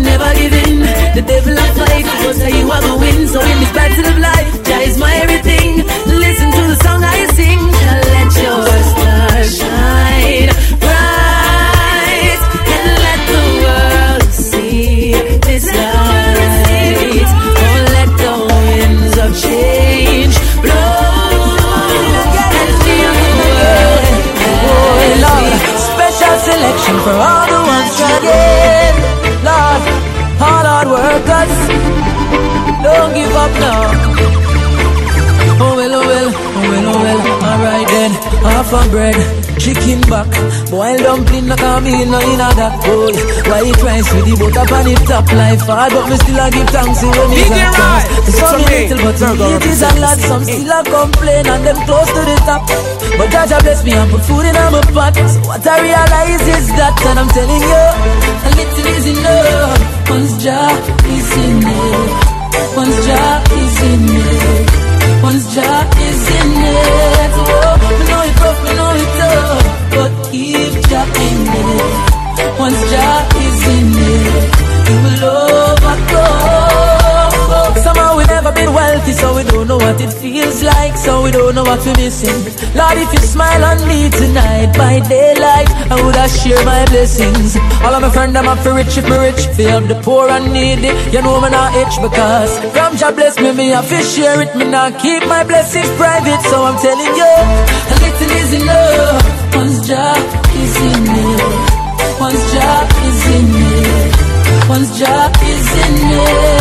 never 0.00 0.32
give 0.32 0.54
in. 0.64 0.80
The 1.12 1.24
devil 1.28 1.52
will 1.52 1.72
fight, 1.76 2.08
but 2.24 2.36
say 2.40 2.56
you 2.56 2.72
are 2.72 2.80
the 2.80 2.96
win. 2.96 3.28
So 3.28 3.36
in 3.36 3.56
this 3.60 3.72
battle 3.76 4.08
of 4.08 4.16
life, 4.16 4.31
for 27.04 27.16
all 27.28 27.46
the 27.50 27.60
ones 27.72 27.90
struggling. 27.96 28.96
Lord, 29.46 29.82
all 30.38 30.64
hard 30.70 30.88
workers, 30.88 31.54
don't 32.82 33.12
give 33.14 33.34
up 33.34 33.52
now. 33.58 33.82
Oh 35.62 35.76
well, 35.76 35.94
oh 35.94 36.06
well, 36.06 36.28
oh 36.30 36.64
well, 36.70 36.86
oh 36.94 37.02
well. 37.02 37.20
Alright 37.42 37.88
then, 37.88 38.10
half 38.42 38.72
a 38.72 38.88
bread, 38.90 39.14
chicken 39.58 40.00
back, 40.10 40.30
boiled 40.70 41.02
dumpling 41.02 41.46
like 41.48 41.60
a 41.60 41.80
meal, 41.82 42.06
no 42.10 42.18
in 42.22 42.40
a 42.42 42.48
that 42.58 42.74
boy. 42.82 43.14
White 43.50 43.82
rice 43.82 44.08
with 44.14 44.26
the 44.26 44.34
butter 44.38 44.74
on 44.74 44.84
the 44.86 44.94
top, 45.06 45.26
life 45.34 45.62
hard, 45.66 45.92
but 45.92 46.06
me 46.10 46.16
still 46.22 46.38
a 46.38 46.46
give 46.50 46.70
thanks 46.70 47.00
to 47.02 47.06
when 47.10 47.30
Big 47.34 47.50
got 47.50 47.78
right. 47.78 48.06
It's 48.26 48.38
Some 48.38 48.58
a 48.58 48.66
me. 48.66 48.90
little, 48.90 49.02
but 49.06 49.62
it 49.62 49.66
is 49.70 49.82
a 49.82 49.90
lot. 50.02 50.18
Some 50.18 50.44
still 50.44 50.70
a 50.70 50.80
complain 50.82 51.46
and 51.46 51.62
them 51.66 51.78
close 51.86 52.10
to 52.10 52.22
the 52.26 52.36
top. 52.46 52.62
But 53.18 53.28
Jaja 53.30 53.58
bless 53.62 53.84
me 53.84 53.92
and 53.92 54.10
put 54.10 54.22
food 54.22 54.44
in 54.46 54.54
my 54.54 54.80
pot. 54.96 55.14
So 55.16 55.40
what 55.48 55.66
I 55.66 55.80
realize 55.80 56.46
is 56.56 56.66
that, 56.78 56.96
and 57.06 57.18
I'm 57.20 57.28
telling 57.28 57.62
you, 57.62 57.84
a 58.46 58.50
little 58.58 58.86
is 58.96 59.06
enough. 59.12 59.80
Once 60.10 60.32
Jah 60.42 60.72
is 61.16 61.30
in 61.44 61.62
it, 61.62 62.76
once 62.76 62.98
Jah 63.06 63.42
is 63.60 63.76
in 63.90 64.02
it, 64.08 64.61
know 79.72 79.78
what 79.86 80.00
it 80.00 80.12
feels 80.12 80.62
like, 80.62 80.96
so 80.96 81.22
we 81.24 81.30
don't 81.30 81.54
know 81.54 81.64
what 81.64 81.80
we're 81.86 81.96
missing. 81.96 82.36
Lord, 82.76 82.96
if 83.04 83.10
you 83.14 83.22
smile 83.34 83.64
on 83.64 83.78
me 83.88 84.10
tonight 84.10 84.70
by 84.76 85.00
daylight, 85.08 85.70
I 85.92 85.96
would 86.04 86.16
I 86.16 86.26
share 86.28 86.62
my 86.64 86.84
blessings. 86.92 87.56
All 87.84 87.94
of 87.96 88.02
my 88.02 88.10
friends, 88.10 88.36
I'm 88.36 88.48
up 88.52 88.58
for 88.58 88.74
rich, 88.74 88.98
if 89.00 89.06
me 89.08 89.16
rich, 89.16 89.42
feel 89.56 89.80
the 89.80 89.98
poor 90.06 90.28
and 90.28 90.52
needy. 90.52 90.92
You 91.14 91.22
know 91.24 91.40
me 91.40 91.48
not 91.50 91.72
itch 91.82 91.96
because 92.04 92.52
from 92.74 92.96
God 93.00 93.14
bless 93.16 93.40
me, 93.40 93.52
me 93.52 93.68
have 93.76 93.88
to 93.88 94.00
share 94.02 94.42
it. 94.44 94.50
Me 94.56 94.64
not 94.68 95.00
keep 95.00 95.22
my 95.26 95.42
blessings 95.44 95.88
private, 95.96 96.42
so 96.50 96.56
I'm 96.68 96.78
telling 96.86 97.14
you, 97.20 97.34
a 97.92 97.94
little 98.04 98.32
is 98.40 98.52
enough. 98.60 99.24
One's 99.56 99.78
job 99.88 100.20
is 100.62 100.74
in 100.90 101.02
it. 101.16 101.42
One's 102.20 102.44
job 102.52 102.86
is 103.08 103.20
in 103.36 103.48
it. 103.56 104.12
One's 104.68 104.90
job 105.00 105.30
is 105.52 105.66
in 105.84 105.96
it. 106.20 106.51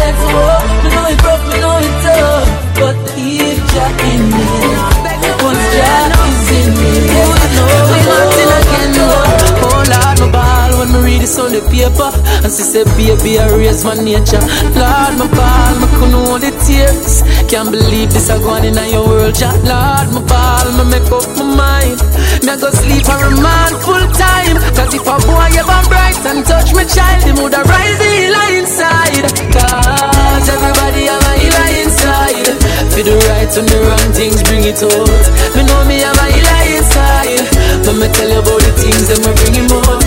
Paper. 11.60 12.12
And 12.46 12.52
she 12.54 12.64
said, 12.64 12.88
baby, 12.96 13.36
I 13.36 13.52
raise 13.52 13.84
my 13.84 13.96
nature. 14.00 14.40
Lord, 14.80 15.14
my 15.20 15.28
ball, 15.28 15.74
my 15.84 15.88
couldn't 16.00 16.16
hold 16.16 16.40
the 16.40 16.56
tears. 16.64 17.26
Can't 17.52 17.68
believe 17.68 18.14
this, 18.16 18.30
I 18.30 18.40
going 18.40 18.64
in 18.64 18.80
your 18.88 19.04
world, 19.04 19.36
ja. 19.36 19.52
Lord, 19.68 20.08
my 20.16 20.22
ball, 20.24 20.68
my 20.80 20.86
make 20.88 21.12
up 21.12 21.28
my 21.36 21.44
mind. 21.44 22.00
Me 22.48 22.54
go 22.56 22.72
sleep 22.72 23.04
for 23.04 23.20
a 23.20 23.32
man 23.44 23.72
full 23.84 24.06
time. 24.16 24.56
Cause 24.78 24.96
if 24.96 25.04
a 25.04 25.16
boy 25.28 25.52
ever 25.60 25.82
bright 25.92 26.18
and 26.26 26.46
touch 26.48 26.72
my 26.72 26.88
child, 26.88 27.22
he 27.28 27.36
would 27.36 27.54
rise 27.54 27.98
the 28.00 28.08
hill 28.08 28.38
inside. 28.56 29.28
Cause 29.52 30.48
everybody 30.48 31.12
have 31.12 31.22
a 31.22 31.34
healer 31.38 31.70
inside. 31.84 32.48
For 32.90 33.04
the 33.04 33.16
right 33.30 33.52
and 33.58 33.68
the 33.68 33.80
wrong 33.86 34.10
things, 34.16 34.42
bring 34.44 34.64
it 34.64 34.82
out. 34.82 35.24
Me 35.56 35.62
know 35.68 35.84
me 35.86 36.00
have 36.02 36.18
a 36.18 36.28
healer 36.32 36.62
inside. 36.80 37.46
But 37.86 37.96
me 38.00 38.08
tell 38.10 38.30
you 38.30 38.40
about 38.40 38.62
the 38.62 38.74
things 38.80 39.06
that 39.10 39.20
me 39.22 39.32
bring 39.38 39.54
him 39.54 39.72
out. 39.72 40.01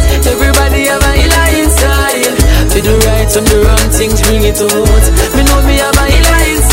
And 3.36 3.46
the 3.48 3.58
wrong 3.66 3.90
things, 3.90 4.20
bring 4.22 4.44
it 4.44 4.60
out. 4.60 5.04
Me 5.34 5.42
know 5.42 5.62
me 5.66 5.74
have 5.78 5.96
a. 5.96 6.24
But 6.30 6.63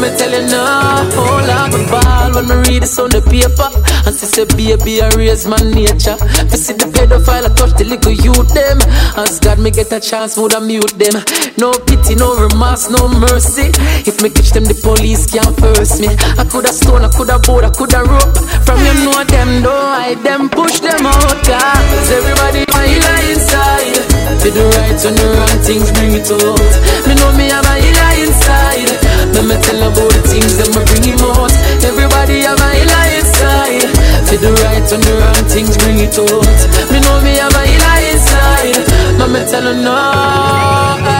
me 0.00 0.08
tell 0.16 0.30
you 0.30 0.46
now, 0.46 1.04
hold 1.14 1.50
up 1.50 1.74
a 1.74 1.80
ball 1.90 2.30
when 2.34 2.46
me 2.48 2.56
read 2.68 2.82
this 2.82 2.98
on 2.98 3.10
the 3.10 3.22
paper. 3.22 3.68
And 4.06 4.14
she 4.14 4.26
say, 4.26 4.44
baby, 4.54 5.02
I 5.02 5.10
raise 5.18 5.46
my 5.46 5.58
nature. 5.58 6.16
Me 6.48 6.56
see 6.56 6.74
the 6.74 6.86
pedophile, 6.88 7.46
I 7.46 7.50
touch 7.54 7.74
the 7.74 7.84
little 7.84 8.12
youth 8.12 8.48
them. 8.54 8.78
As 9.18 9.40
God 9.40 9.58
me 9.58 9.70
get 9.70 9.92
a 9.92 10.00
chance, 10.00 10.36
would 10.36 10.54
I 10.54 10.60
mute 10.60 10.94
them? 10.98 11.18
No 11.58 11.72
pity, 11.86 12.14
no 12.14 12.38
remorse, 12.38 12.90
no 12.90 13.08
mercy. 13.08 13.74
If 14.06 14.22
me 14.22 14.30
catch 14.30 14.50
them, 14.54 14.64
the 14.64 14.78
police 14.78 15.26
can't 15.30 15.54
first 15.58 16.00
me. 16.00 16.08
I 16.38 16.44
coulda 16.46 16.72
stone, 16.72 17.04
I 17.04 17.10
coulda 17.10 17.38
board, 17.42 17.64
I 17.64 17.70
coulda 17.70 18.04
rope. 18.06 18.38
From 18.62 18.78
you 18.84 18.94
know 19.02 19.24
them, 19.24 19.62
don't 19.62 19.88
hide 19.94 20.22
them, 20.22 20.48
push 20.48 20.80
them 20.80 21.04
out. 21.06 21.42
Cause 21.42 22.10
everybody 22.12 22.64
my 22.70 22.86
inside. 23.26 24.04
For 24.38 24.50
the 24.54 24.64
right 24.78 25.00
and 25.02 25.16
the 25.18 25.26
wrong 25.34 25.58
things, 25.66 25.90
bring 25.92 26.14
it 26.14 26.30
out. 26.30 26.62
Me 27.08 27.14
know 27.18 27.32
me 27.34 27.50
have 27.50 27.66
a 27.66 27.74
healer 27.80 28.12
inside. 28.22 29.07
Let 29.38 29.46
me 29.46 29.54
tell 29.62 29.78
about 29.78 30.10
the 30.10 30.18
things 30.26 30.58
that 30.58 30.66
me 30.74 30.82
bring 30.82 31.14
him 31.14 31.22
out. 31.22 31.54
Everybody 31.86 32.42
have 32.42 32.58
a 32.58 32.68
healer 32.74 33.06
inside. 33.22 33.86
For 34.26 34.34
the 34.34 34.50
right 34.50 34.82
and 34.90 34.98
the 34.98 35.14
wrong 35.14 35.46
things, 35.46 35.78
bring 35.78 36.02
it 36.02 36.18
out. 36.18 36.58
Me 36.90 36.98
know 36.98 37.22
me 37.22 37.38
have 37.38 37.54
a 37.54 37.62
healer 37.62 37.98
inside. 38.10 38.82
Let 39.14 39.30
me 39.30 39.46
tell 39.46 39.62
her 39.62 39.78
no. 39.78 41.17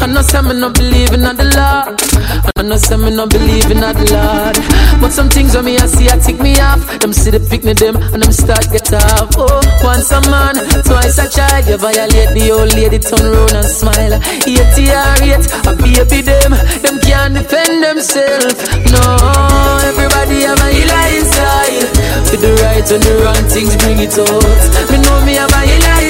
I 0.00 0.06
know 0.06 0.22
some 0.22 0.48
me 0.48 0.54
not 0.58 0.74
believe 0.74 1.12
in 1.12 1.20
the 1.20 1.46
Lord. 1.56 2.00
I 2.56 2.62
know 2.62 2.76
some 2.76 3.04
me 3.04 3.10
not 3.10 3.30
believe 3.30 3.70
in 3.70 3.80
the 3.80 3.92
Lord. 4.12 4.56
But 5.00 5.12
some 5.12 5.28
things 5.28 5.54
when 5.54 5.64
me 5.64 5.76
I 5.76 5.86
see 5.86 6.08
I 6.08 6.18
take 6.18 6.40
me 6.40 6.58
off. 6.60 6.80
Them 7.00 7.12
see 7.12 7.30
the 7.30 7.40
picnic 7.40 7.78
them 7.78 7.96
and 7.96 8.22
them 8.22 8.32
start 8.32 8.68
get 8.72 8.92
off. 8.92 9.32
Oh, 9.36 9.60
once 9.82 10.10
a 10.12 10.20
man, 10.30 10.56
twice 10.84 11.18
a 11.18 11.28
child. 11.28 11.68
You 11.68 11.76
violate 11.76 12.32
the 12.36 12.52
old 12.52 12.72
lady, 12.72 12.98
turn 12.98 13.24
around 13.24 13.56
and 13.56 13.68
smile. 13.68 14.14
Or 14.14 15.14
eight, 15.24 15.46
a 15.66 15.72
baby 15.76 16.20
them. 16.22 16.52
Them 16.84 16.96
can't 17.00 17.34
defend 17.34 17.82
themselves. 17.84 18.56
No, 18.92 19.02
everybody 19.84 20.44
have 20.48 20.60
a 20.60 20.68
healer 20.72 21.04
inside. 21.16 21.84
With 22.30 22.40
the 22.40 22.52
right 22.62 22.88
and 22.88 23.02
the 23.02 23.12
wrong 23.24 23.44
things, 23.48 23.76
bring 23.80 23.98
it 24.00 24.16
out. 24.16 24.90
Me 24.90 24.96
know 25.00 25.18
me 25.24 25.34
have 25.34 25.52
a 25.52 25.60
healer. 25.64 26.09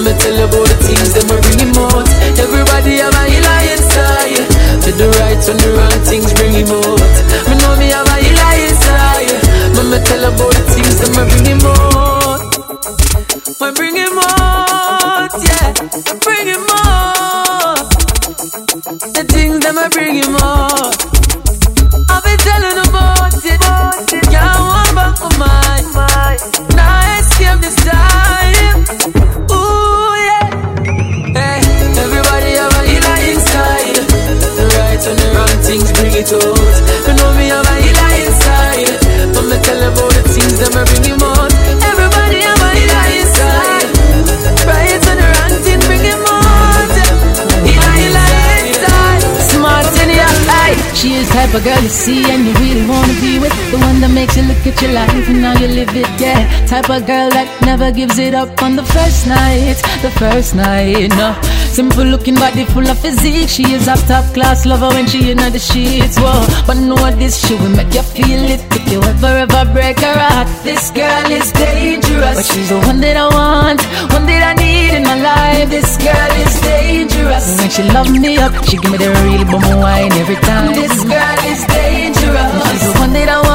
Let 0.00 0.16
me 0.16 0.16
tell 0.16 0.32
you 0.32 0.48
about 0.48 0.64
the 0.64 0.80
things 0.80 1.12
that 1.12 1.28
me 1.28 1.36
bring 1.44 1.60
him 1.60 1.76
out. 1.76 2.08
Everybody 2.40 3.04
have 3.04 3.12
a 3.12 3.20
healer 3.28 3.60
inside. 3.68 4.48
For 4.80 4.96
the 4.96 5.12
right 5.20 5.36
and 5.36 5.60
the 5.60 5.76
wrong 5.76 5.92
things, 6.08 6.32
bring 6.40 6.56
him 6.56 6.72
out. 6.72 7.04
Me 7.44 7.54
know 7.60 7.76
me 7.76 7.92
have 7.92 8.08
a 8.08 8.16
healer 8.16 8.64
inside. 8.64 9.28
Let 9.76 9.92
me 9.92 10.00
tell 10.00 10.24
you 10.24 10.32
about 10.32 10.56
the 10.56 10.64
things 10.72 10.96
that 11.04 11.12
me 11.12 11.20
bring 11.28 11.52
him 11.52 11.60
out. 11.68 12.48
Me 13.60 13.68
bring 13.76 13.92
him 13.92 14.16
out, 14.16 15.36
yeah. 15.36 15.68
Bring 16.24 16.48
him 16.48 16.64
out. 16.80 17.92
The 19.12 19.20
things 19.28 19.60
that 19.60 19.76
me 19.76 19.84
bring 19.92 20.16
him 20.16 20.32
out. 20.40 20.96
I've 22.08 22.24
been 22.24 22.40
telling 22.40 22.80
about 22.88 23.36
it. 23.36 23.60
Can't 24.32 24.48
hold 24.48 24.96
back 24.96 25.20
my 25.36 25.76
mind. 25.92 26.40
Now 26.72 27.20
escape 27.20 27.60
this 27.60 27.76
time. 27.84 28.80
Ooh, 29.52 29.69
type 51.40 51.54
of 51.54 51.64
girl 51.64 51.82
you 51.82 51.88
see 51.88 52.22
and 52.30 52.44
you 52.46 52.52
really 52.64 52.86
wanna 52.86 53.14
be 53.20 53.38
with. 53.38 53.54
The 53.72 53.78
one 53.78 54.00
that 54.02 54.12
makes 54.12 54.36
you 54.36 54.42
look 54.42 54.62
at 54.66 54.76
your 54.82 54.92
life 54.92 55.28
and 55.30 55.40
now 55.40 55.54
you 55.58 55.68
live 55.68 55.88
it, 55.96 56.10
yeah. 56.20 56.40
Type 56.66 56.90
of 56.90 57.06
girl 57.06 57.30
that 57.30 57.48
never 57.62 57.90
gives 57.90 58.18
it 58.18 58.34
up 58.34 58.62
on 58.62 58.76
the 58.76 58.84
first 58.84 59.26
night. 59.26 59.76
The 60.02 60.10
first 60.22 60.54
night, 60.54 61.08
no. 61.20 61.30
Simple 61.80 62.04
looking 62.12 62.34
body 62.34 62.66
full 62.66 62.86
of 62.86 62.98
physique. 62.98 63.48
She 63.48 63.62
is 63.72 63.88
a 63.88 63.96
top 64.06 64.26
class 64.34 64.66
lover 64.66 64.88
when 64.88 65.06
she 65.06 65.30
in 65.30 65.38
the 65.38 65.58
sheets. 65.58 66.18
Whoa, 66.20 66.44
but 66.66 66.76
know 66.76 67.08
this 67.16 67.40
she 67.40 67.54
will 67.54 67.70
make 67.70 67.94
you 67.94 68.02
feel 68.02 68.44
it 68.54 68.60
if 68.76 68.84
you 68.92 69.00
ever 69.00 69.48
ever 69.48 69.64
break 69.72 69.98
her 70.00 70.12
heart. 70.12 70.46
This 70.62 70.90
girl 70.90 71.30
is 71.32 71.50
dangerous, 71.52 72.36
but 72.36 72.44
she's 72.44 72.68
the 72.68 72.80
one 72.84 73.00
that 73.00 73.16
I 73.16 73.26
want, 73.32 73.80
one 74.12 74.26
that 74.28 74.42
I 74.50 74.54
need 74.60 74.92
in 74.92 75.04
my 75.04 75.16
life. 75.24 75.70
This 75.70 75.96
girl 75.96 76.32
is 76.44 76.60
dangerous. 76.60 77.46
When 77.58 77.70
she 77.70 77.82
love 77.96 78.10
me 78.12 78.36
up, 78.36 78.52
she 78.68 78.76
give 78.76 78.92
me 78.92 78.98
the 78.98 79.08
real 79.24 79.44
bum 79.48 79.64
wine 79.80 80.12
every 80.20 80.36
time. 80.36 80.74
This 80.76 80.92
girl 81.00 81.38
is 81.48 81.64
dangerous. 81.64 82.52
She's 82.76 82.92
the 82.92 82.98
one 83.00 83.12
that 83.16 83.28
I 83.32 83.40
want, 83.40 83.49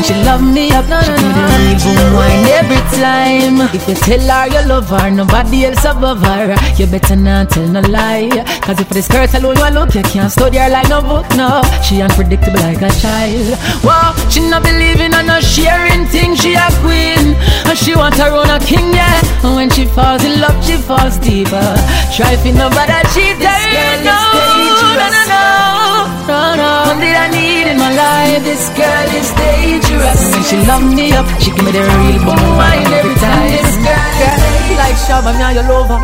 When 0.00 0.08
she 0.08 0.24
love 0.24 0.40
me 0.40 0.72
up, 0.72 0.86
she 0.88 1.12
give 1.12 1.28
me 1.28 1.44
the 1.44 1.56
real 1.60 1.76
bum 1.92 2.14
wine 2.16 2.46
every 2.56 2.80
time. 2.96 3.60
If 3.68 3.86
you 3.86 3.94
tell 3.94 4.32
her 4.32 4.46
you 4.48 4.66
love 4.66 4.88
her, 4.88 5.10
nobody 5.10 5.66
else 5.66 5.84
above 5.84 6.22
her. 6.24 6.56
You 6.80 6.86
better 6.86 7.16
not 7.16 7.50
tell 7.50 7.68
no 7.68 7.80
lie. 7.80 8.30
Cause 8.62 8.80
if 8.80 8.88
the 8.88 9.02
skirt 9.02 9.34
alone 9.34 9.58
you 9.58 9.68
look, 9.68 9.94
you 9.94 10.00
can't 10.00 10.32
study 10.32 10.56
her 10.56 10.70
like 10.70 10.88
no 10.88 11.02
book, 11.02 11.28
no. 11.36 11.60
She 11.84 12.00
unpredictable 12.00 12.60
like 12.60 12.80
a 12.80 12.88
child. 12.96 13.52
Whoa, 13.84 14.16
she 14.30 14.40
not 14.48 14.62
believing 14.62 15.12
and 15.12 15.26
not 15.26 15.42
sharing 15.44 16.06
things. 16.06 16.40
She 16.40 16.54
a 16.54 16.64
queen, 16.80 17.36
and 17.68 17.76
she 17.76 17.94
want 17.94 18.14
her 18.14 18.32
own 18.32 18.48
a 18.48 18.58
king, 18.58 18.94
yeah. 18.96 19.20
And 19.44 19.54
when 19.54 19.68
she 19.68 19.84
falls 19.84 20.24
in 20.24 20.40
love, 20.40 20.56
she 20.64 20.78
falls 20.78 21.18
deeper. 21.18 21.76
Try 22.16 22.40
to 22.40 22.52
nobody 22.56 23.04
cheat 23.12 23.36
her, 23.36 24.00
no, 24.00 24.16
no, 24.16 24.96
no, 24.96 25.12
no, 25.12 25.24
no, 25.28 26.56
no. 26.56 26.70
One 26.88 27.00
that 27.04 27.28
I 27.28 27.36
need 27.36 27.66
in 27.68 27.76
my 27.76 27.92
life, 27.92 28.44
this 28.44 28.70
girl 28.78 29.08
is 29.12 29.28
dangerous. 29.36 29.89
When 29.90 30.42
she 30.46 30.56
love 30.70 30.86
me 30.94 31.12
up, 31.12 31.26
she 31.42 31.50
give 31.50 31.64
me 31.64 31.72
the 31.72 31.82
real 31.82 32.18
bum 32.24 32.38
wine 32.56 32.86
every 32.94 33.14
time. 33.18 33.50
This 33.50 33.74
girl, 33.82 34.10
girl, 34.20 34.38
Like 34.78 34.98
Shabba, 35.02 35.30
me 35.34 35.42
and 35.42 35.54
your 35.58 35.66
lover. 35.66 35.98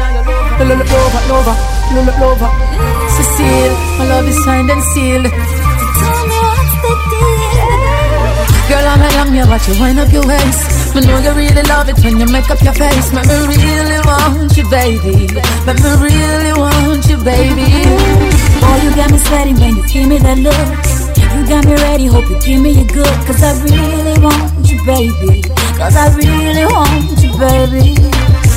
Lover, 0.59 0.85
lover, 0.91 1.23
lover, 1.31 1.57
lover, 1.95 2.15
lover. 2.19 2.51
Cecile, 3.15 3.75
my 3.99 4.05
love 4.11 4.27
is 4.27 4.39
signed 4.45 4.71
and 4.71 4.83
sealed. 4.91 5.27
Girl, 8.67 8.87
I'm 8.91 9.03
along 9.03 9.35
you, 9.37 9.47
watch 9.47 9.69
you 9.69 9.79
wind 9.79 9.99
up 10.01 10.11
your 10.13 10.27
waist. 10.27 10.95
Me 10.95 11.01
know 11.03 11.19
you 11.19 11.33
really 11.33 11.63
love 11.71 11.89
it 11.89 11.99
when 12.03 12.19
you 12.19 12.27
make 12.27 12.51
up 12.51 12.61
your 12.63 12.73
face. 12.75 13.13
Make 13.13 13.27
me 13.27 13.37
really 13.47 14.01
want 14.03 14.57
you, 14.57 14.65
baby. 14.69 15.31
Make 15.63 15.79
me 15.79 15.93
really 16.03 16.53
want 16.59 17.07
you, 17.07 17.19
baby. 17.23 17.69
Boy, 18.59 18.77
you 18.83 18.91
got 18.97 19.11
me 19.13 19.19
sweating 19.19 19.57
when 19.61 19.77
you 19.77 19.87
give 19.87 20.09
me 20.09 20.19
that 20.19 20.39
look. 20.39 21.06
You 21.35 21.43
got 21.49 21.65
me 21.67 21.75
ready, 21.75 22.07
hope 22.07 22.29
you 22.31 22.39
give 22.41 22.61
me 22.63 22.81
a 22.81 22.85
good. 22.85 23.17
Cause 23.27 23.43
I 23.43 23.53
really 23.65 24.19
want 24.23 24.69
you, 24.69 24.79
baby. 24.85 25.43
Cause 25.77 25.97
I 25.97 26.15
really 26.17 26.65
want 26.67 27.19
you, 27.23 27.33
baby. 27.39 27.95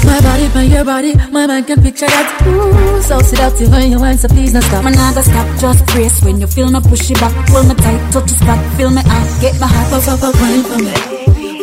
My 0.06 0.20
body 0.22 0.48
by 0.54 0.64
your 0.64 0.86
body, 0.86 1.14
my 1.30 1.46
mind 1.46 1.68
can 1.68 1.82
picture 1.82 2.08
that. 2.08 2.28
Ooh, 2.48 3.02
so 3.02 3.20
seductive 3.20 3.70
when 3.70 3.92
you 3.92 4.00
want, 4.00 4.20
so 4.20 4.28
please 4.30 4.54
don't 4.54 4.62
stop. 4.64 4.84
Man, 4.84 4.96
I 4.98 5.12
stop, 5.22 5.48
just 5.60 5.86
brace 5.88 6.24
when 6.24 6.40
you 6.40 6.48
feel 6.48 6.72
me 6.72 6.80
push 6.80 7.12
it 7.12 7.20
back. 7.20 7.34
Pull 7.48 7.64
me 7.64 7.76
tight, 7.76 8.00
touch 8.12 8.32
the 8.32 8.36
spot, 8.40 8.58
feel 8.78 8.90
me 8.90 9.02
out, 9.06 9.28
get 9.42 9.60
my 9.60 9.68
heart. 9.68 9.92
Pop, 9.92 10.04
pop, 10.08 10.20
pop, 10.20 10.36
wine 10.40 10.64
for 10.64 10.80
me, 10.80 10.94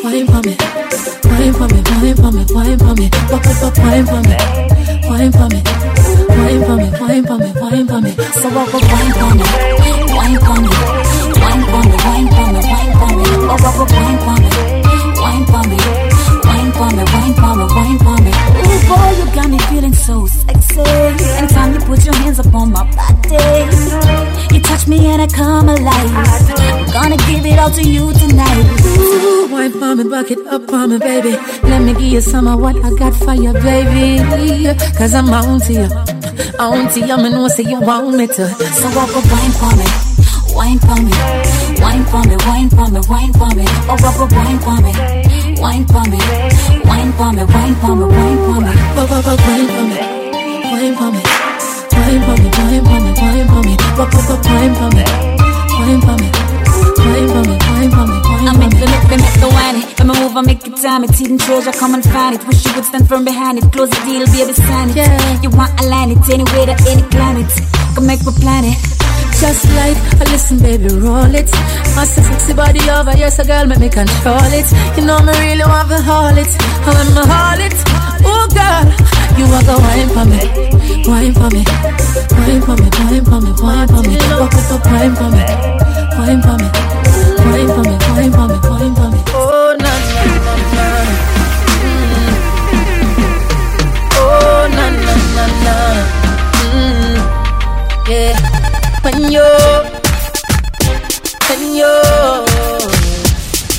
wine 0.05 0.27
for 0.29 0.41
me, 0.45 0.55
wine 1.33 1.53
for 1.57 1.67
me, 1.67 1.81
wine 1.91 2.15
for 2.15 2.31
me, 2.31 2.43
wine 2.53 2.79
for 2.79 2.95
me, 2.95 3.07
pop, 3.11 3.43
pop, 3.43 3.57
pop, 3.57 3.79
wine 3.83 4.07
for 4.07 4.21
me, 4.21 4.37
wine 5.09 5.33
for 5.33 5.49
me, 5.49 5.61
wine 6.29 6.63
for 6.63 6.77
me, 6.77 6.89
wine 7.01 7.25
for 7.25 7.39
me, 7.41 7.51
wine 7.57 7.87
for 7.89 8.01
me. 8.05 8.13
So 8.37 8.47
walk 8.53 8.75
up, 8.77 8.85
wine 8.85 9.15
for 9.17 9.33
me, 9.33 9.47
wine 10.13 10.39
for 10.45 10.59
me, 10.61 10.71
for 11.71 11.83
me, 11.89 11.97
wine 12.07 12.29
for 12.37 12.49
me, 12.55 12.61
wine 12.73 12.93
for 13.01 13.11
me. 13.17 13.25
Oh, 13.49 13.67
up, 13.67 13.91
wine 13.97 14.19
for 14.25 14.37
me, 14.43 14.51
wine 15.23 15.45
for 15.51 15.63
me, 15.71 15.79
wine 16.47 16.73
for 16.77 16.89
me, 16.97 17.03
wine 17.13 17.35
for 17.41 17.53
me, 17.59 17.65
wine 17.77 17.99
for 18.05 18.17
me. 18.25 18.33
Ooh, 18.61 18.81
boy, 18.89 19.09
you 19.19 19.27
got 19.35 19.49
me 19.51 19.59
feeling 19.71 19.95
so 19.95 20.27
sexy. 20.27 20.81
Anytime 21.39 21.75
you 21.75 21.81
put 21.81 22.05
your 22.05 22.15
hands 22.15 22.39
up 22.39 22.55
on 22.55 22.73
my 22.73 22.85
body, 22.97 24.55
you 24.55 24.61
touch 24.63 24.87
me 24.87 25.07
and 25.07 25.23
I 25.23 25.27
come 25.27 25.69
alive. 25.69 26.93
Gonna 26.93 27.17
give 27.29 27.45
it 27.47 27.59
out 27.59 27.73
to 27.75 27.83
you 27.83 28.13
tonight. 28.13 28.65
Ooh, 28.87 29.49
wine 29.53 29.73
for 29.73 29.95
me, 29.97 30.05
back 30.09 30.31
it 30.31 30.47
up 30.47 30.73
on 30.73 30.91
me, 30.91 30.99
baby. 30.99 31.33
Let 31.63 31.83
me 31.83 31.93
give 31.95 32.13
you 32.17 32.21
some 32.21 32.47
of 32.47 32.61
what 32.61 32.77
I 32.77 32.91
got 32.99 33.15
for 33.15 33.35
you, 33.35 33.53
baby. 33.53 34.75
Cause 34.97 35.15
I'm 35.15 35.33
on 35.33 35.61
to 35.61 35.73
you. 35.73 35.89
On 36.59 36.89
to 36.93 37.01
you, 37.01 37.17
me 37.19 37.31
know 37.31 37.49
say 37.49 37.65
you 37.65 37.81
want 37.81 38.17
me 38.17 38.27
to. 38.27 38.49
So 38.49 38.87
walk 38.97 39.11
up, 39.17 39.25
wine 39.31 39.53
for 39.61 39.73
me, 39.77 39.87
wine 40.57 40.79
for 40.81 40.97
me, 40.97 41.13
wine 41.81 42.05
for 42.11 42.23
me, 42.25 42.37
wine 42.49 42.71
for 42.71 42.89
me, 42.91 43.01
wine 43.09 43.33
for 43.37 43.51
me. 43.55 43.65
Oh, 43.89 44.09
up, 44.09 44.33
wine 44.33 44.59
for 44.65 44.77
me, 44.83 44.93
wine 45.61 45.87
for 45.87 46.03
me, 46.09 46.19
wine 46.89 47.13
for 47.13 47.31
me, 47.33 47.45
wine 47.45 47.75
for 47.77 47.95
me, 47.95 48.05
wine 48.05 48.39
for 48.41 48.61
me. 48.61 48.73
Wine 48.97 50.93
for 50.97 51.13
me, 51.13 51.21
wine 51.93 52.23
for 52.23 52.27
me, 52.27 52.81
wine 52.83 52.97
for 52.97 53.01
me, 53.01 53.17
wine 53.17 53.47
for 53.47 53.63
me, 53.63 53.77
wine 53.97 54.15
for 54.17 54.25
me, 54.27 54.45
wine 54.47 54.75
for 54.75 54.91
me. 54.91 55.05
Wine 55.77 56.01
for 56.01 56.17
me, 56.17 56.29
wine 57.07 57.29
for 57.29 57.43
me, 57.45 57.47
wine 57.47 57.47
for 57.47 57.47
me, 57.47 57.57
wine 57.67 57.91
for 57.91 58.07
me, 58.07 58.17
wine 58.27 58.47
I 58.47 58.53
for 58.53 58.59
make 58.59 58.73
me. 58.73 58.81
the 58.81 58.87
look, 58.87 59.05
they 59.07 59.17
make 59.17 59.39
the 59.41 59.49
whine 59.49 59.77
it. 59.77 59.87
When 59.99 60.09
me 60.09 60.11
wine 60.11 60.11
for 60.11 60.11
me, 60.11 60.11
I'm 60.11 60.11
in 60.11 60.11
Philip, 60.11 60.11
I'm 60.11 60.11
in 60.11 60.11
Stoanet, 60.11 60.11
I'm 60.11 60.11
a 60.11 60.15
move, 60.15 60.37
I 60.37 60.41
make 60.43 60.67
it 60.67 60.77
time. 60.77 61.05
It's 61.05 61.19
hidden 61.19 61.39
treasure, 61.39 61.71
I 61.71 61.73
come 61.73 61.95
and 61.95 62.05
find 62.05 62.35
it. 62.35 62.47
Wish 62.47 62.65
you 62.65 62.73
would 62.75 62.85
stand 62.85 63.09
firm 63.09 63.25
behind 63.25 63.59
it. 63.59 63.65
Close 63.73 63.91
the 63.91 64.01
deal, 64.07 64.27
baby, 64.27 64.53
sign 64.53 64.91
it. 64.91 64.97
Yeah. 64.97 65.43
You 65.43 65.51
want 65.51 65.79
a 65.81 65.85
line 65.87 66.11
it 66.11 66.19
anywhere 66.29 66.67
to 66.67 66.77
any 66.91 67.03
climate. 67.11 67.51
Come 67.95 68.07
make 68.07 68.25
me 68.25 68.33
plan 68.41 68.65
it. 68.65 68.79
Just 69.41 69.65
like 69.77 69.99
a 70.21 70.25
listen, 70.33 70.59
baby, 70.59 70.89
roll 70.97 71.35
it. 71.35 71.51
My 71.95 72.05
sexy 72.05 72.55
body 72.55 72.81
over 72.91 73.13
here, 73.13 73.31
so 73.31 73.45
girl, 73.45 73.67
make 73.67 73.79
me 73.79 73.89
control 73.91 74.51
it. 74.59 74.67
You 74.97 75.05
know 75.05 75.21
me 75.21 75.33
really 75.45 75.63
want 75.65 75.89
to 75.91 76.01
haul 76.01 76.37
it. 76.37 76.49
I 76.49 76.91
want 76.97 77.11
me 77.15 77.23
haul 77.31 77.61
it. 77.61 77.77
Oh 78.25 78.47
girl, 78.57 78.87
you 79.39 79.45
want 79.53 79.67
to 79.69 79.77
wine 79.77 80.09
for 80.17 80.25
me, 80.25 80.41
wine 81.07 81.35
for 81.37 81.51
me, 81.53 81.63
wine 82.33 82.63
for 82.65 82.77
me, 82.81 82.89
wine 82.97 83.25
for 83.29 83.41
me, 83.45 83.53
wine 83.61 83.89
for 83.89 84.03
me. 84.09 84.17
Walk 84.41 84.55
it 84.57 84.73
up, 84.73 84.85
wine 84.87 85.15
for 85.15 85.29
me, 85.31 85.45
wine 86.17 86.41
for 86.43 86.57
me, 86.57 86.69
wine 87.45 87.69
for 87.69 87.83
me, 87.85 87.95
wine 88.17 88.33
for 88.33 88.47
me, 88.49 88.57
wine 88.67 88.95
for 88.97 89.09
me. 89.13 89.21
Oh 89.37 89.77
na 89.79 89.93
na 90.17 90.25
na 90.47 90.55
na. 90.75 90.87
Mm. 91.85 92.33
Oh 94.17 94.63
na 94.77 94.87
na 95.05 95.15
na 95.37 95.45
na. 95.65 95.77
Mm. 96.73 98.09
Yeah. 98.09 98.56
When 99.07 99.31
you, 99.31 99.49
when 101.49 101.61
you, 101.79 101.95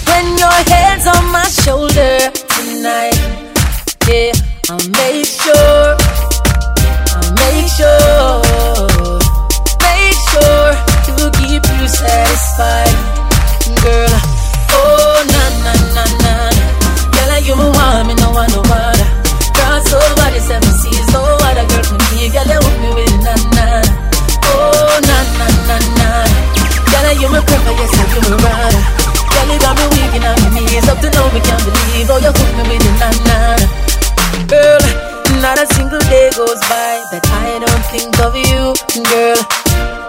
when 0.08 0.26
your 0.38 0.58
head's 0.72 1.06
on 1.06 1.24
my 1.34 1.44
shoulder 1.64 2.32
tonight, 2.56 3.20
yeah, 4.08 4.32
I'll 4.70 4.88
make 4.88 5.26
sure, 5.26 5.98
I'll 7.12 7.34
make 7.44 7.68
sure, 7.76 8.40
make 9.84 10.16
sure 10.32 10.72
to 11.08 11.30
keep 11.40 11.64
you 11.76 11.88
satisfied, 11.90 12.97
prefer, 27.88 28.20
you 28.20 28.38
my 28.44 28.52
rider. 28.52 28.84
Girl, 29.32 29.48
you 29.52 29.60
got 29.64 29.78
me 29.96 30.02
and 30.16 30.26
on 30.28 30.38
my 30.44 30.50
knees, 30.60 30.88
up 30.88 31.00
to 31.00 31.10
now 31.12 31.28
we 31.34 31.40
can't 31.40 31.64
believe, 31.64 32.10
oh 32.12 32.20
you 32.20 32.32
hook 32.32 32.52
me 32.58 32.64
with 32.68 32.84
the 32.84 32.92
na 33.00 33.10
na. 33.28 33.40
Girl, 34.48 34.84
not 35.42 35.60
a 35.60 35.66
single 35.76 36.00
day 36.12 36.30
goes 36.36 36.60
by 36.72 37.04
that 37.12 37.24
I 37.32 37.60
don't 37.60 37.86
think 37.92 38.16
of 38.24 38.34
you, 38.36 38.74
girl. 39.08 39.40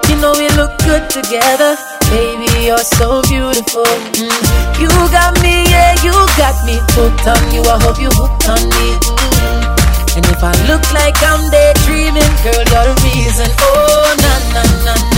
You 0.09 0.17
know 0.25 0.33
we 0.33 0.49
look 0.57 0.73
good 0.89 1.05
together, 1.11 1.77
baby. 2.09 2.49
You're 2.65 2.81
so 2.97 3.21
beautiful. 3.29 3.85
Mm. 4.17 4.33
You 4.81 4.89
got 5.13 5.37
me, 5.45 5.69
yeah, 5.69 5.93
you 6.01 6.15
got 6.41 6.57
me 6.65 6.81
hooked 6.97 7.27
on 7.29 7.43
you. 7.53 7.61
I 7.69 7.77
hope 7.83 8.01
you 8.01 8.09
hooked 8.17 8.49
on 8.49 8.63
me. 8.73 8.89
Mm. 8.97 10.17
And 10.17 10.25
if 10.33 10.41
I 10.43 10.55
look 10.67 10.83
like 10.97 11.19
I'm 11.23 11.45
daydreaming, 11.53 12.33
girl, 12.43 12.65
you're 12.73 12.87
the 12.89 12.97
reason. 13.05 13.51
Oh 13.61 14.17
na 14.17 14.33
na 14.55 14.63
na 14.87 14.95
na, 15.15 15.18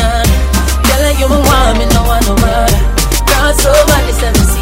you 1.19 1.27
one, 1.27 1.79
me 1.79 1.87
no 1.87 2.03
one 2.05 2.23
no 2.25 2.35
other. 2.37 2.81
Cross 3.27 3.67
over 3.67 4.01
the 4.07 4.13
seven 4.21 4.45
seas, 4.53 4.60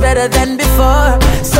better 0.00 0.28
than 0.28 0.56
before. 0.56 1.20
So 1.44 1.59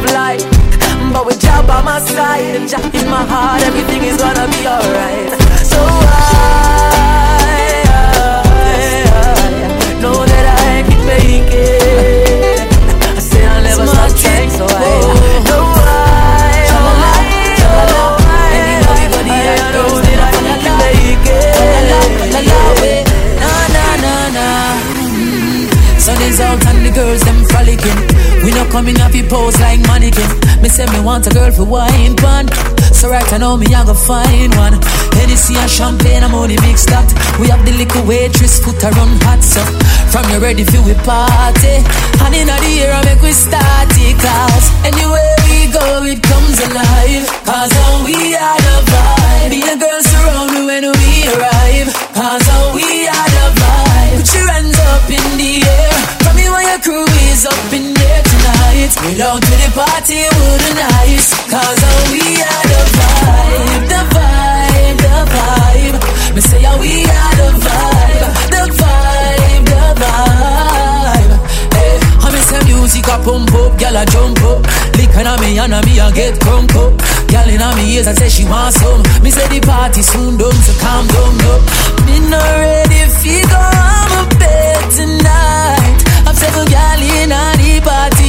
in 0.00 0.06
of 0.06 0.12
life. 0.12 0.44
But 1.12 1.26
with 1.26 1.40
Jah 1.40 1.62
by 1.66 1.82
my 1.82 1.98
side 2.00 2.56
and 2.56 2.68
Jah 2.68 2.80
in 2.94 3.08
my 3.10 3.24
heart, 3.24 3.62
everything 3.62 4.02
is 4.04 4.16
gonna 4.16 4.46
be 4.48 4.66
alright. 4.66 5.30
So 5.64 5.78
I, 5.78 6.22
I 9.88 10.00
know 10.00 10.24
that 10.24 10.46
I 10.58 10.82
can 10.88 11.06
make 11.06 11.52
it. 11.52 12.60
I 13.16 13.20
say 13.20 13.44
I'll 13.46 13.62
never 13.62 13.86
stop 13.86 14.16
trying, 14.16 14.50
so 14.50 14.66
I 14.66 14.68
know 15.48 15.64
I, 15.76 16.68
I, 16.68 16.76
I 16.76 16.86
I. 16.86 17.20
Sun 25.98 26.22
is 26.22 26.40
out 26.40 26.66
and 26.66 26.86
the 26.86 26.90
girls 26.90 27.20
them 27.22 27.44
frolicking. 27.44 28.19
We 28.44 28.50
not 28.52 28.70
coming 28.70 28.98
up 29.00 29.14
in 29.14 29.28
pose 29.28 29.60
like 29.60 29.80
mannequin. 29.86 30.30
Me 30.62 30.68
say 30.68 30.86
me 30.92 31.00
want 31.00 31.26
a 31.26 31.30
girl 31.30 31.50
for 31.52 31.64
wine 31.64 32.16
pan. 32.16 32.48
So 32.92 33.08
right 33.08 33.24
I 33.32 33.38
know 33.38 33.56
me 33.56 33.66
I 33.74 33.84
go 33.84 33.94
find 33.94 34.54
one. 34.56 34.80
Hennessy 35.16 35.56
and 35.56 35.70
champagne 35.70 36.24
I'm 36.24 36.34
only 36.34 36.56
mixed 36.64 36.88
that. 36.88 37.08
We 37.40 37.48
have 37.48 37.64
the 37.64 37.72
little 37.72 38.04
waitress 38.08 38.60
foot 38.64 38.82
run 38.82 39.12
hot 39.24 39.44
so. 39.44 39.60
From 40.12 40.24
you 40.32 40.40
ready 40.40 40.64
for 40.64 40.80
we 40.82 40.94
party. 41.04 41.84
And 42.24 42.32
in 42.34 42.48
the 42.48 42.56
air 42.80 42.92
I 42.96 43.04
make 43.04 43.20
we 43.20 43.32
start 43.32 43.92
it 43.92 44.16
cause 44.16 44.66
anywhere 44.88 45.36
we 45.44 45.68
go 45.68 45.84
it 46.08 46.20
comes 46.24 46.56
alive. 46.64 47.24
Cause 47.44 47.72
all 47.84 48.04
we 48.04 48.36
are 48.36 48.60
the 48.60 48.76
vibe. 48.88 49.50
Me 49.52 49.60
and 49.68 49.80
girls 49.80 50.06
surround 50.08 50.48
me 50.56 50.60
when 50.64 50.84
we 50.88 51.12
arrive. 51.28 51.88
Cause 52.16 52.49
tonight. 59.00 59.16
We 59.16 59.22
out 59.22 59.40
to 59.42 59.50
the 59.50 59.70
party 59.74 60.22
with 60.28 60.60
the 60.66 60.74
nice. 60.74 61.30
Cause 61.48 61.82
all 61.84 62.12
we 62.12 62.20
are 62.42 62.64
the 62.68 62.80
vibe. 62.96 63.88
The 63.88 64.00
vibe, 64.14 64.98
the 65.00 65.14
vibe. 65.32 66.34
Me 66.34 66.40
say 66.40 66.62
how 66.62 66.78
we 66.78 67.04
are 67.04 67.34
the 67.36 67.48
vibe. 67.64 68.28
The 68.50 68.62
vibe, 68.78 69.64
the 69.66 69.82
vibe. 70.00 71.32
Hey, 71.74 71.98
I 72.20 72.30
miss 72.32 72.50
the 72.50 72.64
music 72.66 73.06
a 73.08 73.16
pump 73.24 73.52
up, 73.54 73.72
gyal 73.78 73.96
a 73.96 74.04
jump 74.06 74.40
up. 74.42 74.60
Lick 74.96 75.16
on 75.16 75.40
me 75.40 75.58
and 75.58 75.86
me 75.86 75.98
a 75.98 76.10
get 76.12 76.34
crunk 76.40 76.74
up. 76.76 76.92
Gyal 77.28 77.48
in 77.48 77.62
on 77.62 77.76
me 77.76 77.94
ears 77.94 78.06
and 78.06 78.18
say 78.18 78.28
she 78.28 78.44
wants 78.44 78.80
some. 78.80 79.02
Me 79.22 79.30
say 79.30 79.46
the 79.48 79.60
party 79.66 80.02
soon 80.02 80.36
done, 80.36 80.52
so 80.52 80.72
calm 80.80 81.06
down, 81.08 81.36
no. 81.38 81.52
Me 82.06 82.16
not 82.28 82.42
ready 82.42 83.00
fi 83.20 83.42
go 83.48 83.56
on 83.56 84.08
my 84.12 84.22
bed 84.38 84.90
tonight. 84.90 85.96
I'm 86.26 86.34
seven 86.34 86.66
gal 86.68 87.00
in 87.00 87.32
on 87.32 87.56
the 87.58 87.80
party 87.82 88.19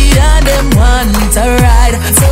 them 0.61 0.69
want 0.77 1.33
a 1.37 1.45
ride. 1.57 1.97
So 2.21 2.29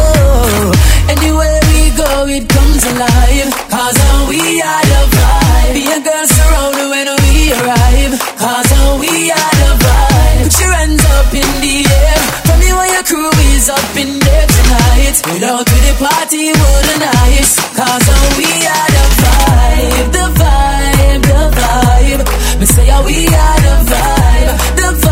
anywhere 1.10 1.60
we 1.74 1.90
go, 1.98 2.28
it 2.30 2.46
comes 2.50 2.84
alive. 2.86 3.50
Cause 3.70 3.98
uh, 3.98 4.28
we 4.30 4.62
are 4.62 4.86
the 4.86 5.02
vibe. 5.18 5.74
Be 5.74 5.84
a 5.90 6.00
girl 6.02 6.26
surrounded 6.26 6.88
when 6.94 7.08
we 7.26 7.54
arrive. 7.58 8.14
Cause 8.38 8.70
uh, 8.70 8.98
we 9.02 9.32
are 9.32 9.54
the 9.62 9.72
vibe. 9.82 10.44
Put 10.46 10.56
your 10.62 10.74
hands 10.74 11.06
up 11.18 11.34
in 11.34 11.50
the 11.64 11.76
air. 11.90 12.20
Tell 12.46 12.60
me 12.60 12.70
why 12.78 12.88
your 12.94 13.04
crew 13.04 13.32
is 13.54 13.70
up 13.70 13.96
in 13.98 14.20
there 14.20 14.48
tonight. 14.48 15.16
Without 15.34 15.66
to 15.66 15.78
the 15.86 15.94
party, 15.98 16.54
wouldn't 16.54 17.02
nice. 17.02 17.54
Cause 17.74 18.06
uh, 18.06 18.18
we 18.38 18.50
are 18.76 18.90
the 18.96 19.06
vibe. 19.22 20.08
The 20.14 20.26
vibe, 20.38 21.22
the 21.26 21.42
vibe. 21.58 22.22
Me 22.60 22.66
say 22.66 22.90
uh, 22.90 23.02
we 23.06 23.26
are 23.28 23.60
the 23.66 23.76
vibe. 23.90 24.54
The 24.78 24.90
vibe, 25.02 25.09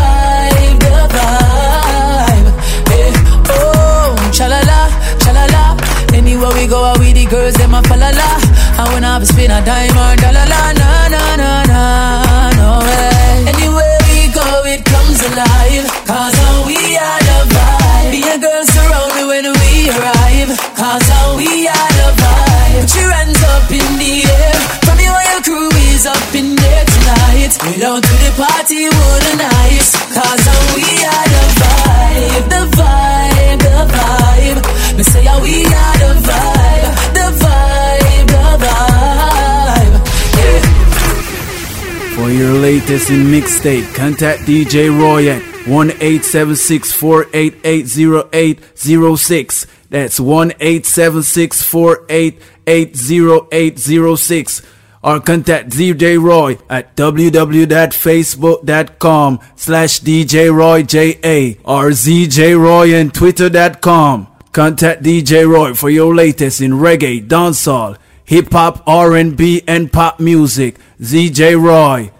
Anywhere 6.38 6.54
we 6.54 6.66
go, 6.70 6.94
we 7.00 7.12
the 7.12 7.26
girls, 7.26 7.54
them 7.54 7.74
a 7.74 7.82
falala. 7.82 8.22
I 8.78 8.86
wanna 8.94 9.10
have 9.18 9.22
a 9.22 9.26
spin 9.26 9.50
a 9.50 9.58
dime 9.58 9.90
or 9.90 10.14
dollar, 10.22 10.46
la, 10.46 10.70
na, 10.70 11.10
na, 11.10 11.22
na, 11.34 11.50
na, 11.66 11.80
no 12.54 12.78
way. 12.78 13.42
Anywhere 13.50 13.98
we 14.06 14.30
go, 14.30 14.46
it 14.70 14.86
comes 14.86 15.18
alive. 15.18 15.82
Cause 16.06 16.38
uh, 16.38 16.62
we 16.62 16.78
are 16.94 17.22
the 17.26 17.38
vibe. 17.50 18.10
Be 18.14 18.22
a 18.22 18.38
girl 18.38 18.62
surround 18.70 19.10
me 19.18 19.22
when 19.26 19.46
we 19.50 19.90
arrive. 19.90 20.54
Cause 20.78 21.10
uh, 21.10 21.34
we 21.34 21.66
are 21.66 21.92
the 21.98 22.08
vibe. 22.22 22.86
Put 22.86 22.94
your 22.94 23.10
hands 23.18 23.42
up 23.58 23.66
in 23.74 23.90
the 23.98 24.14
air. 24.30 24.54
Me 24.94 25.10
why 25.10 25.26
your 25.34 25.42
crew 25.42 25.70
is 25.90 26.06
up 26.06 26.22
in 26.38 26.54
there 26.54 26.84
tonight. 26.86 27.50
We 27.66 27.82
don't 27.82 27.98
do 28.06 28.14
the 28.22 28.30
party, 28.38 28.86
wouldn't 28.86 29.42
nice. 29.42 29.90
Cause 30.14 30.44
uh, 30.46 30.54
we 30.78 30.86
are 30.86 31.26
the 31.34 31.44
vibe. 31.58 32.46
The 32.46 32.62
vibe, 32.78 33.37
the 33.74 33.84
vibe. 33.94 34.60
Me 34.96 35.02
say 35.02 35.24
we 35.42 35.64
are 35.64 35.96
the 36.02 36.12
vibe. 36.28 36.92
The 37.16 37.26
vibe, 37.42 38.28
the 38.34 38.48
vibe. 38.64 39.94
Yeah. 40.38 40.62
For 42.16 42.28
your 42.30 42.54
latest 42.54 43.10
in 43.10 43.26
mixtape, 43.26 43.94
contact 43.94 44.40
DJ 44.42 44.90
Roy 44.96 45.28
at 45.28 45.42
1 45.68 45.90
876 45.90 46.92
488 46.92 47.86
That's 49.90 50.20
1 50.20 50.52
876 50.60 51.62
488 51.62 52.42
Or 55.02 55.20
contact 55.20 55.70
DJ 55.70 56.20
Roy 56.20 56.58
at 56.68 56.94
www.facebook.com 56.96 59.38
slash 59.56 60.00
DJ 60.00 60.54
Roy 60.54 60.82
JA 60.82 61.54
or 61.64 61.90
ZJ 61.90 62.60
Roy 62.60 62.94
and 62.94 63.14
twitter.com. 63.14 64.26
Contact 64.52 65.02
DJ 65.02 65.48
Roy 65.48 65.72
for 65.74 65.88
your 65.90 66.14
latest 66.14 66.60
in 66.60 66.72
reggae, 66.72 67.26
dancehall, 67.26 67.96
hip 68.24 68.50
hop, 68.50 68.82
R&B, 68.86 69.62
and 69.68 69.92
pop 69.92 70.18
music. 70.18 70.76
ZJ 71.00 71.62
Roy, 71.62 72.10